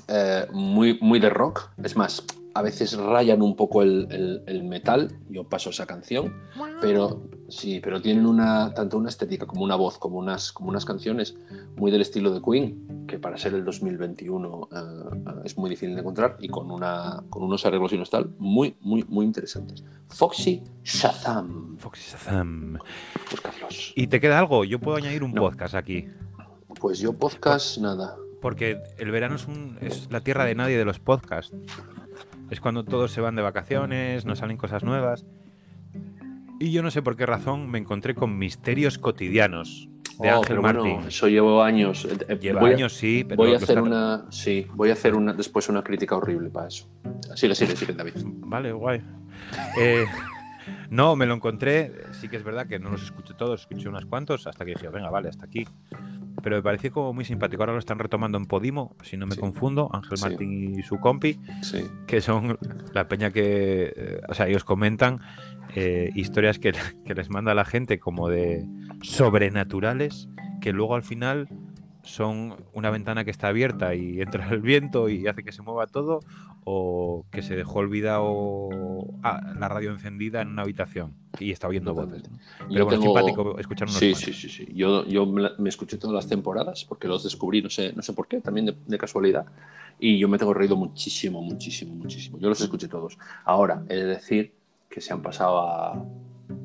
eh, 0.08 0.48
muy, 0.52 0.98
muy 1.02 1.20
de 1.20 1.30
rock. 1.30 1.70
Es 1.84 1.96
más, 1.96 2.24
a 2.60 2.62
veces 2.62 2.98
rayan 2.98 3.42
un 3.42 3.56
poco 3.56 3.82
el, 3.82 4.08
el- 4.12 4.44
el 4.46 4.64
metal. 4.64 5.18
Yo 5.30 5.46
paso 5.48 5.70
esa 5.70 5.86
canción. 5.86 6.34
Pero 6.82 7.24
sí, 7.48 7.80
pero 7.82 8.02
tienen 8.02 8.26
una, 8.26 8.74
tanto 8.74 8.98
una 8.98 9.08
estética 9.10 9.46
como 9.46 9.64
una 9.64 9.76
voz, 9.76 9.98
como 9.98 10.18
unas, 10.20 10.52
como 10.52 10.70
unas 10.70 10.84
canciones 10.84 11.38
muy 11.78 11.90
del 11.92 12.02
estilo 12.02 12.34
de 12.34 12.42
Queen, 12.42 13.06
que 13.08 13.18
para 13.20 13.38
ser 13.38 13.54
el 13.54 13.64
2021 13.66 14.70
eh, 14.72 14.76
eh, 14.76 15.32
es 15.46 15.58
muy 15.58 15.70
difícil 15.70 15.96
de 15.96 16.02
encontrar, 16.02 16.36
y 16.40 16.48
con, 16.50 16.70
una, 16.70 17.24
con 17.30 17.44
unos 17.44 17.66
arreglos 17.66 17.92
y 17.94 17.96
unos 17.96 18.10
tal, 18.10 18.30
muy, 18.40 18.76
muy, 18.82 19.04
muy 19.08 19.26
interesantes. 19.26 19.84
Foxy 20.10 20.62
Shazam. 20.84 21.78
Foxy 21.78 22.12
Shazam. 22.12 22.78
Búscadlos. 23.32 23.94
¿Y 23.96 24.08
te 24.08 24.20
queda 24.20 24.38
algo? 24.40 24.66
Yo 24.66 24.80
puedo 24.80 24.98
añadir 24.98 25.24
un 25.24 25.34
No. 25.34 25.42
podcast 25.42 25.76
aquí. 25.76 26.08
Pues 26.80 27.00
yo 27.00 27.14
podcast, 27.14 27.78
nada. 27.78 28.16
Porque 28.42 28.82
el 28.98 29.12
verano 29.12 29.36
es, 29.36 29.48
un, 29.48 29.78
es 29.82 30.08
la 30.12 30.22
tierra 30.22 30.46
de 30.46 30.56
nadie 30.56 30.78
de 30.78 30.86
los 30.86 31.00
podcasts. 31.00 31.54
Es 32.50 32.60
cuando 32.60 32.84
todos 32.84 33.12
se 33.12 33.22
van 33.22 33.36
de 33.36 33.42
vacaciones, 33.42 34.26
nos 34.26 34.40
salen 34.40 34.58
cosas 34.58 34.84
nuevas. 34.84 35.26
Y 36.60 36.72
yo 36.72 36.84
no 36.84 36.92
sé 36.92 37.02
por 37.02 37.16
qué 37.16 37.26
razón 37.26 37.70
me 37.70 37.78
encontré 37.80 38.16
con 38.16 38.38
Misterios 38.38 38.98
Cotidianos 38.98 39.88
de 40.20 40.32
Oh, 40.32 40.38
Ángel 40.42 40.60
bueno, 40.60 40.84
Martín. 40.84 41.08
eso 41.08 41.28
llevo 41.30 41.64
años. 41.64 42.04
Eh, 42.06 42.18
eh, 42.28 42.38
Lleva 42.42 42.60
voy 42.60 42.72
a- 42.72 42.76
años, 42.76 42.94
sí, 42.94 43.24
pero 43.24 43.38
Voy 43.38 43.54
a 43.54 43.58
hacer 43.58 43.80
una. 43.82 44.26
Sí, 44.30 44.68
voy 44.74 44.90
a 44.90 44.94
hacer 44.94 45.16
una, 45.16 45.32
después 45.34 45.70
una 45.70 45.82
crítica 45.84 46.18
horrible 46.18 46.50
para 46.50 46.68
eso. 46.68 46.90
Sigue, 47.36 47.56
sigue, 47.56 47.76
sigue, 47.78 47.94
David. 47.94 48.14
Vale, 48.26 48.74
guay. 48.74 49.02
Eh, 49.80 50.06
no, 50.90 51.16
me 51.16 51.26
lo 51.26 51.36
encontré. 51.36 51.94
Sí 52.20 52.28
que 52.28 52.36
es 52.36 52.44
verdad 52.44 52.68
que 52.68 52.80
no 52.80 52.90
los 52.90 53.04
escuché 53.04 53.34
todos, 53.36 53.62
escuché 53.62 53.88
unos 53.88 54.06
cuantos 54.06 54.46
hasta 54.46 54.66
que 54.66 54.72
dije, 54.72 54.90
venga, 54.90 55.10
vale, 55.10 55.30
hasta 55.30 55.46
aquí. 55.46 55.66
Pero 56.42 56.56
me 56.58 56.62
pareció 56.64 56.92
como 56.92 57.14
muy 57.14 57.26
simpático. 57.26 57.62
Ahora 57.64 57.74
lo 57.74 57.80
están 57.80 58.00
retomando 58.00 58.38
en 58.38 58.46
Podimo, 58.46 58.96
si 59.04 59.18
no 59.18 59.26
me 59.28 59.36
Sí. 59.36 59.42
confundo, 59.42 59.90
Ángel 59.94 60.18
Sí. 60.18 60.24
Martín 60.26 60.80
y 60.80 60.84
su 60.84 61.00
compi, 61.00 61.40
Sí. 61.62 61.84
que 62.08 62.22
son 62.22 62.58
la 62.94 63.08
peña 63.08 63.32
que, 63.32 63.94
eh, 63.96 64.22
o 64.28 64.34
sea, 64.34 64.48
ellos 64.48 64.64
comentan 64.64 65.20
eh, 65.76 66.10
historias 66.16 66.58
que, 66.58 66.72
que 67.06 67.14
les 67.14 67.30
manda 67.30 67.54
la 67.54 67.64
gente 67.64 68.00
como 68.00 68.28
de 68.28 68.66
sobrenaturales, 69.02 70.30
que 70.62 70.74
luego 70.74 70.96
al 70.96 71.04
final 71.04 71.48
son 72.10 72.56
una 72.74 72.90
ventana 72.90 73.24
que 73.24 73.32
está 73.32 73.48
abierta 73.50 73.94
y 73.94 74.20
entra 74.22 74.50
el 74.50 74.62
viento 74.62 75.10
y 75.10 75.28
hace 75.28 75.44
que 75.44 75.52
se 75.52 75.62
mueva 75.62 75.86
todo, 75.88 76.22
o 76.64 77.26
que 77.32 77.42
se 77.42 77.56
dejó 77.56 77.80
olvidado 77.80 78.70
ah, 79.24 79.54
la 79.58 79.68
radio 79.70 79.92
encendida 79.92 80.42
en 80.42 80.50
una 80.50 80.64
habitación 80.64 81.14
y 81.40 81.52
está 81.52 81.68
oyendo 81.68 81.94
voces. 81.94 82.30
¿no? 82.30 82.38
Yo 82.38 82.68
Pero 82.70 82.86
bueno, 82.86 83.00
tengo- 83.02 83.04
simpático 83.18 83.60
escuchar 83.60 83.88
unos 83.88 84.00
Sí, 84.00 84.14
sí, 84.16 84.34
sí, 84.34 84.50
sí. 84.50 84.68
Yo, 84.74 85.06
yo 85.06 85.26
me 85.26 85.70
escuché 85.70 85.98
todas 85.98 86.16
las 86.16 86.28
temporadas 86.28 86.84
porque 86.86 87.08
los 87.08 87.24
descubrí, 87.24 87.62
no 87.62 87.70
sé, 87.70 87.94
no 87.94 88.02
sé 88.02 88.14
por 88.14 88.28
qué, 88.28 88.42
también 88.42 88.66
de, 88.68 88.76
de 88.86 88.98
casualidad. 88.98 89.46
Y 90.00 90.18
yo 90.18 90.28
me 90.28 90.38
tengo 90.38 90.54
reído 90.54 90.76
muchísimo, 90.76 91.42
muchísimo, 91.42 91.94
muchísimo. 91.94 92.40
Yo 92.40 92.50
los 92.50 92.60
escuché 92.62 92.88
todos. 92.88 93.18
Ahora, 93.46 93.84
he 93.90 93.96
de 93.96 94.06
decir 94.06 94.54
que 94.90 95.02
se 95.02 95.14
han 95.14 95.22
pasado 95.22 95.60
a 95.60 96.04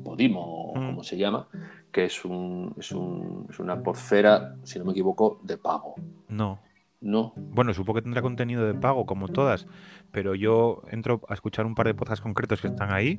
Podimo, 0.03 0.71
o 0.71 0.75
Mm. 0.79 0.85
como 0.87 1.03
se 1.03 1.17
llama, 1.17 1.47
que 1.95 2.03
es, 2.03 2.25
un, 2.25 2.73
es, 2.77 2.91
un- 2.91 3.47
es 3.49 3.57
una 3.57 3.81
podfera, 3.81 4.57
si 4.63 4.77
no 4.77 4.83
me 4.83 4.91
equivoco, 4.91 5.39
de 5.43 5.57
pago. 5.57 5.95
No. 6.27 6.59
No, 6.99 7.33
Bueno, 7.37 7.73
supongo 7.73 7.95
que 7.95 8.01
tendrá 8.01 8.21
contenido 8.21 8.65
de 8.65 8.73
pago, 8.73 9.05
como 9.05 9.29
todas, 9.29 9.65
pero 10.11 10.35
yo 10.35 10.81
entro 10.91 11.21
a 11.29 11.33
escuchar 11.35 11.65
un 11.65 11.73
par 11.75 11.85
de 11.87 11.93
podcasts 11.93 12.21
concretos 12.21 12.59
que 12.61 12.67
están 12.67 12.91
ahí 12.91 13.15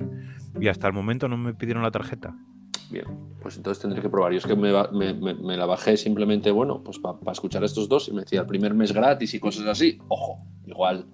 y 0.59 0.67
hasta 0.67 0.85
el 0.87 0.93
momento 0.93 1.27
no 1.27 1.37
me 1.37 1.53
pidieron 1.55 1.81
la 1.81 1.89
tarjeta. 1.89 2.35
Bien, 2.91 3.05
pues 3.41 3.57
entonces 3.57 3.81
tendré 3.81 3.99
que 4.01 4.09
probar. 4.09 4.31
Yo 4.33 4.37
es 4.39 4.45
que 4.45 4.55
me, 4.55 4.71
me- 4.91 5.13
me- 5.13 5.33
me 5.33 5.57
la 5.57 5.65
bajé 5.65 5.97
simplemente, 5.97 6.51
bueno, 6.51 6.83
pues 6.83 6.99
para 6.99 7.17
escuchar 7.31 7.63
a 7.63 7.65
estos 7.65 7.89
dos 7.89 8.09
y 8.09 8.13
me 8.13 8.21
decía 8.21 8.41
el 8.41 8.45
primer 8.47 8.73
mes 8.75 8.91
gratis 8.93 9.33
y 9.33 9.39
cosas 9.39 9.65
así. 9.65 9.97
Ojo, 10.09 10.39
igual, 10.67 11.05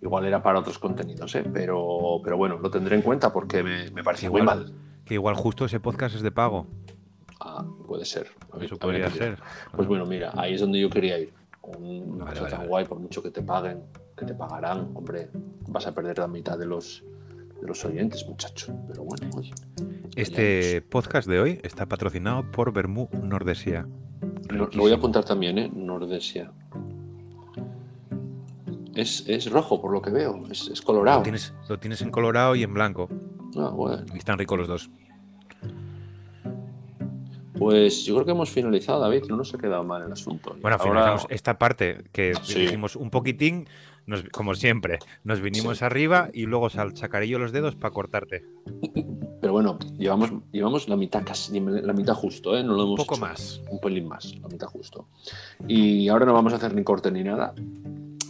igual 0.00 0.24
era 0.24 0.42
para 0.42 0.60
otros 0.60 0.78
contenidos, 0.78 1.34
¿eh? 1.34 1.44
pero, 1.52 2.20
pero 2.24 2.36
bueno, 2.38 2.58
lo 2.58 2.70
tendré 2.70 2.96
en 2.96 3.02
cuenta 3.02 3.30
porque 3.32 3.62
me, 3.62 3.90
me 3.90 4.02
pareció 4.02 4.30
muy 4.30 4.42
mal. 4.42 4.72
Que 5.08 5.14
igual 5.14 5.34
justo 5.34 5.64
ese 5.64 5.80
podcast 5.80 6.14
es 6.14 6.22
de 6.22 6.30
pago. 6.30 6.66
Ah, 7.40 7.64
puede 7.86 8.04
ser. 8.04 8.26
A 8.52 8.62
Eso 8.62 8.76
podría 8.78 9.10
ser. 9.10 9.38
Pues 9.74 9.88
bueno, 9.88 10.04
mira, 10.04 10.32
ahí 10.36 10.54
es 10.54 10.60
donde 10.60 10.78
yo 10.80 10.90
quería 10.90 11.18
ir. 11.18 11.32
Un- 11.62 12.18
Vale, 12.18 12.40
tan 12.42 12.50
vale. 12.50 12.68
guay, 12.68 12.84
por 12.84 12.98
mucho 12.98 13.22
que 13.22 13.30
te 13.30 13.42
paguen, 13.42 13.82
que 14.16 14.24
te 14.26 14.34
pagarán, 14.34 14.90
hombre, 14.94 15.30
vas 15.68 15.86
a 15.86 15.94
perder 15.94 16.18
la 16.18 16.26
mitad 16.28 16.58
de 16.58 16.66
los, 16.66 17.04
de 17.60 17.66
los 17.66 17.84
oyentes, 17.84 18.26
muchacho. 18.28 18.74
Pero 18.88 19.04
bueno, 19.04 19.30
oye. 19.36 19.52
Este 20.16 20.82
podcast 20.82 21.28
de 21.28 21.40
hoy 21.40 21.60
está 21.62 21.86
patrocinado 21.86 22.50
por 22.50 22.72
Bermú 22.72 23.08
Nordesia. 23.22 23.86
Lo, 24.50 24.66
lo 24.66 24.82
voy 24.82 24.92
a 24.92 24.96
apuntar 24.96 25.24
también, 25.24 25.58
¿eh? 25.58 25.70
Nordesia. 25.72 26.52
Es, 28.94 29.24
es 29.28 29.50
rojo, 29.50 29.80
por 29.80 29.92
lo 29.92 30.02
que 30.02 30.10
veo. 30.10 30.42
Es, 30.50 30.68
es 30.68 30.82
colorado. 30.82 31.18
Lo 31.20 31.22
tienes, 31.22 31.54
lo 31.68 31.78
tienes 31.78 32.02
en 32.02 32.10
colorado 32.10 32.54
y 32.56 32.62
en 32.62 32.74
blanco. 32.74 33.08
Ah, 33.58 33.70
bueno. 33.70 34.04
Y 34.14 34.18
están 34.18 34.38
ricos 34.38 34.58
los 34.58 34.68
dos. 34.68 34.90
Pues 37.58 38.04
yo 38.04 38.14
creo 38.14 38.24
que 38.24 38.30
hemos 38.30 38.50
finalizado, 38.50 39.00
David. 39.00 39.24
No 39.28 39.36
nos 39.36 39.52
ha 39.52 39.58
quedado 39.58 39.82
mal 39.82 40.02
el 40.02 40.12
asunto. 40.12 40.50
Bueno, 40.60 40.76
Ahora- 40.76 40.78
finalizamos 40.78 41.26
esta 41.28 41.58
parte 41.58 42.04
que 42.12 42.34
Sí. 42.42 42.60
dijimos 42.60 42.94
un 42.94 43.10
poquitín, 43.10 43.66
nos- 44.06 44.22
como 44.30 44.54
siempre, 44.54 45.00
nos 45.24 45.40
vinimos 45.40 45.78
Sí. 45.78 45.84
arriba 45.84 46.28
y 46.32 46.44
luego 46.46 46.68
yo 47.28 47.38
los 47.40 47.50
dedos 47.50 47.74
para 47.74 47.92
cortarte. 47.92 48.44
Pero 49.40 49.52
bueno, 49.52 49.76
llevamos, 49.98 50.30
llevamos 50.52 50.88
la 50.88 50.96
mitad 50.96 51.24
casi, 51.24 51.58
la 51.60 51.92
mitad 51.92 52.14
justo, 52.14 52.56
¿eh? 52.56 52.62
No 52.62 52.74
lo 52.74 52.86
Un 52.90 52.96
poco 52.96 53.14
hecho. 53.16 53.22
más. 53.22 53.60
Un 53.70 53.80
pelín 53.80 54.06
más, 54.06 54.36
la 54.40 54.48
mitad 54.48 54.68
justo. 54.68 55.08
Y 55.66 56.08
ahora 56.08 56.26
no 56.26 56.34
vamos 56.34 56.52
a 56.52 56.56
hacer 56.56 56.74
ni 56.74 56.84
corte 56.84 57.10
ni 57.10 57.24
nada. 57.24 57.54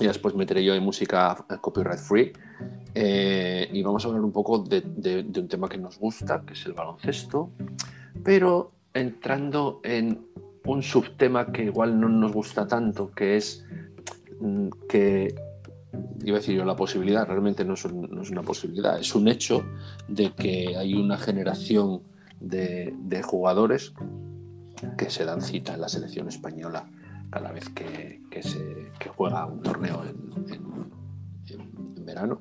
Y 0.00 0.06
después 0.06 0.34
meteré 0.34 0.64
yo 0.64 0.74
en 0.74 0.82
música 0.82 1.36
copyright 1.60 1.98
free. 1.98 2.32
Eh, 2.94 3.68
y 3.72 3.82
vamos 3.82 4.04
a 4.04 4.08
hablar 4.08 4.22
un 4.22 4.32
poco 4.32 4.58
de, 4.58 4.82
de, 4.82 5.40
un 5.40 5.48
tema 5.48 5.68
que 5.68 5.78
nos 5.78 5.98
gusta, 5.98 6.42
que 6.44 6.54
es 6.54 6.66
el 6.66 6.72
baloncesto, 6.72 7.50
pero 8.24 8.72
entrando 8.94 9.80
en 9.84 10.26
un 10.64 10.82
subtema 10.82 11.52
que 11.52 11.64
igual 11.64 11.98
no 12.00 12.08
nos 12.08 12.32
gusta 12.32 12.66
tanto, 12.66 13.10
que 13.10 13.36
es 13.36 13.64
mm, 14.40 14.68
que, 14.88 15.34
iba 16.24 16.36
a 16.36 16.40
decir 16.40 16.56
yo, 16.56 16.64
la 16.64 16.76
posibilidad, 16.76 17.26
realmente 17.26 17.64
no 17.64 17.74
es, 17.74 17.92
no 17.92 18.22
es 18.22 18.30
una 18.30 18.42
posibilidad, 18.42 18.98
es 18.98 19.14
un 19.14 19.28
hecho 19.28 19.64
de 20.08 20.32
que 20.32 20.76
hay 20.76 20.94
una 20.94 21.18
generación 21.18 22.02
de, 22.40 22.94
de 22.98 23.22
jugadores 23.22 23.92
que 24.96 25.10
se 25.10 25.24
dan 25.24 25.42
cita 25.42 25.74
en 25.74 25.80
la 25.80 25.88
selección 25.88 26.28
española 26.28 26.88
cada 27.30 27.52
vez 27.52 27.68
que, 27.70 28.22
que 28.30 28.42
se 28.42 28.92
que 28.98 29.08
juega 29.08 29.46
un 29.46 29.62
torneo 29.62 30.02
en, 30.04 30.52
en, 30.52 31.96
en 31.96 32.04
verano 32.04 32.40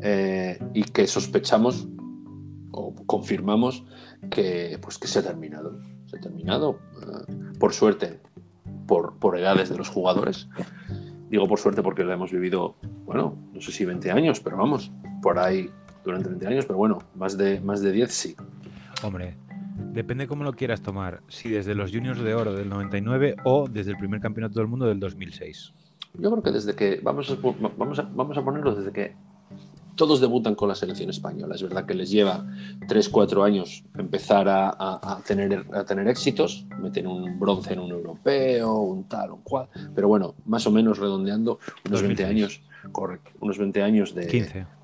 eh, 0.00 0.58
y 0.74 0.82
que 0.84 1.06
sospechamos 1.06 1.88
o 2.72 2.94
confirmamos 3.06 3.84
que, 4.30 4.78
pues, 4.80 4.98
que 4.98 5.08
se 5.08 5.20
ha 5.20 5.22
terminado. 5.22 5.80
Se 6.06 6.16
ha 6.16 6.20
terminado, 6.20 6.78
eh, 7.02 7.32
por 7.58 7.72
suerte, 7.72 8.20
por, 8.86 9.18
por 9.18 9.38
edades 9.38 9.68
de 9.68 9.76
los 9.76 9.88
jugadores. 9.88 10.48
Digo 11.30 11.46
por 11.46 11.58
suerte 11.58 11.82
porque 11.82 12.04
lo 12.04 12.12
hemos 12.12 12.32
vivido, 12.32 12.76
bueno, 13.04 13.36
no 13.52 13.60
sé 13.60 13.70
si 13.70 13.84
20 13.84 14.10
años, 14.10 14.40
pero 14.40 14.56
vamos, 14.56 14.90
por 15.22 15.38
ahí 15.38 15.70
durante 16.02 16.28
20 16.30 16.46
años, 16.46 16.66
pero 16.66 16.78
bueno, 16.78 16.98
más 17.14 17.36
de, 17.36 17.60
más 17.60 17.82
de 17.82 17.92
10 17.92 18.10
sí. 18.10 18.36
Hombre, 19.02 19.36
depende 19.78 20.26
cómo 20.26 20.44
lo 20.44 20.52
quieras 20.52 20.82
tomar, 20.82 21.22
si 21.28 21.48
desde 21.48 21.74
los 21.74 21.90
juniors 21.92 22.20
de 22.20 22.34
oro 22.34 22.54
del 22.54 22.68
99 22.68 23.36
o 23.44 23.68
desde 23.68 23.92
el 23.92 23.96
primer 23.96 24.20
campeonato 24.20 24.58
del 24.58 24.68
mundo 24.68 24.86
del 24.86 25.00
2006. 25.00 25.72
Yo 26.14 26.30
creo 26.30 26.42
que 26.42 26.50
desde 26.50 26.74
que, 26.74 27.00
vamos 27.02 27.30
a, 27.30 27.36
vamos 27.76 27.98
a, 27.98 28.02
vamos 28.02 28.36
a 28.36 28.44
ponerlo 28.44 28.74
desde 28.74 28.92
que 28.92 29.14
todos 29.98 30.20
debutan 30.20 30.54
con 30.54 30.68
la 30.68 30.74
selección 30.76 31.10
española. 31.10 31.56
Es 31.56 31.62
verdad 31.62 31.84
que 31.84 31.92
les 31.92 32.10
lleva 32.10 32.46
3-4 32.86 33.44
años 33.44 33.84
empezar 33.98 34.48
a, 34.48 34.68
a, 34.68 35.16
a, 35.16 35.22
tener, 35.22 35.66
a 35.72 35.84
tener 35.84 36.06
éxitos, 36.08 36.66
meten 36.80 37.06
un 37.06 37.38
bronce 37.38 37.72
en 37.72 37.80
un 37.80 37.90
europeo, 37.90 38.74
un 38.74 39.04
tal, 39.04 39.32
un 39.32 39.42
cual, 39.42 39.68
pero 39.94 40.08
bueno, 40.08 40.36
más 40.46 40.66
o 40.66 40.70
menos 40.70 40.98
redondeando 40.98 41.58
unos 41.86 42.00
20 42.00 42.24
años, 42.24 42.62
correcto, 42.92 43.30
unos 43.40 43.58
20 43.58 43.82
años 43.82 44.14
de... 44.14 44.28
15. 44.28 44.77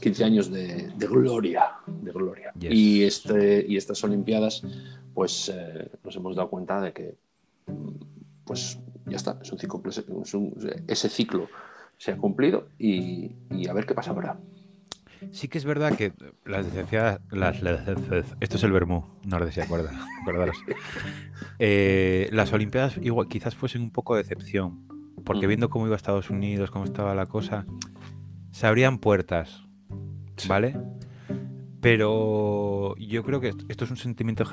15 0.00 0.24
años 0.24 0.50
de, 0.50 0.90
de 0.96 1.06
gloria, 1.06 1.72
de 1.86 2.12
gloria. 2.12 2.52
Yes. 2.58 2.72
Y, 2.72 3.04
este, 3.04 3.64
y 3.68 3.76
estas 3.76 4.02
Olimpiadas, 4.04 4.62
pues 5.14 5.52
eh, 5.54 5.90
nos 6.04 6.16
hemos 6.16 6.36
dado 6.36 6.48
cuenta 6.48 6.80
de 6.80 6.92
que, 6.92 7.14
pues 8.44 8.78
ya 9.06 9.16
está, 9.16 9.38
es 9.42 9.50
un 9.52 9.58
ciclo, 9.58 9.82
es 9.88 10.34
un, 10.34 10.54
ese 10.86 11.08
ciclo 11.08 11.48
se 11.98 12.12
ha 12.12 12.16
cumplido 12.16 12.68
y, 12.78 13.32
y, 13.50 13.68
a 13.68 13.72
ver 13.72 13.86
qué 13.86 13.94
pasa 13.94 14.10
ahora. 14.10 14.38
Sí 15.32 15.48
que 15.48 15.56
es 15.58 15.64
verdad 15.64 15.96
que 15.96 16.12
las 16.44 16.66
licenciadas, 16.66 17.20
las, 17.30 17.62
las, 17.62 17.88
esto 18.40 18.56
es 18.56 18.62
el 18.62 18.72
Bermú, 18.72 19.04
no 19.24 19.38
sé 19.46 19.52
si 19.52 19.60
acuerdas, 19.60 19.94
acordaros. 20.22 20.56
Eh, 21.58 22.28
las 22.32 22.52
Olimpiadas 22.52 22.98
igual 22.98 23.28
quizás 23.28 23.54
fuesen 23.54 23.80
un 23.80 23.90
poco 23.90 24.14
de 24.14 24.22
decepción, 24.22 24.86
porque 25.24 25.46
viendo 25.46 25.70
cómo 25.70 25.86
iba 25.86 25.96
Estados 25.96 26.28
Unidos, 26.28 26.70
cómo 26.70 26.84
estaba 26.84 27.14
la 27.14 27.24
cosa, 27.24 27.64
se 28.56 28.66
abrían 28.66 28.96
puertas, 28.96 29.66
¿vale? 30.48 30.80
Pero 31.82 32.96
yo 32.96 33.22
creo 33.22 33.38
que 33.38 33.52
esto 33.68 33.84
es 33.84 33.90
un 33.90 33.98
sentimiento, 33.98 34.44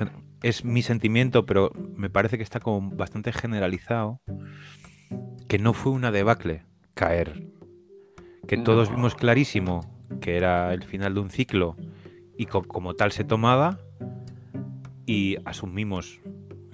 es 0.42 0.62
mi 0.62 0.82
sentimiento, 0.82 1.46
pero 1.46 1.72
me 1.96 2.10
parece 2.10 2.36
que 2.36 2.42
está 2.42 2.60
como 2.60 2.90
bastante 2.90 3.32
generalizado, 3.32 4.20
que 5.48 5.58
no 5.58 5.72
fue 5.72 5.92
una 5.92 6.12
debacle 6.12 6.66
caer. 6.92 7.48
Que 8.46 8.58
todos 8.58 8.90
vimos 8.90 9.14
clarísimo 9.14 9.80
que 10.20 10.36
era 10.36 10.74
el 10.74 10.82
final 10.82 11.14
de 11.14 11.20
un 11.20 11.30
ciclo 11.30 11.74
y 12.36 12.44
co 12.44 12.62
como 12.62 12.92
tal 12.92 13.10
se 13.10 13.24
tomaba 13.24 13.78
y 15.06 15.38
asumimos 15.46 16.20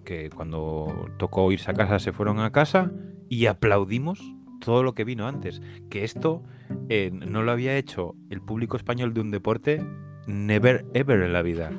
que 0.05 0.31
cuando 0.31 1.09
tocó 1.17 1.53
irse 1.53 1.71
a 1.71 1.75
casa 1.75 2.01
se 2.01 2.11
fueron 2.11 2.41
a 2.41 2.51
casa 2.51 2.91
y 3.29 3.47
aplaudimos 3.47 4.21
todo 4.61 4.83
lo 4.83 4.95
que 4.95 5.05
vino 5.05 5.27
antes. 5.27 5.61
Que 5.89 6.05
esto 6.05 6.43
eh, 6.89 7.11
no 7.13 7.43
lo 7.43 7.51
había 7.53 7.77
hecho 7.77 8.15
el 8.31 8.41
público 8.41 8.77
español 8.77 9.13
de 9.13 9.21
un 9.21 9.31
deporte 9.31 9.85
never 10.27 10.87
ever 10.95 11.23
en 11.23 11.33
la 11.33 11.43
vida. 11.43 11.73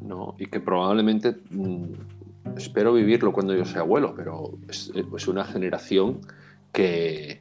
No, 0.00 0.34
y 0.38 0.46
que 0.46 0.60
probablemente 0.60 1.36
mmm, 1.50 1.84
espero 2.56 2.92
vivirlo 2.92 3.32
cuando 3.32 3.54
yo 3.54 3.64
sea 3.64 3.82
abuelo, 3.82 4.14
pero 4.14 4.58
es, 4.68 4.92
es 4.94 5.28
una 5.28 5.44
generación 5.44 6.20
que, 6.72 7.40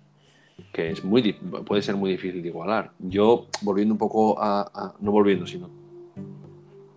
que 0.71 0.91
es 0.91 1.03
muy, 1.03 1.33
puede 1.65 1.81
ser 1.81 1.95
muy 1.95 2.11
difícil 2.11 2.41
de 2.41 2.49
igualar. 2.49 2.91
Yo, 2.99 3.47
volviendo 3.61 3.93
un 3.93 3.97
poco 3.97 4.39
a, 4.39 4.61
a, 4.61 4.93
no 4.99 5.11
volviendo, 5.11 5.47
sino 5.47 5.69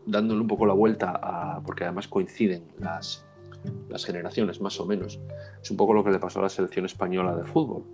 dándole 0.07 0.41
un 0.41 0.49
poco 0.49 0.67
la 0.67 0.75
vuelta, 0.75 1.19
a, 1.23 1.63
porque 1.65 1.85
además 1.85 2.09
coinciden 2.09 2.65
las, 2.79 3.25
las 3.89 4.05
generaciones, 4.05 4.61
más 4.61 4.79
o 4.81 4.87
menos, 4.87 5.21
es 5.63 5.71
un 5.71 5.77
poco 5.77 5.95
lo 5.95 6.05
que 6.05 6.11
le 6.11 6.19
pasó 6.19 6.41
a 6.41 6.43
la 6.43 6.49
selección 6.49 6.85
española 6.85 7.37
de 7.37 7.45
fútbol. 7.45 7.85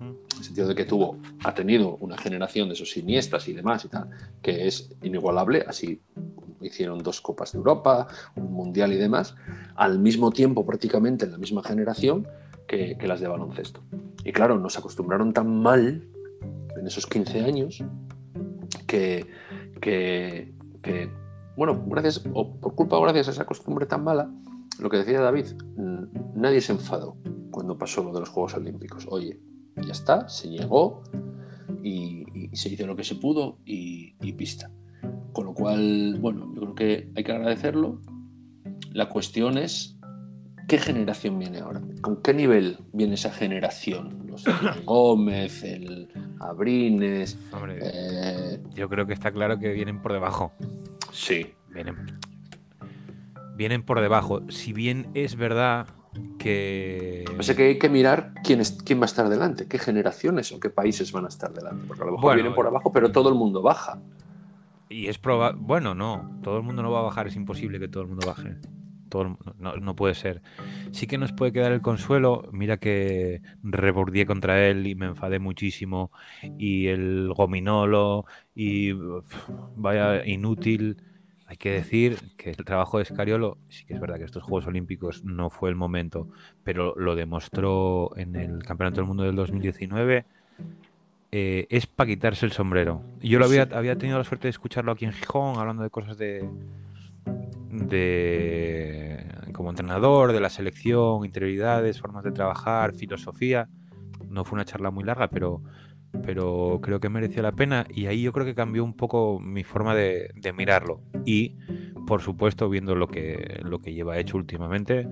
En 0.00 0.38
el 0.38 0.44
sentido 0.44 0.68
de 0.68 0.74
que 0.74 0.84
tuvo, 0.84 1.18
ha 1.44 1.54
tenido 1.54 1.96
una 1.96 2.18
generación 2.18 2.68
de 2.68 2.74
esos 2.74 2.90
siniestras 2.90 3.48
y 3.48 3.52
demás 3.52 3.84
y 3.84 3.88
tal, 3.88 4.10
que 4.42 4.66
es 4.66 4.94
inigualable, 5.02 5.64
así 5.66 6.00
hicieron 6.60 7.02
dos 7.02 7.20
Copas 7.20 7.52
de 7.52 7.58
Europa, 7.58 8.08
un 8.36 8.52
Mundial 8.52 8.92
y 8.92 8.96
demás, 8.96 9.34
al 9.74 9.98
mismo 9.98 10.30
tiempo, 10.30 10.64
prácticamente 10.64 11.24
en 11.26 11.32
la 11.32 11.38
misma 11.38 11.62
generación, 11.62 12.26
que, 12.66 12.96
que, 12.96 13.06
las 13.06 13.20
de 13.20 13.28
baloncesto. 13.28 13.82
Y 14.24 14.32
claro, 14.32 14.58
nos 14.58 14.78
acostumbraron 14.78 15.32
tan 15.32 15.60
mal 15.60 16.08
en 16.78 16.86
esos 16.86 17.06
15 17.06 17.40
años 17.40 17.84
que, 18.86 19.26
que, 19.80 20.54
que, 20.82 21.10
bueno, 21.56 21.84
gracias, 21.86 22.24
o 22.32 22.56
por 22.56 22.74
culpa 22.74 22.96
o 22.96 23.02
gracias 23.02 23.28
a 23.28 23.30
esa 23.32 23.44
costumbre 23.44 23.86
tan 23.86 24.02
mala, 24.02 24.30
lo 24.78 24.90
que 24.90 24.98
decía 24.98 25.20
David, 25.20 25.46
nadie 26.34 26.60
se 26.60 26.72
enfadó 26.72 27.16
cuando 27.50 27.78
pasó 27.78 28.02
lo 28.02 28.12
de 28.12 28.20
los 28.20 28.28
Juegos 28.28 28.54
Olímpicos. 28.54 29.06
Oye, 29.08 29.40
ya 29.76 29.92
está, 29.92 30.28
se 30.28 30.48
llegó 30.48 31.02
y, 31.82 32.24
y 32.34 32.56
se 32.56 32.68
hizo 32.70 32.86
lo 32.86 32.96
que 32.96 33.04
se 33.04 33.14
pudo 33.16 33.58
y, 33.64 34.16
y 34.20 34.32
pista. 34.32 34.70
Con 35.32 35.46
lo 35.46 35.54
cual, 35.54 36.18
bueno, 36.20 36.52
yo 36.54 36.60
creo 36.62 36.74
que 36.74 37.12
hay 37.14 37.24
que 37.24 37.32
agradecerlo. 37.32 38.00
La 38.92 39.08
cuestión 39.08 39.58
es 39.58 39.94
¿qué 40.68 40.78
generación 40.78 41.38
viene 41.38 41.58
ahora? 41.58 41.82
¿Con 42.00 42.22
qué 42.22 42.34
nivel 42.34 42.78
viene 42.92 43.14
esa 43.14 43.30
generación? 43.30 44.26
Los 44.26 44.44
Gómez, 44.84 45.62
el 45.62 46.08
Abrines. 46.40 47.38
Hombre, 47.52 47.78
eh... 47.82 48.60
Yo 48.74 48.88
creo 48.88 49.06
que 49.06 49.12
está 49.12 49.32
claro 49.32 49.58
que 49.58 49.72
vienen 49.72 50.00
por 50.00 50.12
debajo. 50.12 50.52
Sí. 51.12 51.52
Vienen, 51.72 51.96
vienen 53.54 53.82
por 53.82 54.00
debajo. 54.00 54.42
Si 54.50 54.72
bien 54.72 55.08
es 55.14 55.36
verdad 55.36 55.86
que. 56.38 57.24
O 57.38 57.42
sea 57.42 57.54
que 57.54 57.64
hay 57.64 57.78
que 57.78 57.88
mirar 57.88 58.34
quién, 58.44 58.60
es, 58.60 58.72
quién 58.84 59.00
va 59.00 59.04
a 59.04 59.06
estar 59.06 59.28
delante, 59.28 59.66
qué 59.68 59.78
generaciones 59.78 60.52
o 60.52 60.60
qué 60.60 60.70
países 60.70 61.12
van 61.12 61.24
a 61.24 61.28
estar 61.28 61.52
delante. 61.52 61.86
Porque 61.86 62.02
a 62.02 62.06
lo 62.06 62.12
mejor 62.12 62.22
bueno, 62.22 62.36
vienen 62.36 62.54
por 62.54 62.66
abajo, 62.66 62.92
pero 62.92 63.10
todo 63.10 63.28
el 63.28 63.34
mundo 63.34 63.62
baja. 63.62 64.00
Y 64.88 65.08
es 65.08 65.18
probable. 65.18 65.58
Bueno, 65.60 65.94
no. 65.94 66.38
Todo 66.42 66.58
el 66.58 66.62
mundo 66.62 66.82
no 66.82 66.90
va 66.90 67.00
a 67.00 67.04
bajar, 67.04 67.26
es 67.26 67.36
imposible 67.36 67.78
que 67.78 67.88
todo 67.88 68.02
el 68.02 68.08
mundo 68.08 68.26
baje 68.26 68.56
todo, 69.14 69.38
no, 69.60 69.76
no, 69.76 69.94
puede 69.94 70.14
ser. 70.14 70.42
Sí 70.90 71.06
que 71.06 71.18
nos 71.18 71.30
puede 71.30 71.52
quedar 71.52 71.70
el 71.70 71.80
consuelo. 71.80 72.48
Mira 72.50 72.78
que 72.78 73.42
rebordié 73.62 74.26
contra 74.26 74.66
él 74.66 74.88
y 74.88 74.96
me 74.96 75.06
enfadé 75.06 75.38
muchísimo. 75.38 76.10
Y 76.58 76.88
el 76.88 77.32
gominolo 77.32 78.24
y 78.56 78.90
vaya 79.76 80.26
inútil. 80.26 80.96
Hay 81.54 81.58
que 81.58 81.70
decir 81.70 82.18
que 82.36 82.50
el 82.50 82.64
trabajo 82.64 82.98
de 82.98 83.04
Scariolo, 83.04 83.58
sí 83.68 83.84
que 83.84 83.94
es 83.94 84.00
verdad 84.00 84.16
que 84.16 84.24
estos 84.24 84.42
Juegos 84.42 84.66
Olímpicos 84.66 85.22
no 85.22 85.50
fue 85.50 85.70
el 85.70 85.76
momento, 85.76 86.26
pero 86.64 86.96
lo 86.96 87.14
demostró 87.14 88.10
en 88.16 88.34
el 88.34 88.64
Campeonato 88.64 88.96
del 88.96 89.06
Mundo 89.06 89.22
del 89.22 89.36
2019. 89.36 90.24
Eh, 91.30 91.68
es 91.70 91.86
para 91.86 92.08
quitarse 92.08 92.44
el 92.44 92.50
sombrero. 92.50 93.04
Yo 93.20 93.38
lo 93.38 93.44
había, 93.44 93.68
había 93.70 93.96
tenido 93.96 94.18
la 94.18 94.24
suerte 94.24 94.48
de 94.48 94.50
escucharlo 94.50 94.90
aquí 94.90 95.04
en 95.04 95.12
Gijón, 95.12 95.56
hablando 95.56 95.84
de 95.84 95.90
cosas 95.90 96.18
de, 96.18 96.44
de 97.70 99.24
como 99.52 99.70
entrenador, 99.70 100.32
de 100.32 100.40
la 100.40 100.50
selección, 100.50 101.24
interioridades, 101.24 102.00
formas 102.00 102.24
de 102.24 102.32
trabajar, 102.32 102.94
filosofía. 102.94 103.68
No 104.28 104.42
fue 104.42 104.56
una 104.56 104.64
charla 104.64 104.90
muy 104.90 105.04
larga, 105.04 105.28
pero, 105.28 105.62
pero 106.22 106.80
creo 106.82 107.00
que 107.00 107.08
mereció 107.08 107.42
la 107.42 107.52
pena 107.52 107.86
y 107.92 108.06
ahí 108.06 108.22
yo 108.22 108.32
creo 108.32 108.46
que 108.46 108.54
cambió 108.54 108.84
un 108.84 108.94
poco 108.94 109.40
mi 109.40 109.64
forma 109.64 109.94
de, 109.94 110.30
de 110.34 110.52
mirarlo. 110.52 111.02
Y, 111.24 111.56
por 112.06 112.22
supuesto, 112.22 112.68
viendo 112.68 112.94
lo 112.94 113.08
que, 113.08 113.60
lo 113.62 113.80
que 113.80 113.94
lleva 113.94 114.18
hecho 114.18 114.36
últimamente, 114.36 115.08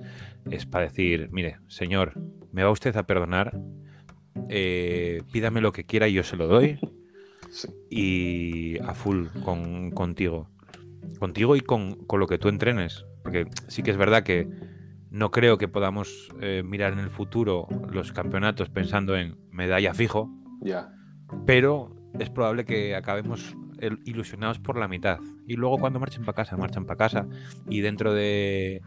es 0.51 0.67
para 0.67 0.85
decir, 0.85 1.29
mire, 1.33 1.59
señor, 1.69 2.15
me 2.53 2.63
va 2.63 2.71
usted 2.71 2.97
a 2.97 3.07
perdonar, 3.07 3.59
eh, 4.49 5.23
pídame 5.33 5.61
lo 5.61 5.73
que 5.73 5.85
quiera 5.85 6.09
y 6.09 6.15
yo 6.15 6.23
se 6.23 6.37
lo 6.37 6.47
doy. 6.47 6.79
Sí. 7.51 7.69
Y 7.91 8.79
a 8.79 8.95
full 8.95 9.27
con, 9.45 9.91
contigo 9.91 10.49
contigo 11.19 11.57
y 11.57 11.61
con, 11.61 11.95
con, 12.07 12.21
lo 12.21 12.27
que 12.27 12.39
tú 12.39 12.49
entrenes. 12.49 13.05
Porque 13.23 13.47
sí 13.69 13.83
que 13.83 13.91
es 13.91 13.97
verdad 13.97 14.23
que 14.23 14.49
No 15.11 15.31
creo 15.31 15.59
que 15.59 15.69
podamos 15.69 16.31
eh, 16.41 16.63
mirar 16.65 16.95
en 16.95 16.99
el 16.99 17.11
futuro 17.11 17.69
los 17.93 18.13
campeonatos 18.13 18.71
pensando 18.71 19.17
en 19.17 19.37
medalla 19.51 19.95
fijo, 19.95 20.31
Ya. 20.63 20.93
pero 21.47 21.95
es 22.19 22.31
probable 22.31 22.65
que 22.65 22.95
acabemos 22.95 23.57
ilusionados 24.05 24.59
por 24.59 24.79
la 24.79 24.89
mitad. 24.89 25.19
Y 25.47 25.57
luego 25.57 25.79
cuando 25.79 25.99
marchen 25.99 26.25
para 26.25 26.37
casa, 26.37 26.57
marchan 26.57 26.85
para 26.85 26.99
casa. 26.99 27.27
Y 27.69 27.81
dentro 27.81 28.15
de 28.15 28.83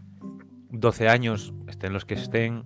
12 0.69 1.09
años, 1.09 1.53
estén 1.67 1.93
los 1.93 2.05
que 2.05 2.13
estén, 2.13 2.63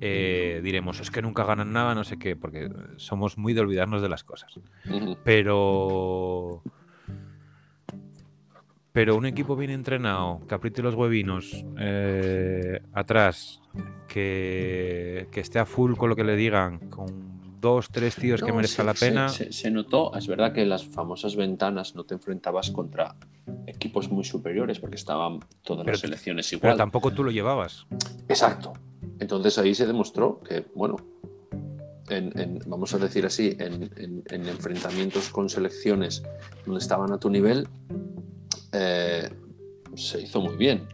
eh, 0.00 0.60
diremos, 0.62 1.00
es 1.00 1.10
que 1.10 1.22
nunca 1.22 1.44
ganan 1.44 1.72
nada, 1.72 1.94
no 1.94 2.04
sé 2.04 2.18
qué, 2.18 2.36
porque 2.36 2.68
somos 2.96 3.38
muy 3.38 3.52
de 3.52 3.60
olvidarnos 3.60 4.02
de 4.02 4.08
las 4.08 4.24
cosas. 4.24 4.52
Pero... 5.24 6.62
Pero 8.92 9.16
un 9.16 9.24
equipo 9.24 9.56
bien 9.56 9.70
entrenado, 9.70 10.46
que 10.46 10.54
apriete 10.54 10.82
los 10.82 10.94
huevinos 10.94 11.64
eh, 11.78 12.82
atrás, 12.92 13.62
que, 14.06 15.28
que 15.32 15.40
esté 15.40 15.58
a 15.58 15.64
full 15.64 15.94
con 15.94 16.10
lo 16.10 16.16
que 16.16 16.24
le 16.24 16.36
digan, 16.36 16.90
con 16.90 17.31
dos, 17.62 17.88
tres 17.90 18.14
tíos 18.16 18.42
que 18.42 18.52
merezca 18.52 18.82
se- 18.82 18.84
la 18.84 18.92
pena. 18.94 19.28
Se, 19.30 19.44
se- 19.46 19.52
se 19.52 19.70
notó, 19.70 20.14
es 20.14 20.26
verdad 20.26 20.52
que 20.52 20.60
en 20.62 20.68
las 20.68 20.84
famosas 20.84 21.34
ventanas 21.36 21.94
no 21.94 22.04
te 22.04 22.12
enfrentabas 22.14 22.70
contra 22.70 23.16
equipos 23.66 24.10
muy 24.10 24.24
superiores 24.24 24.78
porque 24.80 24.96
estaban 24.96 25.40
todas 25.62 25.84
Pero- 25.84 25.92
las 25.94 26.00
selecciones 26.00 26.48
Pero 26.50 26.58
igual. 26.58 26.76
tampoco 26.76 27.10
tú 27.12 27.24
lo 27.24 27.30
llevabas. 27.30 27.86
Exacto. 28.28 28.74
Entonces 29.18 29.56
ahí 29.56 29.74
se 29.74 29.86
demostró 29.86 30.40
que, 30.40 30.66
bueno, 30.74 30.96
en, 32.10 32.38
en- 32.38 32.58
vamos 32.66 32.92
a 32.94 32.98
decir 32.98 33.24
así, 33.24 33.56
en 33.58 34.22
enfrentamientos 34.48 35.28
con 35.30 35.48
selecciones 35.48 36.22
donde 36.66 36.80
estaban 36.80 37.12
a 37.12 37.18
tu 37.18 37.30
nivel, 37.30 37.68
eh, 38.72 39.30
se 39.94 40.20
hizo 40.22 40.40
muy 40.40 40.56
bien. 40.56 40.86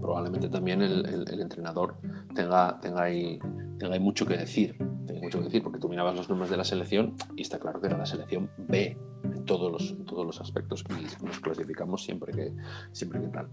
Probablemente 0.00 0.48
también 0.48 0.82
el, 0.82 1.40
entrenador 1.40 1.96
tenga, 2.34 2.78
tenga, 2.80 3.02
ahí, 3.02 3.38
tenga 3.78 3.98
mucho 3.98 4.26
que 4.26 4.36
decir. 4.36 4.76
Mucho 5.22 5.38
que 5.38 5.44
decir, 5.44 5.62
porque 5.62 5.78
tú 5.78 5.88
mirabas 5.88 6.16
los 6.16 6.28
nombres 6.28 6.50
de 6.50 6.56
la 6.56 6.64
selección 6.64 7.14
y 7.36 7.42
está 7.42 7.58
claro 7.58 7.80
que 7.80 7.88
era 7.88 7.98
la 7.98 8.06
selección 8.06 8.50
B 8.68 8.96
en 9.24 9.44
todos 9.44 9.72
los, 9.72 9.96
todos 10.06 10.24
los 10.24 10.40
aspectos 10.40 10.84
y 10.90 11.24
nos 11.24 11.40
clasificamos 11.40 12.04
siempre 12.04 12.32
que, 12.32 12.54
siempre 12.92 13.20
que 13.20 13.28
tal. 13.28 13.48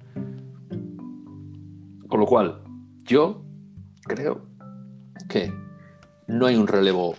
Con 2.07 2.19
lo 2.19 2.26
cual, 2.28 2.61
yo 3.03 3.43
creo 4.03 4.45
que 5.28 5.51
no 6.28 6.45
hay 6.45 6.55
un 6.55 6.67
relevo 6.67 7.15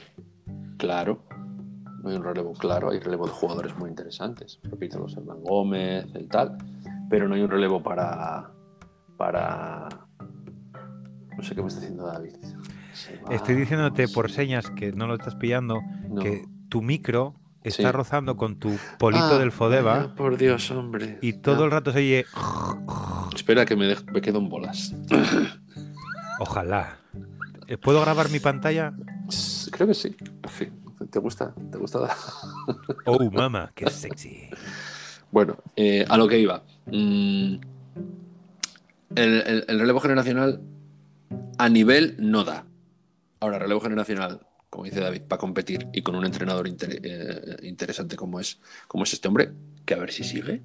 claro. 0.79 1.23
No 2.03 2.11
hay 2.11 2.17
un 2.17 2.25
relevo 2.25 2.53
claro, 2.53 2.91
hay 2.91 3.01
relevo 3.01 3.27
de 3.27 3.33
jugadores 3.33 3.77
muy 3.77 3.91
interesantes. 3.91 4.61
Repito, 4.63 4.99
los 4.99 5.17
Hernán 5.17 5.43
Gómez, 5.43 6.07
el 6.15 6.29
tal, 6.29 6.57
pero 7.11 7.29
no 7.29 7.35
hay 7.35 7.43
un 7.43 7.51
relevo 7.51 7.83
para. 7.83 8.51
Para. 9.17 9.89
No 11.37 11.43
sé 11.43 11.55
qué 11.55 11.63
me 11.63 11.69
está 11.69 11.81
diciendo 11.81 12.07
David. 12.07 12.35
Estoy 13.31 13.55
diciéndote 13.57 14.09
por 14.09 14.31
señas 14.31 14.71
que 14.71 14.93
no 14.93 15.07
lo 15.07 15.15
estás 15.15 15.35
pillando, 15.35 15.81
no. 16.09 16.21
que 16.23 16.45
tu 16.71 16.81
micro 16.83 17.35
está 17.63 17.83
Sí. 17.83 17.93
rozando 17.93 18.37
con 18.37 18.59
tu 18.59 18.75
polito 18.99 19.25
Ah, 19.35 19.39
del 19.39 19.53
Fodeva 19.53 20.15
por 20.15 20.37
Dios, 20.39 20.71
hombre. 20.71 21.19
y 21.21 21.35
todo 21.35 21.65
el 21.67 21.71
rato 21.71 21.93
se 21.93 21.99
oye. 21.99 22.25
Espera 23.35 23.67
que 23.67 23.77
me, 23.77 23.87
dej- 23.95 24.11
me 24.13 24.21
quedo 24.23 24.39
en 24.39 24.49
bolas. 24.49 24.95
Ojalá. 26.41 26.97
Eh, 27.69 27.77
¿Puedo 27.77 28.01
grabar 28.01 28.31
mi 28.31 28.39
pantalla? 28.41 28.93
Creo 29.73 29.89
que 29.89 29.95
sí. 29.95 30.17
Sí. 30.57 30.69
¿Te 31.11 31.19
gusta? 31.19 31.55
¿Te 31.71 31.79
gusta? 31.79 32.09
Oh, 33.05 33.31
mama, 33.31 33.71
qué 33.75 33.89
sexy. 33.91 34.49
Bueno, 35.31 35.57
eh, 35.77 36.05
a 36.09 36.17
lo 36.17 36.27
que 36.29 36.39
iba. 36.39 36.63
Mm, 36.87 37.57
el, 39.17 39.43
el- 39.47 39.65
el 39.69 39.79
relevo 39.81 40.01
generacional 40.01 40.61
a 41.59 41.69
nivel 41.69 42.17
no 42.19 42.45
da. 42.45 42.67
Ahora, 43.41 43.59
relevo 43.59 43.81
generacional, 43.81 44.41
como 44.71 44.85
dice 44.85 45.01
David, 45.01 45.23
para 45.23 45.39
competir 45.41 45.89
y 45.93 46.03
con 46.03 46.15
un 46.15 46.25
entrenador 46.25 46.69
eh, 46.69 47.57
interesante 47.63 48.17
como 48.17 48.41
es, 48.41 48.61
como 48.89 49.05
es 49.05 49.13
este 49.13 49.29
hombre, 49.29 49.53
que 49.85 49.95
a 49.95 49.99
ver 49.99 50.13
si 50.13 50.25
sigue, 50.25 50.63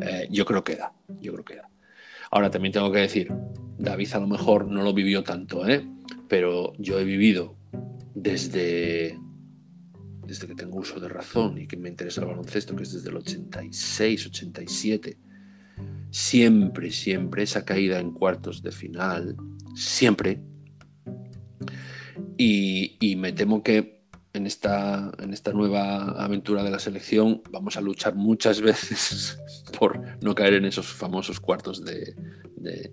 eh, 0.00 0.28
yo 0.30 0.44
creo 0.44 0.62
que 0.64 0.76
da. 0.76 0.92
Yo 1.20 1.32
creo 1.32 1.44
que 1.44 1.56
da. 1.56 1.68
Ahora, 2.30 2.50
también 2.50 2.72
tengo 2.72 2.92
que 2.92 3.00
decir, 3.00 3.32
David 3.78 4.08
a 4.14 4.20
lo 4.20 4.26
mejor 4.28 4.66
no 4.66 4.82
lo 4.82 4.92
vivió 4.94 5.22
tanto, 5.24 5.66
¿eh? 5.68 5.86
pero 6.28 6.72
yo 6.78 6.98
he 7.00 7.04
vivido 7.04 7.56
desde 8.14 9.18
desde 10.26 10.46
que 10.46 10.54
tengo 10.54 10.78
uso 10.78 11.00
de 11.00 11.08
razón 11.08 11.58
y 11.58 11.66
que 11.66 11.76
me 11.76 11.88
interesa 11.88 12.20
el 12.20 12.28
baloncesto, 12.28 12.76
que 12.76 12.84
es 12.84 12.92
desde 12.92 13.08
el 13.10 13.16
86, 13.16 14.26
87, 14.26 15.18
siempre, 16.10 16.90
siempre 16.90 17.42
esa 17.42 17.64
caída 17.64 18.00
en 18.00 18.12
cuartos 18.12 18.62
de 18.62 18.72
final, 18.72 19.36
siempre. 19.74 20.40
Y, 22.36 22.96
y 23.00 23.16
me 23.16 23.32
temo 23.32 23.62
que 23.62 24.00
en 24.32 24.46
esta, 24.46 25.10
en 25.18 25.32
esta 25.32 25.52
nueva 25.52 26.02
aventura 26.22 26.62
de 26.62 26.70
la 26.70 26.78
selección 26.78 27.42
vamos 27.50 27.76
a 27.76 27.80
luchar 27.80 28.14
muchas 28.14 28.60
veces 28.62 29.38
por 29.78 30.00
no 30.22 30.34
caer 30.34 30.54
en 30.54 30.64
esos 30.64 30.86
famosos 30.86 31.40
cuartos 31.40 31.84
de, 31.84 32.14
de- 32.56 32.92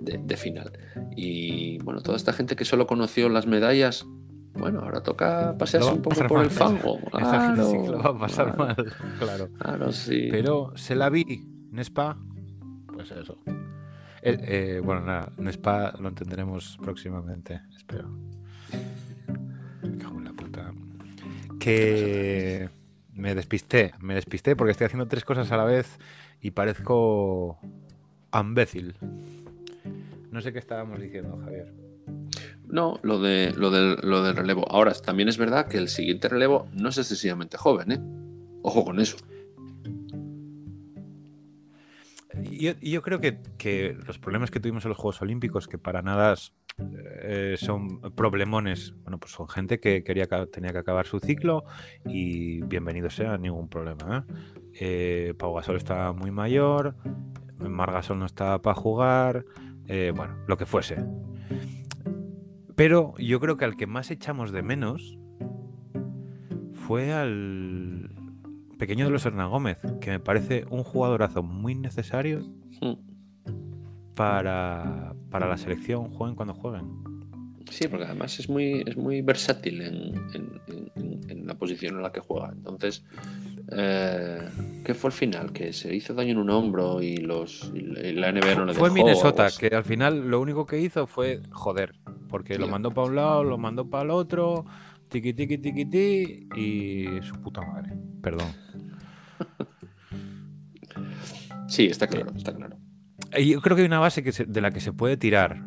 de- 0.00 0.18
de 0.22 0.36
final. 0.36 0.72
Y 1.16 1.78
bueno, 1.78 2.00
toda 2.02 2.16
esta 2.16 2.32
gente 2.32 2.54
que 2.56 2.64
solo 2.64 2.86
conoció 2.86 3.28
las 3.28 3.46
medallas, 3.46 4.04
bueno, 4.54 4.80
ahora 4.80 5.02
toca 5.02 5.56
pasearse 5.58 5.90
un 5.90 6.02
poco 6.02 6.20
por 6.28 6.32
mal. 6.38 6.44
el 6.44 6.50
fango. 6.50 6.98
Esa 7.18 7.40
gente 7.40 7.62
sí 7.64 7.78
que 7.82 7.88
lo 7.88 7.98
va 7.98 8.10
a 8.10 8.12
Claro, 8.12 8.18
pasar 8.18 8.54
claro, 8.56 8.74
mal, 8.76 8.92
claro. 9.18 9.48
Claro, 9.58 9.92
sí. 9.92 10.28
Pero 10.30 10.72
se 10.76 10.94
la 10.94 11.08
vi 11.10 11.24
en 11.76 11.84
Spa, 11.84 12.16
pues 12.92 13.10
eso. 13.10 13.36
Eh, 14.22 14.38
eh, 14.40 14.80
bueno, 14.82 15.02
nada, 15.02 15.30
en 15.36 15.48
Spa 15.48 15.92
lo 16.00 16.08
entenderemos 16.08 16.78
próximamente, 16.82 17.60
espero. 17.76 18.08
Me 19.82 19.98
cago 19.98 20.18
en 20.18 20.24
la 20.24 20.32
puta. 20.32 20.72
Que 21.60 22.70
me 23.12 23.34
despisté, 23.34 23.92
me 24.00 24.14
despisté 24.14 24.56
porque 24.56 24.70
estoy 24.70 24.86
haciendo 24.86 25.06
tres 25.06 25.24
cosas 25.24 25.52
a 25.52 25.56
la 25.58 25.64
vez 25.64 25.98
y 26.40 26.52
parezco 26.52 27.58
imbécil. 28.32 28.94
No 30.30 30.40
sé 30.40 30.52
qué 30.52 30.58
estábamos 30.58 30.98
diciendo, 30.98 31.38
Javier. 31.44 31.74
No, 32.68 32.98
lo, 33.02 33.20
de, 33.20 33.52
lo, 33.54 33.70
del, 33.70 33.96
lo 34.02 34.22
del 34.22 34.34
relevo. 34.34 34.66
Ahora, 34.70 34.92
también 34.94 35.28
es 35.28 35.36
verdad 35.36 35.68
que 35.68 35.76
el 35.76 35.88
siguiente 35.88 36.28
relevo 36.28 36.68
no 36.72 36.88
es 36.88 36.98
excesivamente 36.98 37.56
joven, 37.58 37.92
¿eh? 37.92 38.00
Ojo 38.62 38.84
con 38.84 38.98
eso. 38.98 39.16
Yo, 42.42 42.72
yo 42.80 43.02
creo 43.02 43.20
que, 43.20 43.96
los 44.06 44.18
problemas 44.18 44.50
que 44.50 44.60
tuvimos 44.60 44.84
en 44.84 44.90
los 44.90 44.98
Juegos 44.98 45.22
Olímpicos, 45.22 45.68
que 45.68 45.78
para 45.78 46.02
nada 46.02 46.34
eh, 47.22 47.56
son 47.58 48.00
problemones, 48.12 48.94
bueno, 49.02 49.18
pues 49.18 49.32
son 49.32 49.48
gente 49.48 49.80
que 49.80 50.04
quería 50.04 50.26
tenía 50.50 50.72
que 50.72 50.78
acabar 50.78 51.06
su 51.06 51.18
ciclo 51.20 51.64
y 52.04 52.62
bienvenido 52.62 53.10
sea, 53.10 53.38
ningún 53.38 53.68
problema. 53.68 54.26
¿eh? 54.28 54.34
Eh, 54.78 55.34
Pau 55.38 55.54
Gasol 55.54 55.76
está 55.76 56.12
muy 56.12 56.30
mayor, 56.30 56.96
Margasol 57.58 58.18
no 58.18 58.26
está 58.26 58.60
para 58.60 58.74
jugar, 58.74 59.44
eh, 59.86 60.12
bueno, 60.14 60.36
lo 60.46 60.56
que 60.56 60.66
fuese. 60.66 61.04
Pero 62.74 63.14
yo 63.18 63.40
creo 63.40 63.56
que 63.56 63.64
al 63.64 63.76
que 63.76 63.86
más 63.86 64.10
echamos 64.10 64.52
de 64.52 64.62
menos 64.62 65.18
fue 66.72 67.12
al 67.12 68.15
pequeño 68.78 69.06
de 69.06 69.10
los 69.10 69.24
Hernán 69.26 69.50
Gómez, 69.50 69.78
que 70.00 70.10
me 70.10 70.20
parece 70.20 70.64
un 70.70 70.82
jugadorazo 70.84 71.42
muy 71.42 71.74
necesario 71.74 72.40
Mm. 72.80 72.92
para, 74.14 75.14
para 75.30 75.46
la 75.48 75.56
selección, 75.56 76.10
jueguen 76.10 76.36
cuando 76.36 76.54
jueguen. 76.54 76.84
Sí, 77.70 77.88
porque 77.88 78.04
además 78.04 78.38
es 78.38 78.48
muy, 78.48 78.82
es 78.86 78.96
muy 78.96 79.22
versátil 79.22 79.82
en, 79.82 80.14
en- 80.34 80.60
en- 80.94 81.30
en 81.30 81.46
la 81.46 81.54
posición 81.54 81.96
en 81.96 82.02
la 82.02 82.12
que 82.12 82.20
juega. 82.20 82.50
Entonces, 82.52 83.04
eh, 83.72 84.38
¿qué 84.84 84.94
fue 84.94 85.08
el 85.08 85.12
final? 85.14 85.52
Que 85.52 85.72
se 85.72 85.94
hizo 85.94 86.14
daño 86.14 86.30
en 86.32 86.38
un 86.38 86.50
hombro 86.50 87.02
y, 87.02 87.16
los, 87.16 87.72
y 87.74 88.12
la 88.12 88.30
NBA 88.32 88.54
no 88.54 88.64
le 88.66 88.74
Fue 88.74 88.88
dejó, 88.88 88.94
Minnesota, 88.94 89.42
algo 89.46 89.56
así. 89.56 89.68
que 89.68 89.74
al 89.74 89.84
final 89.84 90.28
lo 90.30 90.40
único 90.40 90.64
que 90.66 90.80
hizo 90.80 91.06
fue 91.08 91.40
joder, 91.50 91.94
porque 92.28 92.56
lo 92.58 92.68
mandó 92.68 92.92
para 92.92 93.08
un 93.08 93.16
lado, 93.16 93.42
lo 93.44 93.58
mandó 93.58 93.90
para 93.90 94.04
el 94.04 94.10
otro, 94.10 94.64
tiqui 95.08 95.34
tiqui 95.34 95.58
tiqui 95.58 95.84
ti, 95.86 96.48
y 96.56 97.06
su 97.22 97.34
puta 97.40 97.62
madre. 97.62 97.92
Perdón. 98.22 98.46
Sí, 101.68 101.86
está 101.86 102.06
claro, 102.06 102.32
está 102.36 102.54
claro. 102.54 102.76
Y 103.36 103.52
Yo 103.52 103.60
creo 103.60 103.76
que 103.76 103.82
hay 103.82 103.88
una 103.88 103.98
base 103.98 104.22
de 104.22 104.60
la 104.60 104.70
que 104.70 104.80
se 104.80 104.92
puede 104.92 105.16
tirar. 105.16 105.62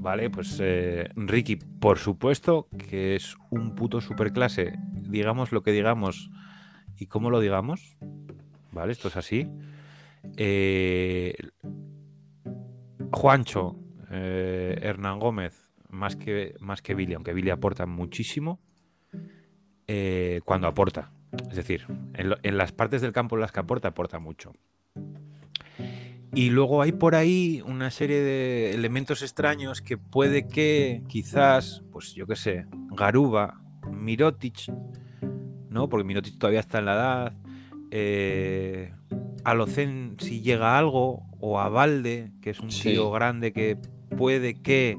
¿Vale? 0.00 0.30
Pues 0.30 0.58
eh, 0.62 1.10
Ricky, 1.16 1.56
por 1.56 1.98
supuesto, 1.98 2.68
que 2.88 3.16
es 3.16 3.36
un 3.50 3.74
puto 3.74 4.00
superclase. 4.00 4.72
Digamos 4.92 5.50
lo 5.50 5.62
que 5.62 5.72
digamos 5.72 6.30
y 6.96 7.06
cómo 7.06 7.30
lo 7.30 7.40
digamos. 7.40 7.96
¿Vale? 8.72 8.92
Esto 8.92 9.08
es 9.08 9.16
así. 9.16 9.48
Eh, 10.36 11.34
Juancho, 13.12 13.76
eh, 14.10 14.78
Hernán 14.82 15.18
Gómez, 15.18 15.70
más 15.88 16.16
que, 16.16 16.54
más 16.60 16.82
que 16.82 16.94
Billy, 16.94 17.14
aunque 17.14 17.32
Billy 17.32 17.50
aporta 17.50 17.86
muchísimo, 17.86 18.60
eh, 19.86 20.40
cuando 20.44 20.68
aporta. 20.68 21.10
Es 21.50 21.56
decir, 21.56 21.86
en, 22.14 22.34
en 22.42 22.56
las 22.56 22.72
partes 22.72 23.02
del 23.02 23.12
campo 23.12 23.36
en 23.36 23.40
las 23.40 23.52
que 23.52 23.60
aporta, 23.60 23.88
aporta 23.88 24.18
mucho. 24.18 24.52
Y 26.34 26.50
luego 26.50 26.82
hay 26.82 26.92
por 26.92 27.14
ahí 27.14 27.62
una 27.66 27.90
serie 27.90 28.20
de 28.20 28.72
elementos 28.74 29.22
extraños 29.22 29.80
que 29.80 29.96
puede 29.96 30.46
que 30.46 31.02
quizás, 31.08 31.82
pues 31.90 32.14
yo 32.14 32.26
qué 32.26 32.36
sé, 32.36 32.66
Garuba, 32.92 33.60
Mirotic, 33.90 34.70
¿no? 35.70 35.88
Porque 35.88 36.04
Mirotic 36.04 36.38
todavía 36.38 36.60
está 36.60 36.78
en 36.80 36.84
la 36.84 36.94
edad. 36.94 37.32
Eh, 37.90 38.92
Alocen 39.44 40.16
si 40.18 40.42
llega 40.42 40.76
algo, 40.78 41.22
o 41.40 41.58
a 41.60 41.68
Valde, 41.68 42.32
que 42.42 42.50
es 42.50 42.60
un 42.60 42.70
Sí. 42.70 42.90
tío 42.90 43.10
grande 43.10 43.52
que 43.52 43.78
puede 44.16 44.54
que. 44.60 44.98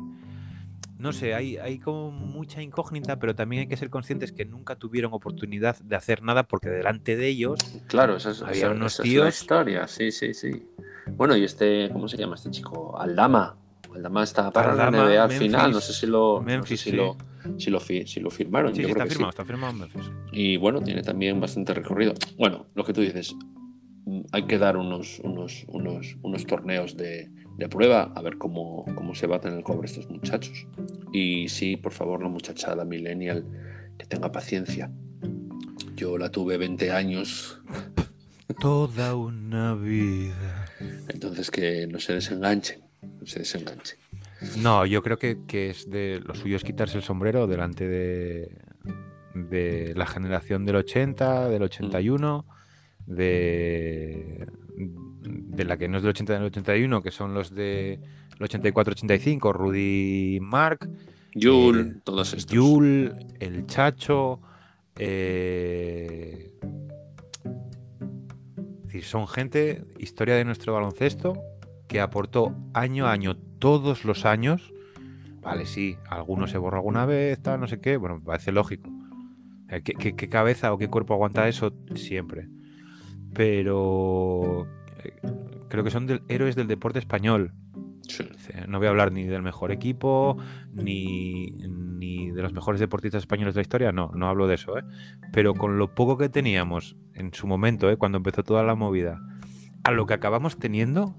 No 0.99 1.13
sé, 1.13 1.33
hay, 1.33 1.55
hay 1.57 1.79
como 1.79 2.11
mucha 2.11 2.61
incógnita, 2.61 3.17
pero 3.19 3.33
también 3.33 3.61
hay 3.61 3.67
que 3.67 3.77
ser 3.77 3.89
conscientes 3.89 4.33
que 4.33 4.43
nunca 4.45 4.75
tuvieron 4.75 5.13
oportunidad 5.13 5.77
de 5.79 5.95
hacer 5.95 6.21
nada 6.23 6.43
porque 6.43 6.69
delante 6.69 7.15
de 7.15 7.27
ellos 7.27 7.57
Claro, 7.87 8.17
esa 8.17 8.31
es, 8.31 8.41
Había 8.41 8.65
esa- 8.65 8.71
unos 8.71 8.93
esa 8.93 9.03
es 9.03 9.09
tíos- 9.09 9.41
historia, 9.41 9.87
sí, 9.87 10.11
sí, 10.11 10.33
sí. 10.33 10.67
Bueno, 11.15 11.37
y 11.37 11.45
este, 11.45 11.89
¿cómo 11.91 12.07
se 12.09 12.17
llama 12.17 12.35
este 12.35 12.51
chico? 12.51 12.99
Aldama. 12.99 13.57
Aldama 13.95 14.23
está 14.23 14.51
para 14.51 14.75
la 14.75 14.87
NBA 14.89 15.23
al 15.23 15.29
Memphis, 15.29 15.47
final, 15.47 15.71
no 15.71 15.79
sé 15.81 15.93
si 15.93 16.05
lo, 16.05 16.41
no 16.41 16.45
sé 16.49 16.55
Memphis, 16.57 16.81
si 16.81 16.89
sí. 16.91 16.95
lo, 16.97 17.17
si 17.57 17.69
lo, 17.71 17.79
fi- 17.79 18.05
si 18.05 18.19
lo 18.19 18.29
firmaron. 18.29 18.75
Sí, 18.75 18.81
yo 18.81 18.87
sí, 18.89 18.93
creo 18.93 18.97
está 18.97 19.03
que 19.05 19.09
firmado, 19.09 19.29
está 19.29 19.45
firmado 19.45 19.71
en 19.73 19.79
Memphis. 19.79 20.11
Y 20.33 20.57
bueno, 20.57 20.81
tiene 20.83 21.01
también 21.01 21.39
bastante 21.39 21.73
recorrido. 21.73 22.13
Bueno, 22.37 22.67
lo 22.75 22.83
que 22.83 22.91
tú 22.93 22.99
dices, 23.01 23.33
hay 24.33 24.43
que 24.43 24.57
dar 24.57 24.75
unos, 24.77 25.19
unos, 25.19 25.63
unos, 25.69 26.17
unos 26.21 26.45
torneos 26.45 26.95
de, 26.97 27.31
de 27.59 27.67
prueba 27.67 28.11
a 28.15 28.21
ver 28.21 28.37
cómo, 28.37 28.85
cómo 28.95 29.13
se 29.13 29.27
baten 29.27 29.53
el 29.53 29.63
cobre 29.63 29.87
estos 29.87 30.09
muchachos. 30.09 30.65
Y 31.11 31.49
sí, 31.49 31.75
por 31.75 31.91
favor, 31.91 32.23
la 32.23 32.29
muchachada 32.29 32.85
millennial, 32.85 33.45
que 33.97 34.05
tenga 34.05 34.31
paciencia. 34.31 34.89
Yo 35.95 36.17
la 36.17 36.31
tuve 36.31 36.57
20 36.57 36.91
años, 36.91 37.61
Toda 38.59 39.15
una 39.15 39.75
vida. 39.75 40.65
entonces 41.09 41.51
que 41.51 41.85
no 41.87 41.99
se 41.99 42.13
desenganchen, 42.13 42.81
no 43.01 43.25
se 43.25 43.39
desenganchen. 43.39 43.99
No, 44.57 44.85
yo 44.85 45.03
creo 45.03 45.17
que, 45.19 45.39
que 45.45 45.69
es 45.69 45.89
de 45.89 46.21
lo 46.25 46.33
suyo 46.33 46.55
es 46.55 46.63
quitarse 46.63 46.97
el 46.97 47.03
sombrero 47.03 47.45
delante 47.45 47.87
de, 47.87 48.57
de 49.33 49.93
la 49.95 50.05
generación 50.05 50.65
del 50.65 50.77
80, 50.77 51.49
del 51.49 51.63
81, 51.63 52.45
de, 53.05 54.47
de 55.59 55.65
la 55.65 55.77
que 55.77 55.89
no 55.89 55.97
es 55.97 56.03
del 56.03 56.11
80 56.11 56.33
del 56.33 56.43
81, 56.43 57.01
que 57.01 57.11
son 57.11 57.33
los 57.33 57.53
de 57.53 57.99
84-85, 58.39 59.51
Rudy 59.53 60.39
Mark, 60.41 60.89
Yul, 61.35 61.79
Eh, 61.97 62.01
todos 62.05 62.33
estos. 62.33 62.53
Yul, 62.55 63.13
El 63.39 63.65
Chacho. 63.67 64.39
eh, 64.95 66.51
es 68.77 68.83
decir, 68.85 69.03
son 69.03 69.27
gente, 69.27 69.83
historia 69.99 70.35
de 70.35 70.45
nuestro 70.45 70.73
baloncesto, 70.73 71.33
que 71.87 71.99
aportó 72.01 72.55
año 72.73 73.05
a 73.05 73.11
año, 73.11 73.35
todos 73.59 74.05
los 74.05 74.25
años. 74.25 74.73
Vale, 75.41 75.65
sí, 75.65 75.97
algunos 76.09 76.51
se 76.51 76.57
borra 76.57 76.77
alguna 76.77 77.05
vez, 77.05 77.39
tal, 77.41 77.59
no 77.59 77.67
sé 77.67 77.79
qué. 77.79 77.97
Bueno, 77.97 78.15
me 78.19 78.25
parece 78.25 78.51
lógico. 78.51 78.89
¿Qué, 79.69 79.81
qué- 79.93 80.15
qué 80.15 80.29
cabeza 80.29 80.73
o 80.73 80.77
qué 80.77 80.87
cuerpo 80.87 81.13
aguanta 81.13 81.47
eso? 81.47 81.73
Siempre. 81.95 82.47
Pero 83.33 84.67
creo 85.69 85.83
que 85.83 85.91
son 85.91 86.07
del- 86.07 86.21
héroes 86.27 86.55
del 86.55 86.67
deporte 86.67 86.99
español. 86.99 87.53
Sí. 88.07 88.23
No 88.67 88.79
voy 88.79 88.87
a 88.87 88.89
hablar 88.89 89.11
ni 89.11 89.25
del 89.25 89.43
mejor 89.43 89.71
equipo, 89.71 90.37
ni, 90.73 91.51
ni 91.67 92.31
de 92.31 92.41
los 92.41 92.53
mejores 92.53 92.79
deportistas 92.79 93.19
españoles 93.21 93.53
de 93.53 93.59
la 93.59 93.63
historia, 93.63 93.91
no, 93.91 94.11
no 94.15 94.27
hablo 94.29 94.47
de 94.47 94.55
eso, 94.55 94.77
¿eh? 94.79 94.83
Pero 95.31 95.53
con 95.53 95.77
lo 95.77 95.93
poco 95.93 96.17
que 96.17 96.27
teníamos 96.29 96.95
en 97.13 97.33
su 97.33 97.45
momento, 97.45 97.89
¿eh? 97.91 97.97
cuando 97.97 98.17
empezó 98.17 98.43
toda 98.43 98.63
la 98.63 98.73
movida, 98.73 99.21
a 99.83 99.91
lo 99.91 100.07
que 100.07 100.15
acabamos 100.15 100.57
teniendo, 100.57 101.13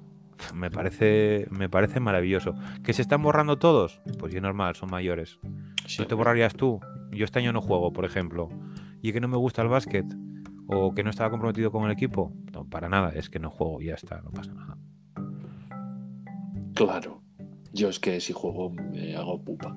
me 0.53 0.68
parece, 0.70 1.47
me 1.51 1.68
parece 1.68 2.01
maravilloso. 2.01 2.55
¿Que 2.83 2.93
se 2.93 3.03
están 3.03 3.22
borrando 3.22 3.57
todos? 3.59 4.01
Pues 4.18 4.33
yo 4.35 4.41
normal, 4.41 4.74
son 4.74 4.91
mayores. 4.91 5.39
Sí, 5.87 6.03
¿No 6.03 6.09
te 6.09 6.14
borrarías 6.16 6.55
tú? 6.55 6.81
Yo 7.12 7.24
este 7.24 7.39
año 7.39 7.53
no 7.53 7.61
juego, 7.61 7.93
por 7.93 8.05
ejemplo. 8.05 8.49
¿Y 9.01 9.12
que 9.12 9.20
no 9.20 9.28
me 9.28 9.37
gusta 9.37 9.62
el 9.62 9.68
básquet? 9.68 10.07
¿O 10.73 10.95
que 10.95 11.03
no 11.03 11.11
estaba 11.11 11.31
comprometido 11.31 11.73
con 11.73 11.85
el 11.85 11.91
equipo? 11.91 12.33
No, 12.53 12.64
para 12.64 12.89
nada, 12.89 13.11
es 13.11 13.29
que 13.29 13.41
no 13.41 13.51
juego 13.51 13.83
y 13.83 13.87
ya 13.87 13.95
está, 13.95 14.21
no 14.23 14.31
pasa 14.31 14.55
nada. 14.55 14.79
Claro. 16.75 17.23
Yo 17.73 17.89
es 17.89 17.99
que 17.99 18.21
si 18.21 18.33
juego 18.33 18.71
me 18.71 19.16
hago 19.16 19.43
pupa. 19.43 19.77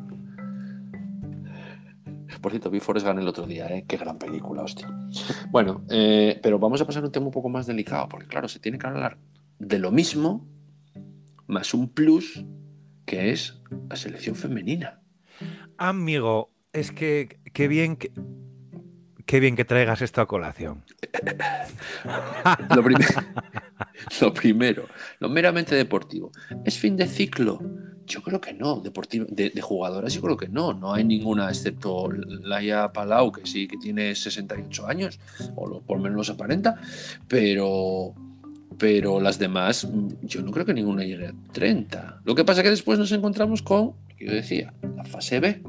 Por 2.41 2.51
cierto, 2.51 2.69
vi 2.69 2.79
Forrest 2.79 3.07
Gump 3.07 3.19
el 3.19 3.27
otro 3.27 3.47
día, 3.47 3.67
¿eh? 3.67 3.85
Qué 3.87 3.97
gran 3.97 4.19
película, 4.19 4.63
hostia. 4.63 4.87
Bueno, 5.49 5.83
eh, 5.89 6.39
pero 6.43 6.59
vamos 6.59 6.81
a 6.81 6.85
pasar 6.85 7.03
a 7.03 7.07
un 7.07 7.11
tema 7.11 7.27
un 7.27 7.31
poco 7.31 7.49
más 7.49 7.65
delicado, 7.65 8.07
porque 8.09 8.27
claro, 8.27 8.47
se 8.47 8.59
tiene 8.59 8.77
que 8.77 8.85
hablar 8.85 9.17
de 9.59 9.79
lo 9.79 9.91
mismo, 9.91 10.47
más 11.47 11.73
un 11.73 11.89
plus, 11.89 12.45
que 13.05 13.31
es 13.31 13.61
la 13.89 13.95
selección 13.95 14.35
femenina. 14.35 15.01
Amigo, 15.77 16.51
es 16.71 16.91
que 16.91 17.39
qué 17.53 17.67
bien 17.67 17.95
que 17.95 18.11
qué 19.25 19.39
bien 19.39 19.55
que 19.55 19.65
traigas 19.65 20.01
esto 20.01 20.21
a 20.21 20.27
colación. 20.27 20.83
Lo, 22.75 22.83
prim- 22.83 22.97
lo 24.21 24.33
primero, 24.33 24.87
lo 25.19 25.29
meramente 25.29 25.75
deportivo. 25.75 26.31
¿Es 26.65 26.77
fin 26.77 26.95
de 26.97 27.07
ciclo? 27.07 27.61
Yo 28.05 28.21
creo 28.21 28.41
que 28.41 28.53
no. 28.53 28.81
Deportivo, 28.81 29.25
de, 29.29 29.51
jugadoras, 29.61 30.13
yo 30.13 30.21
creo 30.21 30.35
que 30.37 30.49
no. 30.49 30.73
No 30.73 30.93
hay 30.93 31.03
ninguna, 31.03 31.47
excepto 31.49 32.09
Laia 32.11 32.91
Palau, 32.91 33.31
que 33.31 33.45
sí 33.45 33.67
que 33.67 33.77
tiene 33.77 34.13
68 34.13 34.87
años, 34.87 35.19
o 35.55 35.67
lo- 35.67 35.81
por 35.81 35.99
menos 35.99 36.17
los 36.17 36.29
aparenta, 36.29 36.75
pero, 37.27 38.13
pero 38.77 39.19
las 39.21 39.39
demás, 39.39 39.85
mm, 39.89 40.07
yo 40.23 40.41
no 40.41 40.51
creo 40.51 40.65
que 40.65 40.73
ninguna 40.73 41.03
llegue 41.03 41.27
a 41.27 41.33
30. 41.53 42.21
Lo 42.25 42.35
que 42.35 42.43
pasa 42.43 42.59
es 42.61 42.63
que 42.65 42.71
después 42.71 42.99
nos 42.99 43.11
encontramos 43.11 43.61
con, 43.61 43.93
yo 44.19 44.31
decía, 44.33 44.73
la 44.97 45.03
fase 45.05 45.39
B, 45.39 45.61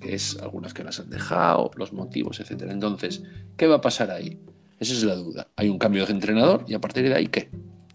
que 0.00 0.14
es 0.14 0.38
algunas 0.38 0.74
que 0.74 0.84
las 0.84 1.00
han 1.00 1.10
dejado, 1.10 1.70
los 1.76 1.92
motivos, 1.92 2.40
etcétera. 2.40 2.72
Entonces, 2.72 3.22
¿qué 3.56 3.66
va 3.66 3.76
a 3.76 3.80
pasar 3.80 4.10
ahí? 4.10 4.40
Esa 4.78 4.92
es 4.92 5.04
la 5.04 5.16
duda. 5.16 5.48
Hay 5.56 5.68
un 5.68 5.78
cambio 5.78 6.06
de 6.06 6.12
entrenador 6.12 6.64
y 6.66 6.74
a 6.74 6.80
partir 6.80 7.04
de 7.08 7.14
ahí, 7.14 7.26
¿qué? 7.26 7.50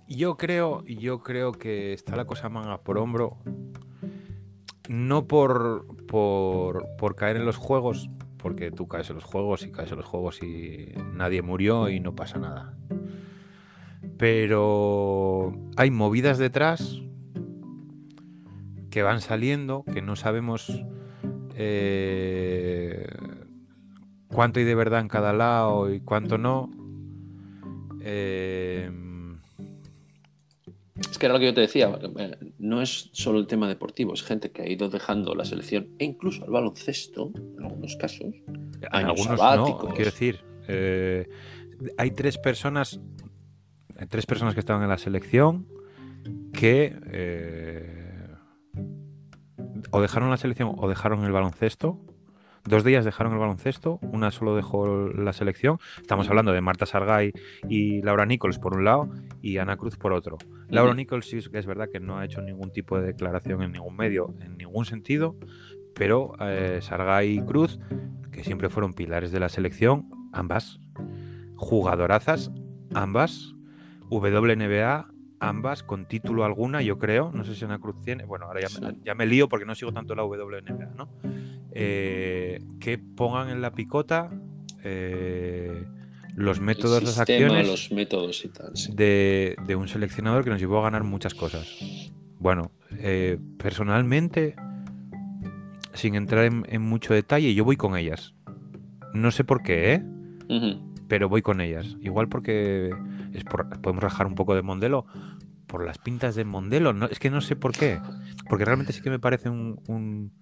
Yo 0.07 0.35
creo, 0.37 0.83
yo 0.85 1.23
creo 1.23 1.53
que 1.53 1.93
está 1.93 2.15
la 2.15 2.25
cosa 2.25 2.49
manga 2.49 2.81
por 2.81 2.97
hombro. 2.97 3.37
No 4.89 5.27
por, 5.27 5.87
por, 6.07 6.85
por 6.97 7.15
caer 7.15 7.37
en 7.37 7.45
los 7.45 7.55
juegos, 7.55 8.09
porque 8.37 8.69
tú 8.69 8.87
caes 8.87 9.09
en 9.09 9.15
los 9.15 9.23
juegos 9.23 9.63
y 9.63 9.71
caes 9.71 9.91
en 9.91 9.97
los 9.97 10.05
juegos 10.05 10.43
y 10.43 10.93
nadie 11.13 11.41
murió 11.41 11.89
y 11.89 12.01
no 12.01 12.13
pasa 12.13 12.37
nada. 12.37 12.75
Pero 14.17 15.53
hay 15.77 15.89
movidas 15.89 16.37
detrás 16.37 17.01
que 18.89 19.01
van 19.01 19.21
saliendo, 19.21 19.85
que 19.85 20.01
no 20.01 20.17
sabemos 20.17 20.83
eh, 21.55 23.07
cuánto 24.27 24.59
hay 24.59 24.65
de 24.65 24.75
verdad 24.75 24.99
en 25.01 25.07
cada 25.07 25.33
lado 25.33 25.93
y 25.93 25.99
cuánto 25.99 26.37
no. 26.37 26.69
Eh, 28.01 28.91
Es 31.09 31.17
que 31.17 31.25
era 31.25 31.33
lo 31.33 31.39
que 31.39 31.45
yo 31.45 31.53
te 31.53 31.61
decía, 31.61 31.97
eh, 32.17 32.37
no 32.59 32.81
es 32.81 33.09
solo 33.13 33.39
el 33.39 33.47
tema 33.47 33.67
deportivo, 33.67 34.13
es 34.13 34.23
gente 34.23 34.51
que 34.51 34.63
ha 34.63 34.69
ido 34.69 34.89
dejando 34.89 35.35
la 35.35 35.45
selección 35.45 35.89
e 35.99 36.05
incluso 36.05 36.45
el 36.45 36.51
baloncesto, 36.51 37.31
en 37.57 37.63
algunos 37.63 37.95
casos. 37.95 38.33
En 38.47 38.87
algunos 38.91 39.39
sabáticos. 39.39 39.89
no, 39.89 39.95
quiero 39.95 40.11
decir, 40.11 40.39
eh, 40.67 41.27
hay 41.97 42.11
tres 42.11 42.37
personas, 42.37 42.99
tres 44.09 44.25
personas 44.25 44.53
que 44.53 44.59
estaban 44.59 44.83
en 44.83 44.89
la 44.89 44.97
selección 44.97 45.67
que 46.53 46.95
eh, 47.11 48.02
o 49.93 50.01
dejaron 50.01 50.31
la 50.31 50.37
selección 50.37 50.73
o 50.75 50.89
dejaron 50.89 51.23
el 51.23 51.31
baloncesto. 51.31 51.99
Dos 52.65 52.83
de 52.83 52.91
ellas 52.91 53.05
dejaron 53.05 53.33
el 53.33 53.39
baloncesto, 53.39 53.99
una 54.01 54.31
solo 54.31 54.55
dejó 54.55 54.87
la 55.09 55.33
selección. 55.33 55.77
Estamos 56.01 56.27
hablando 56.29 56.51
de 56.51 56.61
Marta 56.61 56.87
Sargay 56.87 57.31
y 57.69 58.01
Laura 58.01 58.25
Nichols 58.25 58.57
por 58.57 58.73
un 58.75 58.85
lado 58.85 59.09
y 59.41 59.57
Ana 59.57 59.77
Cruz 59.77 59.95
por 59.97 60.13
otro. 60.13 60.39
Laura. 60.69 60.95
Nichols 60.95 61.27
sí 61.29 61.37
es 61.37 61.65
verdad 61.67 61.89
que 61.91 61.99
no 61.99 62.17
ha 62.17 62.25
hecho 62.25 62.41
ningún 62.41 62.71
tipo 62.71 62.97
de 62.97 63.05
declaración 63.05 63.61
en 63.61 63.73
ningún 63.73 63.95
medio, 63.95 64.33
en 64.41 64.57
ningún 64.57 64.85
sentido, 64.85 65.35
pero 65.93 66.33
eh, 66.39 66.79
Sargay 66.81 67.37
y 67.37 67.41
Cruz, 67.41 67.79
que 68.31 68.43
siempre 68.43 68.69
fueron 68.69 68.93
pilares 68.93 69.31
de 69.31 69.39
la 69.39 69.49
selección, 69.49 70.09
ambas, 70.31 70.79
jugadorazas, 71.55 72.51
ambas, 72.95 73.53
WNBA, 74.09 75.12
ambas, 75.47 75.83
con 75.83 76.05
título 76.05 76.45
alguna, 76.45 76.81
yo 76.81 76.97
creo, 76.97 77.31
no 77.33 77.43
sé 77.43 77.55
si 77.55 77.65
Ana 77.65 77.79
Cruz 77.79 78.01
tiene, 78.01 78.25
bueno, 78.25 78.45
ahora 78.45 78.61
ya, 78.61 78.79
me, 78.79 78.97
ya 79.03 79.15
me 79.15 79.25
lío 79.25 79.49
porque 79.49 79.65
no 79.65 79.75
sigo 79.75 79.91
tanto 79.91 80.15
la 80.15 80.23
WNBA, 80.23 80.93
¿no? 80.95 81.09
Eh, 81.71 82.61
que 82.79 82.97
pongan 82.97 83.49
en 83.49 83.61
la 83.61 83.71
picota 83.71 84.29
eh, 84.83 85.85
los 86.35 86.59
métodos, 86.59 86.99
el 86.99 87.05
las 87.05 87.15
sistema, 87.15 87.45
acciones 87.45 87.67
los 87.67 87.91
métodos 87.91 88.45
y 88.45 88.49
tal. 88.49 88.75
sí. 88.75 88.91
de, 88.93 89.55
de 89.65 89.75
un 89.75 89.87
seleccionador 89.87 90.43
que 90.43 90.49
nos 90.49 90.59
llevó 90.59 90.79
a 90.79 90.83
ganar 90.83 91.03
muchas 91.03 91.33
cosas. 91.33 92.11
Bueno, 92.39 92.71
eh, 92.99 93.39
personalmente, 93.57 94.55
sin 95.93 96.15
entrar 96.15 96.45
en, 96.45 96.65
en 96.69 96.81
mucho 96.81 97.13
detalle, 97.13 97.53
yo 97.53 97.63
voy 97.63 97.77
con 97.77 97.95
ellas. 97.95 98.33
No 99.13 99.31
sé 99.31 99.43
por 99.43 99.63
qué, 99.63 99.93
¿eh? 99.93 100.03
Pero 101.07 101.29
voy 101.29 101.41
con 101.41 101.61
ellas. 101.61 101.95
Igual 102.01 102.27
porque 102.29 102.91
es 103.34 103.43
por- 103.43 103.69
podemos 103.81 104.03
rajar 104.03 104.27
un 104.27 104.36
poco 104.36 104.55
de 104.55 104.61
Mondelo, 104.61 105.05
por 105.67 105.86
las 105.86 105.97
pintas 105.97 106.36
de 106.36 106.45
Mondelo. 106.45 106.93
No, 106.93 107.05
es 107.07 107.19
que 107.19 107.29
no 107.29 107.41
sé 107.41 107.55
por 107.55 107.71
qué. 107.71 107.99
Porque 108.49 108.65
realmente 108.65 108.93
sí 108.93 109.01
que 109.01 109.09
me 109.09 109.19
parece 109.19 109.49
un, 109.49 109.81
un, 109.88 110.34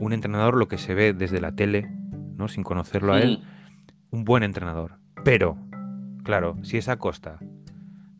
un 0.00 0.12
entrenador, 0.12 0.56
lo 0.56 0.68
que 0.68 0.78
se 0.78 0.94
ve 0.94 1.12
desde 1.12 1.40
la 1.40 1.52
tele, 1.54 1.88
¿no? 2.36 2.48
Sin 2.48 2.64
conocerlo 2.64 3.12
a 3.12 3.20
él, 3.22 3.44
un 4.10 4.24
buen 4.24 4.42
entrenador. 4.42 4.98
Pero, 5.24 5.56
claro, 6.24 6.56
si 6.62 6.78
es 6.78 6.88
a 6.88 6.96
costa 6.98 7.38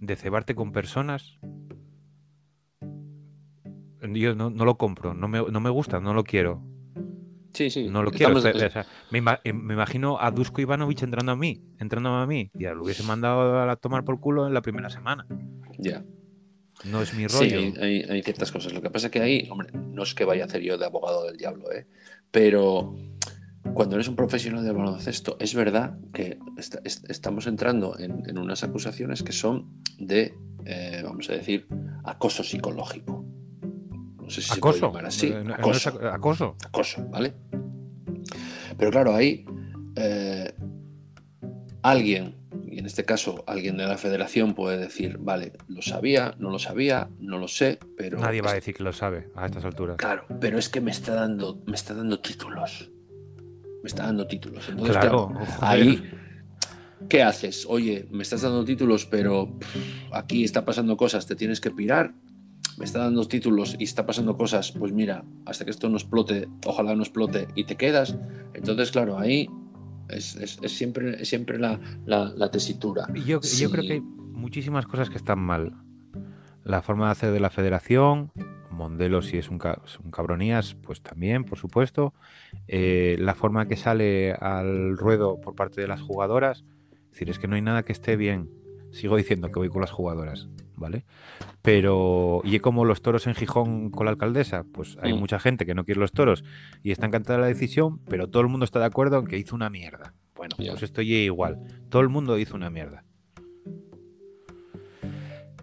de 0.01 0.17
cebarte 0.17 0.55
con 0.55 0.73
personas, 0.73 1.39
yo 4.13 4.35
no, 4.35 4.51
no 4.51 4.65
lo 4.65 4.77
compro, 4.77 5.15
no 5.15 5.27
me, 5.29 5.43
no 5.51 5.61
me 5.61 5.71
gusta, 5.71 6.01
no 6.01 6.15
lo 6.15 6.23
quiero. 6.25 6.63
Sí, 7.57 7.71
sí. 7.71 7.89
No 7.89 8.03
lo 8.03 8.11
quiero. 8.11 8.37
o 8.37 8.41
sea, 8.41 8.51
eh, 9.45 9.53
me 9.53 9.75
imagino 9.75 10.19
a 10.21 10.31
Dusko 10.31 10.61
Ivanovic 10.61 11.03
entrando 11.03 11.33
a 11.33 11.37
mí, 11.37 11.63
entrando 11.79 12.11
a 12.11 12.27
mí. 12.27 12.51
Ya 12.55 12.75
lo 12.75 12.85
hubiese 12.85 13.03
mandado 13.03 13.59
a 13.71 13.77
tomar 13.77 14.05
por 14.05 14.21
culo 14.21 14.47
en 14.47 14.53
la 14.55 14.61
primera 14.61 14.91
semana. 14.91 15.27
Ya. 15.79 16.05
No 16.85 17.01
es 17.01 17.15
mi 17.15 17.27
Sí, 17.29 17.35
rollo. 17.39 17.59
hay, 17.59 17.75
hay- 17.81 18.03
hay 18.11 18.23
ciertas 18.23 18.53
cosas. 18.53 18.75
Lo 18.75 18.83
que 18.83 18.91
pasa 18.91 19.07
es 19.07 19.11
que 19.13 19.21
ahí, 19.21 19.49
hombre, 19.51 19.69
no 19.73 20.03
es 20.03 20.15
que 20.15 20.25
vaya 20.27 20.43
a 20.45 20.47
hacer 20.47 20.61
yo 20.63 20.77
de 20.77 20.85
abogado 20.85 21.25
del 21.25 21.37
diablo, 21.39 21.73
¿eh? 21.73 21.87
pero 22.31 22.95
cuando 23.75 23.97
eres 23.97 24.09
un 24.09 24.17
profesional 24.17 24.63
del 24.65 24.75
baloncesto, 24.77 25.37
es 25.41 25.55
verdad 25.55 25.99
que 26.13 26.39
est- 26.59 26.77
est- 26.85 27.09
estamos 27.11 27.47
entrando 27.47 27.99
en, 27.99 28.23
en 28.29 28.39
unas 28.39 28.63
acusaciones 28.63 29.23
que 29.23 29.33
son 29.33 29.83
de, 29.99 30.35
eh, 30.67 31.01
vamos 31.03 31.29
a 31.31 31.33
decir, 31.33 31.67
acoso 32.05 32.45
psicológico. 32.45 33.25
No 34.27 34.31
sé 34.31 34.43
si 34.43 34.49
se 34.55 34.61
puede 34.61 34.75
acoso. 34.79 34.87
llamar 34.89 35.07
así. 35.07 35.31
No- 35.45 35.55
acoso 35.55 35.91
ac- 35.93 36.13
acoso. 36.15 36.57
acoso, 36.67 37.07
¿vale? 37.09 37.33
Pero 38.77 38.91
claro, 38.91 39.15
ahí 39.15 39.47
eh, 39.97 40.53
alguien, 41.83 42.35
y 42.67 42.79
en 42.81 42.87
este 42.87 43.05
caso 43.05 43.45
alguien 43.47 43.77
de 43.77 43.87
la 43.87 43.97
federación 43.97 44.55
puede 44.55 44.79
decir, 44.79 45.19
vale, 45.19 45.53
lo 45.69 45.81
sabía, 45.81 46.35
no 46.39 46.51
lo 46.51 46.59
sabía, 46.59 47.09
no 47.21 47.39
lo 47.39 47.49
sé, 47.49 47.79
pero... 47.97 48.19
Nadie 48.19 48.43
va 48.43 48.51
a 48.51 48.55
decir 48.55 48.75
que 48.75 48.83
lo 48.83 48.93
sabe 48.93 49.29
a 49.37 49.47
estas 49.47 49.65
alturas. 49.65 49.97
Claro, 49.97 50.27
pero 50.41 50.59
es 50.59 50.69
que 50.69 50.81
me 50.81 50.91
está 50.91 51.15
dando, 51.15 51.63
me 51.67 51.77
está 51.77 51.95
dando 51.95 52.19
títulos. 52.19 52.91
Me 53.83 53.89
está 53.89 54.03
dando 54.07 54.27
títulos. 54.27 54.69
Entonces, 54.69 54.97
Claro, 54.97 55.29
claro, 55.29 55.47
joder. 55.47 55.59
ahí, 55.83 56.11
¿qué 57.09 57.23
haces? 57.23 57.65
Oye, 57.69 58.09
me 58.11 58.25
estás 58.25 58.43
dando 58.43 58.65
títulos, 58.65 59.07
pero 59.07 59.57
pff, 59.59 59.77
aquí 60.13 60.43
está 60.43 60.65
pasando 60.65 60.97
cosas, 60.97 61.27
te 61.27 61.37
tienes 61.37 61.61
que 61.61 61.71
pirar. 61.71 62.13
Me 62.79 62.85
está 62.85 62.99
dando 63.01 63.27
títulos 63.27 63.75
y 63.79 63.85
está 63.85 64.05
pasando 64.07 64.37
cosas, 64.37 64.73
pues 64.73 64.93
mira, 64.93 65.25
hasta 65.47 65.65
que 65.65 65.71
esto 65.71 65.89
no 65.89 65.97
explote, 65.97 66.49
ojalá 66.67 66.95
no 66.95 67.03
explote 67.03 67.49
y 67.55 67.65
te 67.65 67.77
quedas. 67.77 68.17
Entonces, 68.55 68.91
claro, 68.91 69.19
ahí 69.19 69.49
es, 70.09 70.37
es- 70.37 70.59
es 70.63 70.73
siempre, 70.77 71.23
es 71.23 71.29
siempre 71.29 71.59
la, 71.59 71.81
la- 72.05 72.33
la 72.37 72.51
tesitura. 72.51 73.07
Yo, 73.15 73.41
yo 73.41 73.71
creo 73.71 73.85
que 73.85 73.93
hay 73.95 74.01
muchísimas 74.01 74.87
cosas 74.87 75.09
que 75.09 75.17
están 75.17 75.39
mal. 75.39 75.73
La 76.65 76.83
forma 76.83 77.07
de 77.07 77.13
hacer 77.13 77.33
de 77.33 77.41
la 77.41 77.51
federación, 77.51 78.31
Mondelo 78.71 79.23
si 79.23 79.39
es 79.39 79.49
un, 79.49 79.59
ca- 79.59 79.81
es 79.87 79.99
un 80.01 80.11
cabronías, 80.11 80.75
pues 80.75 81.01
también, 81.01 81.45
por 81.45 81.57
supuesto. 81.57 82.13
Eh, 82.69 83.17
la 83.21 83.35
forma 83.35 83.67
que 83.69 83.77
sale 83.77 84.33
al 84.33 84.99
ruedo 84.99 85.41
por 85.41 85.55
parte 85.55 85.81
de 85.81 85.87
las 85.89 86.03
jugadoras. 86.03 86.65
Es 87.07 87.11
decir, 87.13 87.31
es 87.31 87.39
que 87.39 87.49
no 87.49 87.55
hay 87.57 87.63
nada 87.63 87.85
que 87.85 87.93
esté 87.93 88.17
bien. 88.17 88.51
Sigo 88.97 89.17
diciendo 89.17 89.49
que 89.51 89.59
voy 89.59 89.69
con 89.69 89.83
las 89.83 89.91
jugadoras, 89.91 90.49
¿vale? 90.75 91.05
Pero, 91.61 92.41
¿y 92.45 92.59
como 92.61 92.87
los 92.87 93.03
toros 93.03 93.27
en 93.27 93.35
Gijón 93.35 93.91
con 93.91 94.07
la 94.07 94.13
alcaldesa? 94.13 94.65
Pues 94.73 94.97
hay 95.03 95.13
Mm. 95.13 95.19
mucha 95.19 95.39
gente 95.39 95.67
que 95.67 95.75
no 95.75 95.85
quiere 95.85 96.01
los 96.01 96.13
toros 96.13 96.45
y 96.83 96.93
está 96.93 97.05
encantada 97.07 97.37
de 97.39 97.43
la 97.43 97.49
decisión, 97.49 97.99
pero 98.09 98.29
todo 98.29 98.43
el 98.43 98.49
mundo 98.49 98.65
está 98.65 98.79
de 98.79 98.87
acuerdo 98.87 99.19
en 99.19 99.27
que 99.27 99.37
hizo 99.37 99.55
una 99.55 99.69
mierda. 99.69 100.15
Bueno, 100.35 100.57
Ya. 100.59 100.71
pues 100.73 100.83
estoy 100.85 101.13
igual. 101.15 101.59
Todo 101.91 102.01
el 102.01 102.09
mundo 102.09 102.39
hizo 102.39 102.57
una 102.57 102.71
mierda. 102.71 103.05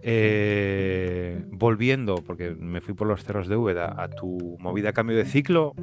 Eh, 0.04 1.44
volviendo, 1.50 2.16
porque 2.16 2.52
me 2.52 2.82
fui 2.82 2.94
por 2.94 3.08
los 3.08 3.24
cerros 3.24 3.48
de 3.48 3.56
Úbeda, 3.56 3.96
a 3.98 4.10
tu 4.10 4.58
movida 4.60 4.94
cambio 4.94 5.16
de 5.18 5.26
ciclo, 5.26 5.74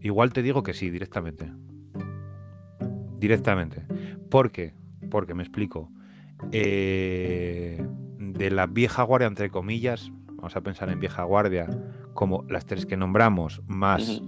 igual 0.00 0.32
te 0.32 0.42
digo 0.42 0.62
que 0.62 0.74
sí, 0.74 0.90
directamente. 0.90 1.50
Directamente. 3.18 3.84
¿Por 4.28 4.50
qué? 4.50 4.74
Porque 5.10 5.34
me 5.34 5.42
explico. 5.44 5.90
Eh, 6.52 7.84
de 8.18 8.50
la 8.50 8.66
vieja 8.66 9.02
guardia, 9.02 9.28
entre 9.28 9.50
comillas, 9.50 10.10
vamos 10.28 10.56
a 10.56 10.60
pensar 10.62 10.88
en 10.90 11.00
vieja 11.00 11.22
guardia, 11.24 11.68
como 12.14 12.44
las 12.48 12.66
tres 12.66 12.86
que 12.86 12.96
nombramos, 12.96 13.62
más 13.66 14.22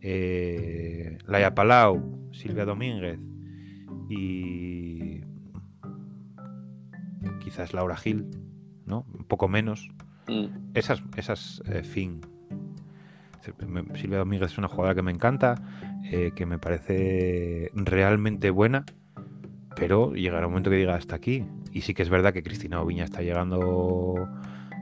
eh, 0.00 1.18
Laia 1.26 1.54
Palau, 1.54 2.30
Silvia 2.32 2.64
Domínguez 2.64 3.18
y 4.08 5.20
quizás 7.40 7.72
Laura 7.72 7.96
Gil, 7.96 8.26
¿no? 8.84 9.06
Un 9.12 9.24
poco 9.24 9.48
menos. 9.48 9.90
Mm. 10.28 10.46
Esas, 10.74 11.02
esas 11.16 11.62
eh, 11.66 11.82
fin. 11.82 12.20
Silvia 13.94 14.18
Domínguez 14.18 14.52
es 14.52 14.58
una 14.58 14.68
jugadora 14.68 14.94
que 14.94 15.02
me 15.02 15.12
encanta, 15.12 15.54
eh, 16.04 16.32
que 16.34 16.46
me 16.46 16.58
parece 16.58 17.70
realmente 17.74 18.50
buena, 18.50 18.84
pero 19.76 20.14
llegará 20.14 20.46
un 20.46 20.52
momento 20.52 20.70
que 20.70 20.76
diga 20.76 20.94
hasta 20.94 21.14
aquí. 21.14 21.44
Y 21.72 21.82
sí 21.82 21.94
que 21.94 22.02
es 22.02 22.08
verdad 22.08 22.32
que 22.32 22.42
Cristina 22.42 22.80
Oviña 22.80 23.04
está 23.04 23.22
llegando 23.22 24.14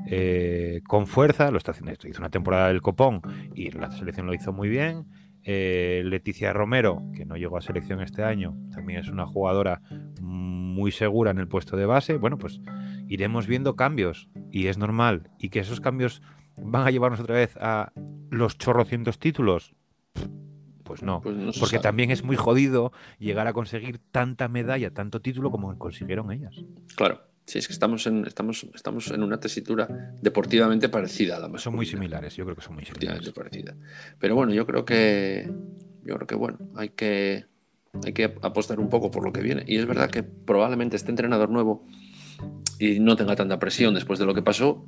eh, 0.07 0.81
con 0.87 1.07
fuerza, 1.07 1.51
lo 1.51 1.59
está 1.59 1.73
haciendo 1.73 1.93
esto. 1.93 2.09
Hizo 2.09 2.21
una 2.21 2.31
temporada 2.31 2.69
del 2.69 2.81
Copón 2.81 3.21
y 3.55 3.71
la 3.73 3.91
selección 3.91 4.27
lo 4.27 4.35
hizo 4.35 4.53
muy 4.53 4.69
bien. 4.69 5.07
Eh, 5.43 6.03
Leticia 6.07 6.53
Romero, 6.53 7.03
que 7.15 7.27
no 7.27 7.37
llegó 7.37 7.59
a 7.59 7.61
selección 7.61 8.01
este 8.01 8.23
año, 8.23 8.57
también 8.73 9.01
es 9.01 9.09
una 9.09 9.27
jugadora 9.27 9.83
muy 10.23 10.91
segura 10.91 11.33
en 11.33 11.39
el 11.39 11.49
puesto 11.49 11.77
de 11.77 11.87
base. 11.87 12.17
Bueno, 12.17 12.39
pues 12.39 12.61
iremos 13.09 13.47
viendo 13.47 13.77
cambios 13.77 14.31
y 14.51 14.69
es 14.69 14.79
normal. 14.79 15.31
Y 15.39 15.51
que 15.51 15.59
esos 15.61 15.81
cambios 15.81 16.23
van 16.57 16.87
a 16.87 16.91
llevarnos 16.91 17.21
otra 17.21 17.35
vez 17.35 17.57
a 17.61 17.93
los 18.31 18.57
chorrocientos 18.59 19.19
títulos. 19.19 19.75
Pues 20.85 21.03
no. 21.03 21.21
Pues 21.23 21.37
no 21.37 21.47
Porque 21.59 21.77
sabe. 21.77 21.83
también 21.83 22.11
es 22.11 22.23
muy 22.23 22.37
jodido 22.37 22.93
llegar 23.19 23.47
a 23.47 23.53
conseguir 23.53 23.99
tanta 24.13 24.49
medalla, 24.49 24.93
tanto 24.93 25.21
título 25.21 25.51
como 25.51 25.77
consiguieron 25.79 26.31
ellas. 26.31 26.55
Claro. 26.97 27.23
Sí, 27.47 27.59
es 27.59 27.67
que 27.67 27.75
estamos 27.75 28.07
en, 28.07 28.25
estamos, 28.27 28.67
estamos 28.75 29.11
en 29.11 29.23
una 29.23 29.39
tesitura 29.39 29.87
deportivamente 30.23 30.89
parecida 30.89 31.37
a 31.37 31.41
la 31.47 31.59
Son 31.59 31.75
muy 31.75 31.85
similares, 31.85 32.37
yo 32.37 32.45
creo 32.45 32.57
que 32.57 32.63
son 32.63 32.75
muy 32.75 32.85
similares. 32.87 33.31
Parecida. 33.33 33.75
Pero 34.19 34.35
bueno, 34.35 34.55
yo 34.55 34.67
creo 34.67 34.85
que 34.87 35.51
yo 36.05 36.15
creo 36.15 36.27
que 36.27 36.35
bueno, 36.35 36.59
hay 36.77 36.91
que 36.91 37.45
hay 38.05 38.13
que 38.13 38.35
apostar 38.43 38.81
un 38.81 38.89
poco 38.89 39.11
por 39.11 39.25
lo 39.25 39.33
que 39.33 39.43
viene. 39.43 39.63
Y 39.67 39.77
es 39.77 39.87
verdad 39.87 40.11
que 40.11 40.23
probablemente 40.23 40.97
este 40.97 41.11
entrenador 41.11 41.51
nuevo 41.51 41.87
y 42.79 42.99
no 43.01 43.15
tenga 43.15 43.37
tanta 43.37 43.59
presión 43.59 43.95
después 43.95 44.19
de 44.19 44.27
lo 44.27 44.35
que 44.35 44.43
pasó, 44.43 44.87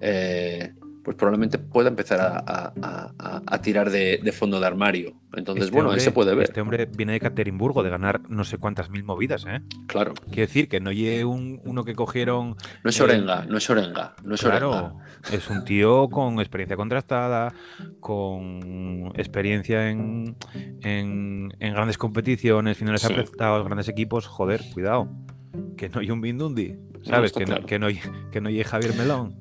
eh, 0.00 0.74
pues 1.04 1.16
probablemente 1.16 1.58
pueda 1.58 1.88
empezar 1.88 2.20
a, 2.20 2.38
a- 2.38 2.72
a- 2.82 3.12
a- 3.18 3.42
a 3.46 3.62
tirar 3.62 3.90
de, 3.90 4.20
de 4.22 4.32
fondo 4.32 4.60
de 4.60 4.66
armario. 4.66 5.14
Entonces, 5.34 5.64
Este 5.66 5.74
bueno, 5.74 5.88
ahí 5.90 5.94
hombre- 5.94 6.04
se 6.04 6.12
puede 6.12 6.34
ver. 6.34 6.44
Este 6.44 6.60
hombre 6.60 6.86
viene 6.86 7.12
de 7.12 7.20
Caterimburgo, 7.20 7.82
de 7.82 7.90
ganar 7.90 8.20
no 8.28 8.44
sé 8.44 8.58
cuántas 8.58 8.90
mil 8.90 9.04
movidas, 9.04 9.44
¿eh? 9.46 9.60
Claro. 9.86 10.14
Quiero 10.26 10.40
decir 10.46 10.68
que 10.68 10.80
no 10.80 10.90
lleve 10.92 11.24
un, 11.24 11.60
uno 11.64 11.84
que 11.84 11.94
cogieron. 11.94 12.56
No 12.84 12.90
es 12.90 12.98
Eh, 13.00 13.04
Orenga, 13.04 13.44
no 13.46 13.56
es 13.58 13.68
Orenga, 13.70 14.14
no 14.24 14.34
es 14.34 14.44
Orenga. 14.44 14.94
Es 15.32 15.48
un 15.48 15.64
tío 15.64 16.08
con 16.08 16.40
experiencia 16.40 16.76
contrastada, 16.76 17.52
con 18.00 19.12
experiencia 19.16 19.90
en, 19.90 20.36
en, 20.82 21.48
en 21.60 21.74
grandes 21.74 21.98
competiciones, 21.98 22.76
finales 22.76 23.02
Sí. 23.02 23.12
apretados, 23.12 23.64
grandes 23.64 23.88
equipos. 23.88 24.26
Joder, 24.26 24.62
cuidado. 24.72 25.08
Que 25.76 25.88
no 25.88 26.00
hay 26.00 26.10
un 26.10 26.20
Bindundi, 26.20 26.76
¿sabes? 27.04 27.32
que, 27.32 27.46
no, 27.46 27.64
que, 27.66 27.78
no 27.78 27.86
hay, 27.86 28.00
que 28.32 28.40
no 28.40 28.48
hay 28.48 28.62
Javier 28.62 28.94
Melón. 28.94 29.34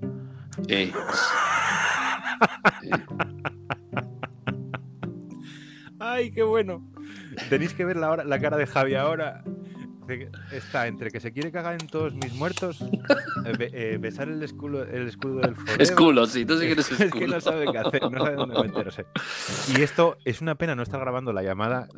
Eh, 0.68 0.84
eh, 0.84 0.92
¡Ay, 6.00 6.32
qué 6.32 6.44
bueno! 6.44 6.88
Tenéis 7.50 7.74
que 7.74 7.84
ver 7.86 7.98
la, 7.98 8.12
hora- 8.12 8.24
la 8.24 8.40
cara 8.40 8.58
de 8.58 8.68
Javi 8.68 8.96
ahora. 8.96 9.44
Está 10.54 10.88
entre 10.88 11.12
que 11.12 11.20
se 11.20 11.34
quiere 11.34 11.52
cagar 11.52 11.74
en 11.82 11.86
todos 11.88 12.14
mis 12.14 12.32
muertos, 12.34 12.80
eh, 12.82 13.54
be- 13.60 13.72
eh, 13.74 13.98
besar 13.98 14.30
el 14.30 14.42
escudo, 14.42 14.84
el 14.84 15.06
escudo 15.06 15.42
del 15.42 15.54
Forever. 15.54 15.82
es 15.82 15.92
culo, 15.92 16.26
sí, 16.28 16.46
tú 16.46 16.58
sí 16.58 16.66
que 16.66 16.72
eres 16.72 16.90
Es 17.02 17.12
que 17.12 17.28
no 17.28 17.42
sabe 17.42 17.66
qué 17.70 17.78
hacer, 17.78 18.04
no 18.10 18.18
sabe 18.24 18.36
dónde 18.38 18.58
meterse. 18.64 19.06
Y 19.78 19.82
esto 19.82 20.18
es 20.24 20.40
una 20.40 20.56
pena 20.56 20.76
no 20.76 20.84
estar 20.84 21.02
grabando 21.02 21.34
la 21.34 21.44
llamada 21.44 21.90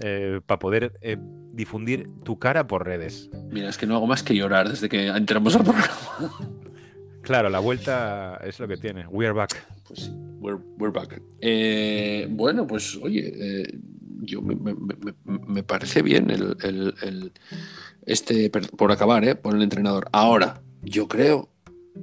para 0.48 0.58
poder 0.58 0.94
eh, 1.02 1.18
difundir 1.54 2.08
tu 2.24 2.40
cara 2.40 2.66
por 2.66 2.84
redes. 2.84 3.30
Mira, 3.52 3.70
es 3.70 3.78
que 3.78 3.86
no 3.86 3.96
hago 3.96 4.08
más 4.08 4.24
que 4.24 4.34
llorar 4.36 4.70
desde 4.70 4.90
que 4.90 5.06
entramos 5.10 5.56
al 5.56 5.64
programa. 5.66 5.92
Claro, 7.30 7.48
la 7.50 7.60
vuelta 7.60 8.40
es 8.44 8.60
lo 8.60 8.68
que 8.68 8.76
tiene. 8.78 9.06
We 9.06 9.24
are 9.28 9.36
back. 9.36 9.52
Pues 9.88 10.00
sí, 10.06 10.12
we're, 10.40 10.58
we're 10.80 10.92
back. 10.92 11.22
Eh, 11.42 12.26
bueno, 12.28 12.66
pues 12.66 12.96
oye, 13.04 13.32
eh, 13.62 13.80
yo 14.24 14.42
me, 14.42 14.56
me- 14.56 14.74
me- 14.74 15.14
me 15.48 15.62
parece 15.62 16.02
bien 16.02 16.32
el, 16.32 16.58
el- 16.64 16.96
el- 17.04 17.32
este, 18.08 18.50
por 18.50 18.92
acabar, 18.92 19.24
eh, 19.26 19.36
por 19.36 19.54
el 19.56 19.62
entrenador. 19.62 20.08
Ahora, 20.12 20.64
yo 20.82 21.08
creo 21.08 21.50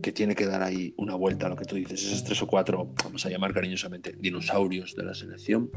que 0.01 0.13
tiene 0.13 0.37
que 0.37 0.47
dar 0.47 0.63
ahí 0.63 0.95
una 0.97 1.17
vuelta 1.17 1.47
a 1.47 1.49
lo 1.49 1.57
que 1.57 1.65
tú 1.65 1.75
dices, 1.75 2.05
esos 2.05 2.23
tres 2.23 2.41
o 2.43 2.47
cuatro, 2.47 2.95
vamos 3.03 3.27
a 3.27 3.29
llamar 3.29 3.53
cariñosamente, 3.53 4.15
dinosaurios 4.17 4.95
de 4.95 5.03
la 5.07 5.15
selección. 5.15 5.71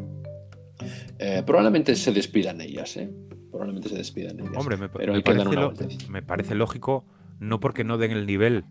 Eh, 1.18 1.42
probablemente 1.44 1.96
se 1.96 2.12
despidan 2.12 2.62
ellas, 2.62 2.96
¿eh? 2.98 3.10
Probablemente 3.50 3.90
se 3.90 3.96
despidan 3.96 4.40
ellas. 4.42 4.54
Hombre, 4.58 4.78
me, 4.78 4.90
pero 4.90 5.14
me 5.14 5.18
hay 5.18 5.24
que 5.24 5.34
dar 5.34 5.38
parece 5.44 5.58
una 5.58 5.62
lo- 5.70 5.72
vuelta. 5.74 6.12
me 6.12 6.22
parece 6.22 6.54
lógico, 6.54 7.04
no 7.40 7.60
porque 7.60 7.84
no 7.84 7.98
den 7.98 8.12
el 8.12 8.28
nivel, 8.28 8.64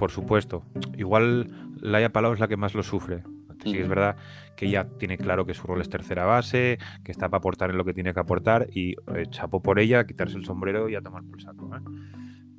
por 0.00 0.10
supuesto. 0.10 0.64
Igual 0.96 1.46
Laia 1.82 2.10
Palau 2.10 2.32
es 2.32 2.40
la 2.40 2.48
que 2.48 2.56
más 2.56 2.74
lo 2.74 2.82
sufre. 2.82 3.22
Sí, 3.62 3.76
es 3.76 3.86
verdad 3.86 4.16
que 4.56 4.64
ella 4.64 4.88
tiene 4.98 5.18
claro 5.18 5.44
que 5.44 5.52
su 5.52 5.66
rol 5.66 5.82
es 5.82 5.90
tercera 5.90 6.24
base, 6.24 6.78
que 7.04 7.12
está 7.12 7.28
para 7.28 7.40
aportar 7.40 7.68
en 7.68 7.76
lo 7.76 7.84
que 7.84 7.92
tiene 7.92 8.14
que 8.14 8.20
aportar 8.20 8.68
y 8.72 8.92
eh, 9.14 9.26
chapo 9.28 9.62
por 9.62 9.78
ella, 9.78 10.06
quitarse 10.06 10.38
el 10.38 10.46
sombrero 10.46 10.88
y 10.88 10.94
a 10.94 11.02
tomar 11.02 11.22
por 11.24 11.42
saco. 11.42 11.70
¿eh? 11.76 11.80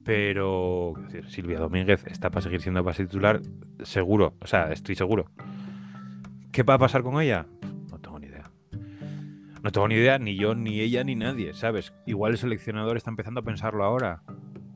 Pero 0.05 0.93
decir, 1.07 1.27
Silvia 1.31 1.57
Domínguez 1.57 2.05
está 2.05 2.29
para 2.29 2.43
seguir 2.43 2.61
siendo 2.61 2.83
base 2.83 3.07
titular, 3.07 3.41
seguro, 3.81 4.35
o 4.39 4.45
sea, 4.45 4.71
estoy 4.71 4.93
seguro. 4.93 5.25
¿Qué 6.51 6.61
va 6.61 6.75
a 6.75 6.79
pasar 6.79 7.01
con 7.01 7.19
ella? 7.19 7.47
No 7.89 7.97
tengo 7.97 8.19
ni 8.19 8.27
idea. 8.27 8.51
No 9.63 9.71
tengo 9.71 9.87
ni 9.87 9.95
idea, 9.95 10.19
ni 10.19 10.35
yo, 10.35 10.53
ni 10.53 10.79
ella, 10.79 11.03
ni 11.03 11.15
nadie, 11.15 11.55
¿sabes? 11.55 11.91
Igual 12.05 12.33
el 12.33 12.37
seleccionador 12.37 12.97
está 12.97 13.09
empezando 13.09 13.39
a 13.39 13.43
pensarlo 13.43 13.83
ahora. 13.83 14.21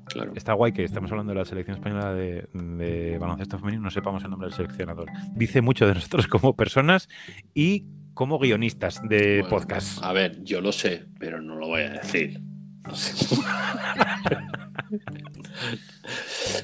Claro. 0.06 0.34
Está 0.36 0.54
guay 0.54 0.72
que 0.72 0.84
estamos 0.84 1.12
hablando 1.12 1.34
de 1.34 1.40
la 1.40 1.46
selección 1.46 1.78
española 1.78 2.14
de, 2.14 2.48
de 2.54 3.18
baloncesto 3.18 3.58
femenino, 3.60 3.84
no 3.84 3.92
sepamos 3.92 4.24
el 4.24 4.30
nombre 4.30 4.48
del 4.48 4.56
seleccionador. 4.56 5.08
Dice 5.34 5.62
mucho 5.62 5.88
de 5.88 5.96
nosotros 5.96 6.28
como 6.28 6.56
personas 6.56 7.10
y 7.54 7.86
como 8.14 8.40
guionistas 8.40 9.02
de 9.08 9.42
Bueno, 9.42 9.50
podcast. 9.50 10.02
A 10.04 10.14
ver, 10.14 10.42
yo 10.44 10.62
lo 10.62 10.72
sé, 10.72 11.06
pero 11.20 11.42
no 11.42 11.56
lo 11.56 11.68
voy 11.68 11.82
a 11.82 11.90
decir. 11.90 12.40
No 12.84 12.96
sé. 12.96 13.36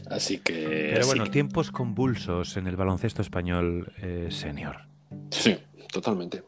Así 0.09 0.37
que. 0.39 0.91
Pero 0.93 1.07
bueno, 1.07 1.23
que- 1.25 1.31
tiempos 1.31 1.71
convulsos 1.71 2.57
en 2.57 2.67
el 2.67 2.75
baloncesto 2.75 3.21
español 3.21 3.91
eh, 4.01 4.27
senior. 4.29 4.77
Sí, 5.31 5.57
totalmente. 5.91 6.43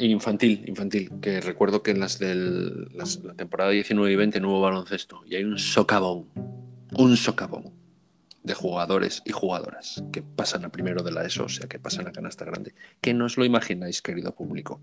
Infantil, 0.00 0.64
infantil, 0.66 1.10
que 1.20 1.40
recuerdo 1.40 1.82
que 1.82 1.92
en 1.92 2.00
las 2.00 2.18
de 2.18 2.34
la 2.34 3.34
temporada 3.34 3.70
19 3.70 4.12
y 4.12 4.16
20 4.16 4.40
no 4.40 4.50
hubo 4.50 4.60
baloncesto 4.62 5.22
y 5.26 5.36
hay 5.36 5.44
un 5.44 5.58
socavón, 5.58 6.26
un 6.96 7.16
socavón 7.16 7.72
de 8.42 8.54
jugadores 8.54 9.22
y 9.24 9.32
jugadoras 9.32 10.02
que 10.12 10.22
pasan 10.22 10.64
a 10.64 10.70
primero 10.70 11.02
de 11.02 11.12
la 11.12 11.24
ESO, 11.24 11.44
o 11.44 11.48
sea, 11.48 11.68
que 11.68 11.78
pasan 11.78 12.08
a 12.08 12.12
canasta 12.12 12.44
grande, 12.44 12.74
que 13.00 13.14
no 13.14 13.26
os 13.26 13.36
lo 13.36 13.44
imagináis, 13.44 14.02
querido 14.02 14.34
público. 14.34 14.80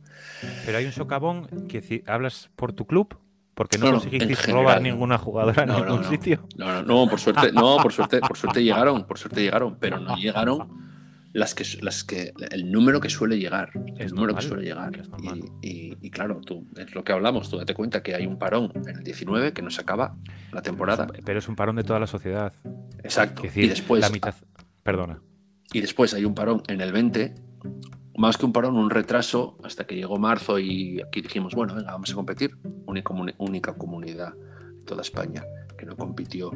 Pero 0.66 0.78
hay 0.78 0.86
un 0.86 0.92
socavón 0.92 1.68
que 1.68 1.82
ci- 1.84 2.04
hablas 2.08 2.50
por 2.56 2.72
tu 2.74 2.86
club 2.86 3.18
porque 3.54 3.78
no, 3.78 3.86
No, 3.88 3.92
conseguisteis 3.94 4.48
en 4.48 4.54
robar 4.54 4.78
general. 4.78 4.84
ninguna 4.84 5.18
jugadora 5.18 5.64
en 5.64 5.70
No, 5.70 5.80
no, 5.80 5.86
ningún 5.86 6.02
no. 6.04 6.10
sitio. 6.10 6.48
No, 6.58 6.68
no, 6.68 6.82
no, 6.84 7.10
por 7.10 7.20
suerte, 7.20 7.52
no, 7.54 7.78
por 7.82 7.92
suerte, 7.92 8.20
por 8.20 8.38
suerte 8.38 8.64
llegaron, 8.64 9.06
por 9.08 9.18
suerte 9.18 9.42
llegaron, 9.42 9.78
pero 9.80 10.00
no 10.00 10.16
llegaron 10.16 10.85
las 11.36 11.54
que, 11.54 11.66
las 11.82 12.04
que, 12.04 12.34
el 12.52 12.72
número 12.72 13.02
que 13.02 13.10
suele 13.10 13.38
llegar, 13.38 13.70
el 13.76 14.10
número 14.12 14.34
normal, 14.34 14.36
que 14.44 14.48
suele 14.48 14.64
llegar. 14.64 14.98
es. 14.98 15.10
Y, 15.62 15.68
y- 15.68 15.98
y 16.02 16.10
claro, 16.10 16.40
tú, 16.40 16.66
es 16.78 16.96
lo 16.96 17.04
que 17.04 17.12
hablamos, 17.14 17.50
tú 17.50 17.58
date 17.58 17.74
cuenta 17.74 18.02
que 18.02 18.16
hay 18.16 18.26
un 18.26 18.38
parón 18.40 18.72
en 18.76 18.98
el 18.98 19.04
19 19.04 19.52
que 19.54 19.62
nos 19.62 19.78
acaba 19.80 20.16
la 20.54 20.62
temporada. 20.62 21.08
Pero 21.26 21.40
es 21.40 21.48
un 21.50 21.56
parón 21.56 21.76
de 21.76 21.84
toda 21.84 22.00
la 22.00 22.08
sociedad. 22.08 22.54
Exacto. 23.04 23.42
Es 23.44 23.50
decir, 23.50 23.66
y 23.66 23.68
después, 23.68 24.02
la 24.02 24.10
mitad. 24.10 24.34
Perdona. 24.84 25.20
y 25.74 25.82
después 25.82 26.14
hay 26.14 26.24
un 26.26 26.36
parón 26.36 26.64
en 26.68 26.80
el 26.80 26.92
20, 26.94 27.36
más 28.18 28.38
que 28.38 28.46
un 28.46 28.54
parón, 28.54 28.78
un 28.78 28.90
retraso, 28.90 29.58
hasta 29.64 29.86
que 29.86 29.96
llegó 29.96 30.18
marzo 30.18 30.58
y 30.58 31.02
aquí 31.02 31.22
dijimos, 31.22 31.54
bueno, 31.54 31.76
venga, 31.76 31.92
vamos 31.92 32.10
a 32.12 32.16
competir. 32.16 32.56
Única, 32.86 33.14
única 33.40 33.74
comunidad 33.74 34.34
de 34.36 34.86
toda 34.86 35.02
España 35.02 35.44
que 35.78 35.86
no 35.86 35.98
compitió 35.98 36.52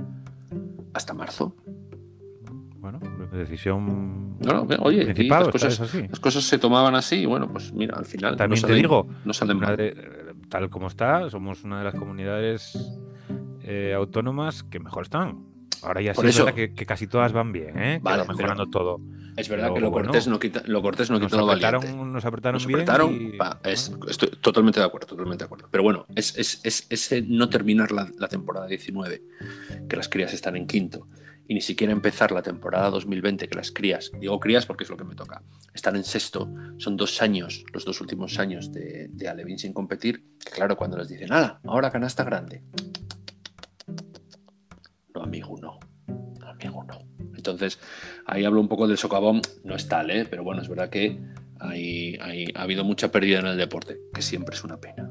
hasta 0.93 1.13
marzo. 1.13 1.55
Bueno, 2.79 2.99
decisión. 3.33 4.37
No, 4.39 4.63
no, 4.65 4.67
oye, 4.83 5.01
aquí 5.01 5.13
Principado, 5.13 5.45
las 5.45 5.51
cosas, 5.51 5.79
así. 5.81 6.07
las 6.07 6.19
cosas 6.19 6.43
se 6.45 6.57
tomaban 6.57 6.95
así 6.95 7.17
y 7.17 7.25
bueno, 7.25 7.51
pues 7.51 7.73
mira, 7.73 7.97
al 7.97 8.05
final 8.05 8.37
También 8.37 8.61
no 8.61 8.67
te 8.67 8.73
salen- 8.73 8.81
digo, 8.81 9.07
no 9.25 9.33
salen 9.33 9.59
de- 9.59 10.33
tal 10.49 10.69
como 10.69 10.87
está, 10.87 11.29
somos 11.29 11.63
una 11.63 11.79
de 11.79 11.83
las 11.83 11.95
comunidades 11.95 12.77
eh, 13.63 13.93
autónomas 13.95 14.63
que 14.63 14.79
mejor 14.79 15.03
están. 15.03 15.43
Ahora 15.83 16.01
ya 16.01 16.13
sí 16.13 16.25
es 16.25 16.37
verdad 16.37 16.53
que, 16.53 16.73
que 16.73 16.85
casi 16.85 17.07
todas 17.07 17.31
van 17.33 17.51
bien, 17.53 17.77
¿eh? 17.79 17.97
Que 17.97 18.03
Vale, 18.03 18.23
va 18.23 18.27
mejorando 18.29 18.67
todo. 18.69 18.99
Es 19.37 19.47
verdad 19.47 19.67
pero 19.67 19.75
que 19.75 19.81
lo 19.81 19.91
bueno, 19.91 20.07
cortés 20.07 20.27
no 20.27 20.37
quita, 20.39 20.61
lo 20.65 20.81
cortés 20.81 21.09
no 21.09 21.19
Nos 21.19 21.27
quita 21.27 21.37
lo 21.37 21.45
valiente. 21.45 21.75
apretaron, 21.77 22.11
nos 22.13 22.25
apretaron 22.25 22.55
Nos 22.55 22.65
bien. 22.67 22.79
apretaron, 22.81 23.13
y- 23.15 23.37
pa, 23.37 23.59
es- 23.63 23.89
bueno, 23.89 24.07
estoy 24.11 24.29
totalmente 24.41 24.79
de 24.79 24.85
acuerdo, 24.85 25.07
totalmente 25.07 25.43
de 25.43 25.45
acuerdo. 25.45 25.67
Pero 25.71 25.83
bueno, 25.83 26.05
es, 26.15 26.37
es, 26.37 26.59
es 26.65 26.87
ese 26.89 27.21
no 27.21 27.47
terminar 27.49 27.91
la, 27.91 28.09
la 28.17 28.27
temporada 28.27 28.67
19, 28.67 29.21
que 29.87 29.95
las 29.95 30.09
crías 30.09 30.33
están 30.33 30.57
en 30.57 30.65
quinto, 30.67 31.07
y 31.49 31.55
ni 31.55 31.61
siquiera 31.61 31.91
empezar 31.91 32.31
la 32.31 32.43
temporada 32.43 32.91
2020, 32.91 33.49
que 33.49 33.55
las 33.55 33.71
crías, 33.71 34.11
digo 34.19 34.39
crías 34.39 34.65
porque 34.67 34.83
es 34.83 34.89
lo 34.91 34.95
que 34.97 35.03
me 35.03 35.15
toca, 35.15 35.41
están 35.73 35.95
en 35.95 36.03
sexto, 36.03 36.47
son 36.77 36.95
dos 36.95 37.21
años, 37.23 37.65
los 37.73 37.83
dos 37.85 37.99
últimos 38.01 38.37
años 38.37 38.71
de, 38.71 39.07
de 39.09 39.27
Alevín 39.27 39.57
sin 39.57 39.73
competir, 39.73 40.23
que 40.45 40.51
claro, 40.51 40.77
cuando 40.77 40.97
les 40.97 41.09
dicen, 41.09 41.27
nada, 41.29 41.59
ahora 41.65 41.89
canasta 41.91 42.23
grande. 42.23 42.63
No, 45.15 45.23
amigo, 45.23 45.57
no. 45.59 45.79
Amigo, 46.45 46.83
no. 46.83 46.99
Entonces, 47.35 47.79
ahí 48.25 48.45
hablo 48.45 48.61
un 48.61 48.67
poco 48.67 48.87
del 48.87 48.97
socavón, 48.97 49.41
no 49.63 49.75
es 49.75 49.87
tal, 49.87 50.11
¿eh? 50.11 50.25
pero 50.29 50.43
bueno, 50.43 50.61
es 50.61 50.69
verdad 50.69 50.89
que 50.89 51.19
hay- 51.59 52.15
ha 52.53 52.61
habido 52.61 52.83
mucha 52.83 53.11
pérdida 53.11 53.39
en 53.39 53.47
el 53.47 53.57
deporte, 53.57 53.97
que 54.13 54.21
siempre 54.21 54.55
es 54.55 54.63
una 54.63 54.77
pena. 54.79 55.09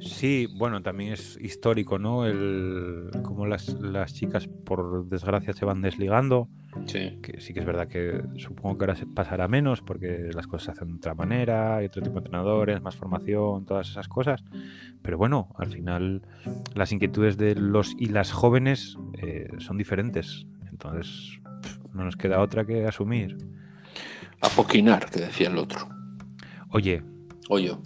Sí, 0.00 0.48
bueno, 0.56 0.82
también 0.82 1.12
es 1.12 1.38
histórico, 1.40 1.98
¿no? 1.98 2.26
El 2.26 3.10
cómo 3.22 3.46
las, 3.46 3.68
las 3.80 4.14
chicas, 4.14 4.48
por 4.48 5.06
desgracia, 5.06 5.52
se 5.52 5.64
van 5.64 5.82
desligando. 5.82 6.48
Sí. 6.86 7.18
Que 7.22 7.40
sí 7.40 7.52
que 7.52 7.60
es 7.60 7.66
verdad 7.66 7.88
que 7.88 8.22
supongo 8.36 8.78
que 8.78 8.84
ahora 8.84 8.96
se 8.96 9.06
pasará 9.06 9.48
menos 9.48 9.82
porque 9.82 10.30
las 10.32 10.46
cosas 10.46 10.64
se 10.64 10.70
hacen 10.72 10.88
de 10.92 10.96
otra 10.96 11.14
manera, 11.14 11.76
hay 11.76 11.86
otro 11.86 12.02
tipo 12.02 12.14
de 12.14 12.20
entrenadores, 12.20 12.80
más 12.80 12.96
formación, 12.96 13.66
todas 13.66 13.90
esas 13.90 14.08
cosas. 14.08 14.44
Pero 15.02 15.18
bueno, 15.18 15.48
al 15.56 15.68
final 15.68 16.22
las 16.74 16.92
inquietudes 16.92 17.36
de 17.36 17.54
los 17.54 17.94
y 17.98 18.06
las 18.06 18.32
jóvenes 18.32 18.96
eh, 19.14 19.48
son 19.58 19.76
diferentes. 19.78 20.46
Entonces, 20.70 21.40
no 21.92 22.04
nos 22.04 22.16
queda 22.16 22.40
otra 22.40 22.64
que 22.64 22.86
asumir. 22.86 23.36
Apoquinar, 24.40 25.10
que 25.10 25.20
decía 25.20 25.48
el 25.48 25.58
otro. 25.58 25.88
Oye, 26.70 27.02
Oye, 27.52 27.76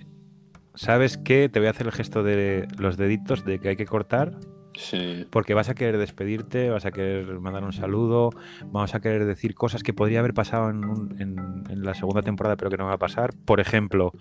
¿sabes 0.74 1.16
qué? 1.18 1.48
Te 1.48 1.58
voy 1.60 1.68
a 1.68 1.70
hacer 1.70 1.86
el 1.86 1.92
gesto 1.92 2.22
de 2.22 2.66
los 2.78 2.96
deditos 2.96 3.44
de 3.44 3.58
que 3.60 3.70
hay 3.70 3.76
que 3.76 3.86
cortar 3.86 4.32
sí. 4.74 5.26
porque 5.30 5.54
vas 5.54 5.68
a 5.68 5.74
querer 5.74 5.98
despedirte, 5.98 6.68
vas 6.70 6.84
a 6.84 6.90
querer 6.90 7.38
mandar 7.40 7.62
un 7.64 7.72
saludo, 7.72 8.30
vamos 8.66 8.94
a 8.94 9.00
querer 9.00 9.24
decir 9.24 9.54
cosas 9.54 9.82
que 9.82 9.92
podría 9.92 10.18
haber 10.20 10.34
pasado 10.34 10.70
en, 10.70 10.84
un- 10.84 11.20
en- 11.20 11.64
en 11.70 11.82
la 11.84 11.94
segunda 11.94 12.22
temporada 12.22 12.56
pero 12.56 12.70
que 12.70 12.76
no 12.76 12.86
va 12.86 12.94
a 12.94 12.98
pasar. 12.98 13.32
Por 13.44 13.60
ejemplo, 13.60 14.12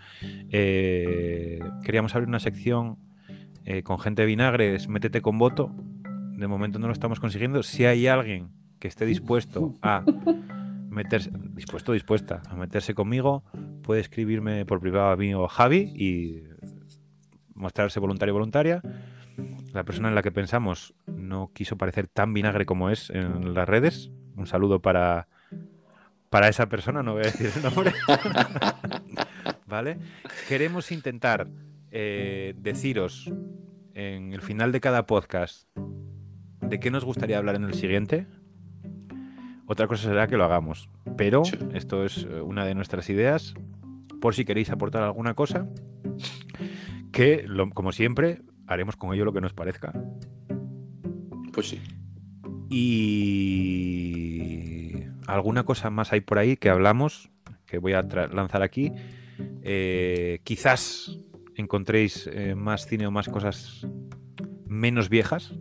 eh, 0.52 1.60
queríamos 1.84 2.14
abrir 2.16 2.28
una 2.30 2.40
sección 2.40 2.98
eh, 3.66 3.82
con 3.84 3.98
gente 4.00 4.22
de 4.24 4.26
vinagres, 4.28 4.88
métete 4.88 5.22
con 5.22 5.38
voto. 5.38 5.72
De 6.38 6.48
momento 6.48 6.80
no 6.80 6.88
lo 6.88 6.94
estamos 6.94 7.20
consiguiendo. 7.20 7.64
Si 7.64 7.86
hay 7.86 8.08
alguien 8.08 8.50
que 8.80 8.88
esté 8.88 9.06
dispuesto 9.06 9.74
a 9.82 10.04
meterse, 10.90 11.32
dispuesto, 11.56 11.94
dispuesta 11.94 12.42
a 12.50 12.56
meterse 12.56 12.94
conmigo, 12.94 13.44
puede 13.84 14.02
escribirme 14.02 14.66
por 14.66 14.80
privado 14.80 15.12
a 15.12 15.16
mí 15.16 15.34
o 15.36 15.46
a 15.46 15.50
Javi 15.50 15.94
y 15.96 16.44
mostrarse 17.54 18.00
voluntario 18.00 18.34
o 18.34 18.38
voluntaria. 18.38 18.82
La 19.74 19.84
persona 19.84 20.10
en 20.10 20.16
la 20.16 20.24
que 20.24 20.32
pensamos 20.32 20.96
no 21.06 21.52
quiso 21.54 21.78
parecer 21.78 22.08
tan 22.08 22.34
vinagre 22.34 22.66
como 22.66 22.90
es 22.90 23.10
en 23.10 23.54
las 23.54 23.68
redes. 23.68 24.12
Un 24.36 24.48
saludo 24.48 24.82
para, 24.82 25.28
para 26.30 26.48
esa 26.48 26.68
persona, 26.68 27.04
no 27.04 27.14
voy 27.14 27.22
a 27.22 27.26
decir 27.26 27.52
el 27.56 27.64
nombre. 27.64 27.94
¿Vale? 29.68 29.98
Queremos 30.48 30.92
intentar 30.92 31.48
eh, 31.92 32.54
deciros 32.58 33.32
en 33.94 34.34
el 34.34 34.42
final 34.42 34.72
de 34.72 34.82
cada 34.82 35.06
podcast 35.06 35.68
de 36.62 36.80
qué 36.80 36.90
nos 36.90 37.06
gustaría 37.06 37.38
hablar 37.38 37.56
en 37.56 37.66
el 37.66 37.74
siguiente. 37.74 38.28
Otra 39.74 39.88
cosa 39.88 40.04
será 40.10 40.28
que 40.28 40.38
lo 40.38 40.44
hagamos. 40.44 40.88
Pero 41.18 41.44
Sí. 41.46 41.58
esto 41.74 42.06
es 42.06 42.28
eh, 42.30 42.42
una 42.42 42.64
de 42.64 42.76
nuestras 42.76 43.10
ideas. 43.10 43.56
Por 44.22 44.36
si 44.36 44.46
queréis 44.46 44.70
aportar 44.70 45.02
alguna 45.02 45.34
cosa. 45.34 45.68
Que, 47.12 47.44
lo- 47.48 47.70
como 47.72 47.92
siempre, 47.92 48.44
haremos 48.68 48.96
con 48.98 49.14
ello 49.16 49.26
lo 49.26 49.34
que 49.34 49.42
nos 49.42 49.54
parezca. 49.54 49.92
Pues 51.52 51.70
sí. 51.70 51.82
Y 53.24 55.04
alguna 55.28 55.64
cosa 55.64 55.90
más 55.90 56.14
hay 56.14 56.22
por 56.22 56.38
ahí 56.38 56.56
que 56.56 56.70
hablamos, 56.70 57.32
que 57.66 57.80
voy 57.80 57.94
a 57.94 58.04
lanzar 58.04 58.62
aquí. 58.62 58.92
Eh, 59.64 60.40
quizás 60.44 61.18
encontréis 61.56 62.30
eh, 62.32 62.54
más 62.56 62.86
cine 62.86 63.08
o 63.08 63.12
más 63.12 63.28
cosas 63.30 63.88
menos 64.68 65.10
viejas, 65.10 65.54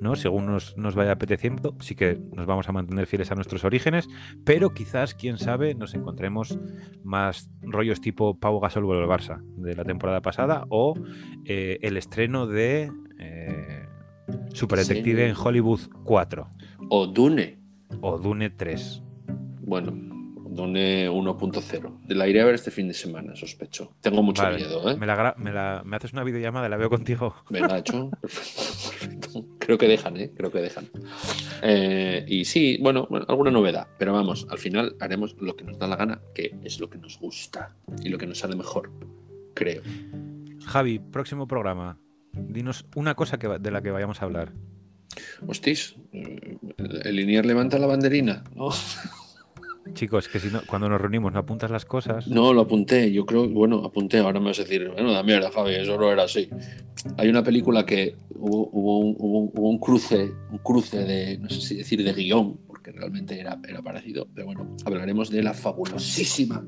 ¿no? 0.00 0.16
Según 0.16 0.46
nos, 0.46 0.76
nos 0.76 0.94
vaya 0.94 1.12
apeteciendo. 1.12 1.76
Sí 1.80 1.94
que 1.94 2.18
nos 2.34 2.46
vamos 2.46 2.68
a 2.68 2.72
mantener 2.72 3.06
fieles 3.06 3.30
a 3.30 3.34
nuestros 3.34 3.64
orígenes, 3.64 4.08
pero 4.44 4.70
quizás, 4.74 5.14
quién 5.14 5.38
sabe, 5.38 5.74
nos 5.74 5.94
encontremos 5.94 6.58
más 7.04 7.50
rollos 7.62 8.00
tipo 8.00 8.38
Pau 8.38 8.60
Gasol 8.60 8.84
vuelve 8.84 9.02
al 9.04 9.08
Barça 9.08 9.40
de 9.56 9.74
la 9.74 9.84
temporada 9.84 10.20
pasada 10.22 10.64
o 10.68 10.94
eh, 11.44 11.78
el 11.82 11.96
estreno 11.96 12.46
de 12.46 12.90
eh, 13.18 13.86
Super 14.52 14.78
Detective 14.80 15.24
Sí. 15.24 15.30
en 15.30 15.36
Hollywood 15.36 15.80
4 16.04 16.48
O 16.90 17.06
Dune. 17.06 17.58
o 18.00 18.18
Dune 18.18 18.50
3. 18.50 19.02
Bueno, 19.62 20.05
Dune 20.56 21.08
1.0. 21.10 21.98
La 22.08 22.26
iré 22.26 22.40
a 22.40 22.44
ver 22.44 22.54
este 22.56 22.70
fin 22.70 22.88
de 22.88 22.94
semana, 22.94 23.36
sospecho. 23.36 23.92
Tengo 24.00 24.22
mucho 24.22 24.42
Vale. 24.42 24.56
miedo, 24.56 24.90
¿eh? 24.90 24.96
Me, 24.96 25.06
la, 25.06 25.34
me, 25.38 25.52
la- 25.52 25.82
me 25.84 25.96
haces 25.96 26.12
una 26.12 26.24
videollamada, 26.24 26.68
la 26.68 26.76
veo 26.76 26.88
contigo. 26.90 27.34
Venga, 27.50 27.78
hecho. 27.78 28.10
Perfecto. 28.20 29.44
Creo 29.58 29.78
que 29.78 29.86
dejan, 29.88 30.16
¿eh? 30.16 30.32
Creo 30.36 30.50
que 30.50 30.60
dejan. 30.60 30.88
Eh, 31.62 32.24
y 32.26 32.44
sí, 32.44 32.78
bueno, 32.80 33.06
alguna 33.28 33.50
novedad, 33.50 33.86
pero 33.98 34.12
vamos, 34.12 34.46
al 34.50 34.58
final 34.58 34.96
haremos 35.00 35.36
lo 35.40 35.54
que 35.56 35.64
nos 35.64 35.78
da 35.78 35.86
la 35.86 35.96
gana, 35.96 36.20
que 36.34 36.56
es 36.64 36.80
lo 36.80 36.88
que 36.90 36.98
nos 36.98 37.18
gusta 37.18 37.76
y 38.02 38.08
lo 38.08 38.18
que 38.18 38.26
nos 38.26 38.38
sale 38.38 38.56
mejor, 38.56 38.90
creo. 39.54 39.82
Javi, 40.64 40.98
próximo 40.98 41.46
programa. 41.46 41.98
Dinos 42.32 42.84
una 42.94 43.14
cosa 43.14 43.38
que, 43.38 43.48
de 43.58 43.70
la 43.70 43.82
que 43.82 43.90
vayamos 43.90 44.20
a 44.22 44.24
hablar. 44.26 44.52
Hostis, 45.46 45.96
eh, 46.12 46.58
el 47.04 47.16
Linier 47.16 47.46
levanta 47.46 47.78
la 47.78 47.86
banderina, 47.86 48.44
¿no? 48.54 48.68
Chicos, 49.94 50.28
que 50.28 50.38
si 50.40 50.48
no, 50.48 50.60
cuando 50.66 50.88
nos 50.88 51.00
reunimos 51.00 51.32
no 51.32 51.38
apuntas 51.38 51.70
las 51.70 51.84
cosas. 51.84 52.28
No, 52.28 52.52
lo 52.52 52.62
apunté. 52.62 53.12
Yo 53.12 53.24
creo, 53.24 53.48
bueno, 53.48 53.84
apunté. 53.84 54.18
Ahora 54.18 54.40
me 54.40 54.46
vas 54.46 54.58
a 54.58 54.62
decir, 54.62 54.88
bueno, 54.90 55.10
la 55.12 55.22
mierda, 55.22 55.50
Javi, 55.50 55.74
eso 55.74 55.96
no 55.98 56.10
era 56.12 56.24
así. 56.24 56.48
Hay 57.16 57.28
una 57.28 57.42
película 57.42 57.86
que 57.86 58.14
hubo, 58.34 58.68
hubo 58.72 58.98
un, 59.00 59.16
hubo 59.18 59.38
un- 59.40 59.50
hubo 59.54 59.70
un 59.70 59.78
cruce, 59.78 60.32
un 60.50 60.58
cruce 60.58 60.98
de, 61.04 61.38
no 61.38 61.48
sé 61.48 61.60
si 61.60 61.76
decir 61.76 62.02
de 62.04 62.12
guion, 62.12 62.58
porque 62.66 62.92
realmente 62.92 63.38
era, 63.40 63.58
era 63.66 63.80
parecido. 63.82 64.28
Pero 64.34 64.46
bueno, 64.46 64.76
hablaremos 64.84 65.30
de 65.30 65.42
la 65.42 65.54
fabulosísima 65.54 66.64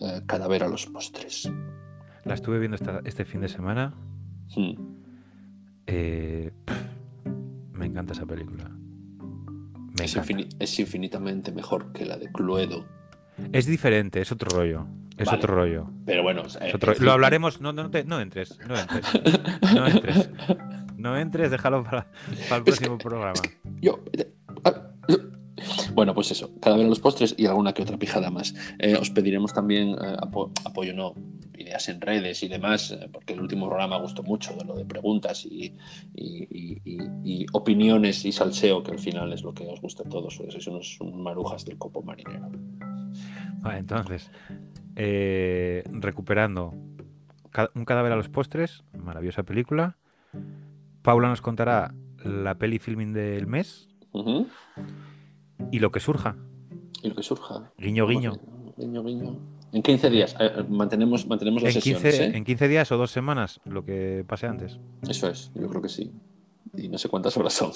eh, 0.00 0.22
Cadáver 0.26 0.62
a 0.64 0.68
los 0.68 0.86
postres. 0.86 1.50
La 2.24 2.34
estuve 2.34 2.58
viendo 2.58 2.76
esta- 2.76 3.00
este 3.04 3.24
fin 3.24 3.40
de 3.40 3.48
semana. 3.48 3.94
Hmm. 4.54 4.74
Eh, 5.86 6.52
pff, 6.64 6.76
me 7.72 7.86
encanta 7.86 8.12
esa 8.12 8.26
película. 8.26 8.70
Me 9.98 10.46
Es, 10.60 10.78
infinitamente 10.78 11.52
mejor 11.52 11.92
que 11.92 12.04
la 12.06 12.16
de 12.16 12.30
Cluedo. 12.32 12.86
Es 13.52 13.66
diferente, 13.66 14.20
es 14.20 14.32
otro 14.32 14.48
rollo. 14.56 14.86
Es 15.16 15.26
Vale. 15.26 15.38
otro 15.38 15.54
rollo. 15.54 15.90
Pero 16.06 16.22
bueno, 16.22 16.42
Es 16.46 16.56
eh, 16.60 16.72
otro-. 16.74 16.94
Lo 17.00 17.12
hablaremos. 17.12 17.60
No, 17.60 17.72
no, 17.72 17.90
te- 17.90 18.04
no 18.04 18.20
entres. 18.20 18.58
No 18.68 18.76
entres. 18.78 19.04
No 19.74 19.86
entres. 19.86 20.30
No 20.96 21.16
entres, 21.16 21.50
déjalo 21.50 21.84
para, 21.84 22.06
para 22.10 22.16
el 22.26 22.32
Es 22.38 22.48
que- 22.50 22.62
próximo 22.62 22.98
programa. 22.98 23.32
Yo. 23.80 24.00
eh, 24.12 24.32
ah, 24.64 24.72
yo- 24.74 24.97
Bueno, 25.94 26.14
pues 26.14 26.30
eso, 26.30 26.50
cada 26.60 26.76
vez 26.76 26.86
los 26.88 27.00
postres 27.00 27.34
y 27.38 27.46
alguna 27.46 27.72
que 27.72 27.82
otra 27.82 27.96
pijada 27.98 28.30
más. 28.30 28.54
Eh, 28.78 28.94
os 28.96 29.10
pediremos 29.10 29.52
también 29.52 29.90
eh, 29.90 30.16
apo- 30.20 30.50
apoyo, 30.64 30.94
no, 30.94 31.14
ideas 31.56 31.88
en 31.88 32.00
redes 32.00 32.42
y 32.42 32.48
demás, 32.48 32.90
eh, 32.92 33.08
porque 33.12 33.32
el 33.34 33.40
último 33.40 33.66
programa 33.66 33.98
gustó 33.98 34.22
mucho 34.22 34.54
de 34.54 34.64
lo 34.64 34.74
de 34.76 34.84
preguntas 34.84 35.44
y, 35.44 35.74
y- 36.14 36.46
y- 36.50 36.80
y- 36.84 37.42
y 37.42 37.46
opiniones 37.52 38.24
y 38.24 38.32
salseo, 38.32 38.82
que 38.82 38.92
al 38.92 38.98
final 38.98 39.32
es 39.32 39.42
lo 39.42 39.52
que 39.54 39.66
os 39.66 39.80
gusta 39.80 40.02
a 40.04 40.08
todos, 40.08 40.36
porque 40.36 40.52
sois 40.52 40.66
unos 40.68 40.98
marujas 41.14 41.64
del 41.64 41.78
copo 41.78 42.02
marinero. 42.02 42.48
Vale, 43.60 43.78
entonces, 43.78 44.30
eh, 44.96 45.82
recuperando 45.92 46.74
Un 47.74 47.84
cadáver 47.84 48.12
a 48.12 48.16
los 48.16 48.28
postres, 48.28 48.84
maravillosa 48.96 49.42
película. 49.42 49.96
Paula 51.02 51.28
nos 51.28 51.40
contará 51.40 51.92
la 52.22 52.56
peli 52.56 52.78
filming 52.78 53.12
del 53.12 53.46
mes 53.48 53.88
Ujú. 54.12 54.46
Y 55.70 55.78
lo 55.78 55.90
que 55.90 56.00
surja. 56.00 56.36
Y 57.02 57.08
lo 57.08 57.14
que 57.14 57.22
surja. 57.22 57.72
Guiño, 57.78 58.06
guiño. 58.06 58.32
Guiño, 58.76 59.02
guiño. 59.02 59.38
En 59.72 59.82
15 59.82 60.10
días 60.10 60.34
eh, 60.40 60.50
eh, 60.56 60.64
mantenemos, 60.68 61.26
mantenemos 61.26 61.62
las 61.62 61.76
En 61.76 61.82
sesiones. 61.82 62.14
15, 62.16 62.24
¿eh? 62.24 62.36
en 62.36 62.44
15 62.44 62.68
días 62.68 62.90
o 62.90 62.96
dos 62.96 63.10
semanas, 63.10 63.60
lo 63.64 63.84
que 63.84 64.24
pase 64.26 64.46
antes. 64.46 64.78
Eso 65.06 65.28
es, 65.28 65.52
yo 65.54 65.68
creo 65.68 65.82
que 65.82 65.88
sí. 65.88 66.10
Y 66.76 66.88
no 66.88 66.98
sé 66.98 67.08
cuántas 67.08 67.36
horas 67.36 67.54
son. 67.54 67.72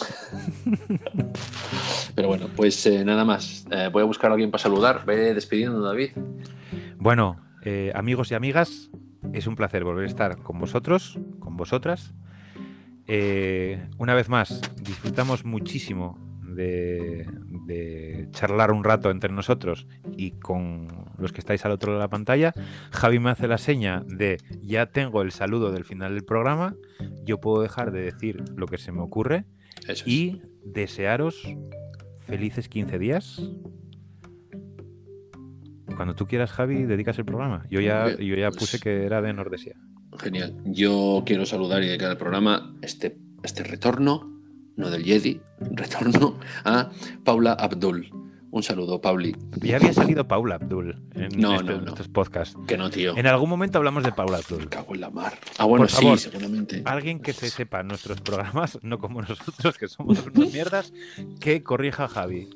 Pero 2.14 2.28
bueno, 2.28 2.46
pues 2.54 2.84
eh, 2.86 3.04
nada 3.04 3.24
más. 3.24 3.66
Voy 3.90 4.02
a 4.02 4.04
buscar 4.04 4.30
a 4.30 4.34
alguien 4.34 4.50
para 4.50 4.62
saludar. 4.62 5.04
Ve 5.06 5.34
despidiendo, 5.34 5.80
David. 5.80 6.10
Bueno, 6.98 7.40
amigos 7.94 8.30
y 8.30 8.34
amigas, 8.34 8.90
es 9.32 9.46
un 9.46 9.56
placer 9.56 9.82
volver 9.82 10.04
a 10.04 10.08
estar 10.08 10.42
con 10.42 10.58
vosotros, 10.58 11.18
con 11.40 11.56
vosotras. 11.56 12.12
Una 13.98 14.14
vez 14.14 14.28
más, 14.28 14.60
disfrutamos 14.82 15.44
muchísimo 15.44 16.18
de, 16.54 17.26
de 17.66 18.28
charlar 18.32 18.70
un 18.72 18.84
rato 18.84 19.10
entre 19.10 19.32
nosotros 19.32 19.86
y 20.16 20.32
con 20.32 20.88
los 21.18 21.32
que 21.32 21.40
estáis 21.40 21.64
al 21.64 21.72
otro 21.72 21.90
lado 21.92 22.00
de 22.00 22.04
la 22.04 22.10
pantalla. 22.10 22.52
Javi 22.90 23.18
me 23.18 23.30
hace 23.30 23.48
la 23.48 23.58
seña 23.58 24.02
de 24.06 24.38
ya 24.62 24.86
tengo 24.86 25.22
el 25.22 25.32
saludo 25.32 25.72
del 25.72 25.84
final 25.84 26.14
del 26.14 26.24
programa. 26.24 26.74
Yo 27.24 27.40
puedo 27.40 27.62
dejar 27.62 27.92
de 27.92 28.02
decir 28.02 28.42
lo 28.56 28.66
que 28.66 28.78
se 28.78 28.92
me 28.92 29.00
ocurre 29.00 29.44
Eso 29.88 30.04
es. 30.04 30.06
y 30.06 30.42
desearos 30.64 31.42
felices 32.18 32.68
15 32.68 32.98
días. 32.98 33.42
Cuando 35.96 36.14
tú 36.14 36.26
quieras, 36.26 36.50
Javi, 36.52 36.84
dedicas 36.84 37.18
el 37.18 37.24
programa. 37.24 37.66
Yo 37.70 37.80
ya, 37.80 38.06
Bien, 38.06 38.18
yo 38.18 38.34
ya 38.36 38.48
pues- 38.48 38.58
puse 38.60 38.78
que 38.80 39.04
era 39.04 39.20
de 39.20 39.32
Nordesia. 39.32 39.76
Genial. 40.18 40.54
Yo 40.66 41.22
quiero 41.24 41.46
saludar 41.46 41.82
y 41.82 41.86
dedicar 41.86 42.10
al 42.10 42.18
programa 42.18 42.74
este, 42.82 43.16
este 43.42 43.62
retorno, 43.64 44.31
no 44.76 44.90
del 44.90 45.04
Jedi, 45.04 45.40
retorno 45.60 46.38
a 46.64 46.90
Paula 47.24 47.52
Abdul. 47.52 48.31
Un 48.54 48.62
saludo, 48.62 49.00
Pauli. 49.00 49.34
Ya 49.62 49.76
había 49.76 49.94
salido 49.94 50.28
Paula 50.28 50.56
Abdul 50.56 50.94
en, 51.14 51.40
No, 51.40 51.54
este- 51.54 51.64
no, 51.64 51.78
en 51.78 51.84
no. 51.86 51.90
estos 51.92 52.08
podcasts. 52.08 52.54
Que 52.68 52.76
no, 52.76 52.90
tío. 52.90 53.16
En 53.16 53.26
algún 53.26 53.48
momento 53.48 53.78
hablamos 53.78 54.04
de 54.04 54.12
Paula 54.12 54.36
Abdul. 54.36 54.58
Me 54.60 54.66
cago 54.68 54.94
en 54.94 55.00
la 55.00 55.08
mar. 55.08 55.32
Ah, 55.56 55.64
bueno, 55.64 55.84
Por 55.84 55.90
sí, 55.90 56.02
favor. 56.02 56.18
seguramente. 56.18 56.82
Alguien 56.84 57.20
que 57.20 57.32
se 57.32 57.48
sepa 57.48 57.82
nuestros 57.82 58.20
programas, 58.20 58.78
no 58.82 58.98
como 58.98 59.22
nosotros, 59.22 59.78
que 59.78 59.88
somos 59.88 60.22
unas 60.26 60.34
mierdas, 60.52 60.92
que 61.40 61.62
corrija 61.62 62.04
a 62.04 62.08
Javi. 62.08 62.50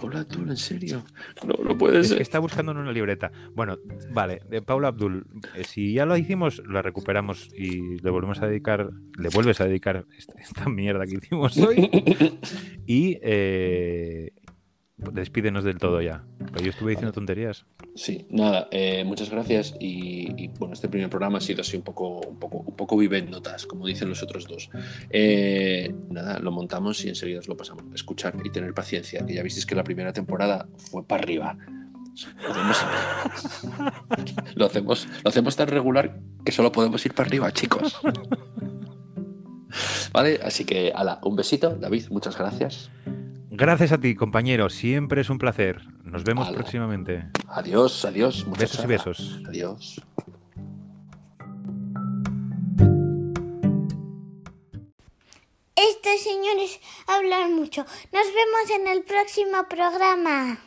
Paula 0.00 0.20
Abdul, 0.20 0.48
¿en 0.50 0.56
serio? 0.56 1.02
No, 1.44 1.54
no 1.64 1.76
puede 1.76 1.98
Es 1.98 2.08
ser. 2.10 2.18
que 2.18 2.22
está 2.22 2.38
buscando 2.38 2.70
en 2.70 2.78
una 2.78 2.92
libreta. 2.92 3.32
Bueno, 3.52 3.78
vale, 4.12 4.42
de 4.48 4.62
Paula 4.62 4.88
Abdul, 4.88 5.26
eh, 5.56 5.64
si 5.64 5.92
ya 5.92 6.06
lo 6.06 6.16
hicimos, 6.16 6.62
la 6.68 6.82
recuperamos 6.82 7.48
y 7.58 7.98
le 8.00 8.10
volvemos 8.10 8.40
a 8.42 8.46
dedicar, 8.46 8.90
le 9.18 9.28
vuelves 9.30 9.60
a 9.60 9.64
dedicar 9.66 10.06
esta, 10.16 10.34
esta 10.40 10.68
mierda 10.68 11.04
que 11.04 11.16
hicimos 11.16 11.58
hoy. 11.58 11.90
Y 12.86 13.18
eh, 13.22 14.32
despídenos 15.12 15.64
del 15.64 15.78
todo 15.78 16.00
ya. 16.00 16.24
Porque 16.38 16.64
yo 16.64 16.70
estuve 16.70 16.90
diciendo 16.90 17.12
tonterías. 17.12 17.64
Sí, 17.94 18.26
nada, 18.30 18.68
eh, 18.70 19.04
muchas 19.04 19.30
gracias 19.30 19.74
y, 19.80 20.42
y, 20.42 20.48
bueno, 20.58 20.74
este 20.74 20.88
primer 20.88 21.10
programa 21.10 21.38
ha 21.38 21.40
sido 21.40 21.62
así 21.62 21.76
un 21.76 21.82
poco, 21.82 22.20
un 22.20 22.38
poco, 22.38 22.58
un 22.58 22.76
poco 22.76 22.96
vivendotas, 22.96 23.66
como 23.66 23.86
dicen 23.86 24.08
los 24.08 24.22
otros 24.22 24.46
dos. 24.46 24.70
Eh, 25.10 25.92
nada, 26.10 26.38
lo 26.38 26.52
montamos 26.52 27.04
y 27.04 27.08
enseguida 27.08 27.40
os 27.40 27.48
lo 27.48 27.56
pasamos. 27.56 27.84
Escuchar 27.94 28.34
y 28.44 28.50
tener 28.50 28.72
paciencia, 28.74 29.24
que 29.26 29.34
ya 29.34 29.42
visteis 29.42 29.66
que 29.66 29.74
la 29.74 29.84
primera 29.84 30.12
temporada 30.12 30.68
fue 30.76 31.06
para 31.06 31.22
arriba. 31.22 31.56
Lo 32.42 32.50
hacemos, 32.50 32.86
lo 34.54 34.66
hacemos, 34.66 35.08
lo 35.24 35.30
hacemos 35.30 35.56
tan 35.56 35.68
regular 35.68 36.20
que 36.44 36.52
solo 36.52 36.70
podemos 36.70 37.04
ir 37.06 37.14
para 37.14 37.28
arriba, 37.28 37.50
chicos. 37.52 37.98
Vale, 40.12 40.40
así 40.44 40.64
que, 40.64 40.92
ala, 40.94 41.20
un 41.22 41.36
besito, 41.36 41.76
David, 41.76 42.06
muchas 42.10 42.36
gracias. 42.36 42.90
Gracias 43.54 43.92
a 43.92 43.98
ti, 43.98 44.14
compañero. 44.14 44.70
Siempre 44.70 45.20
es 45.20 45.28
un 45.28 45.36
placer. 45.36 45.82
Nos 46.04 46.24
vemos 46.24 46.48
próximamente. 46.52 47.26
Adiós, 47.48 48.02
adiós. 48.06 48.46
Besos 48.58 48.82
y 48.82 48.86
besos. 48.86 49.40
Adiós. 49.46 50.00
Estos 55.76 56.20
señores 56.22 56.80
hablan 57.06 57.54
mucho. 57.54 57.84
Nos 58.10 58.26
vemos 58.26 58.70
en 58.74 58.88
el 58.88 59.02
próximo 59.02 59.68
programa. 59.68 60.58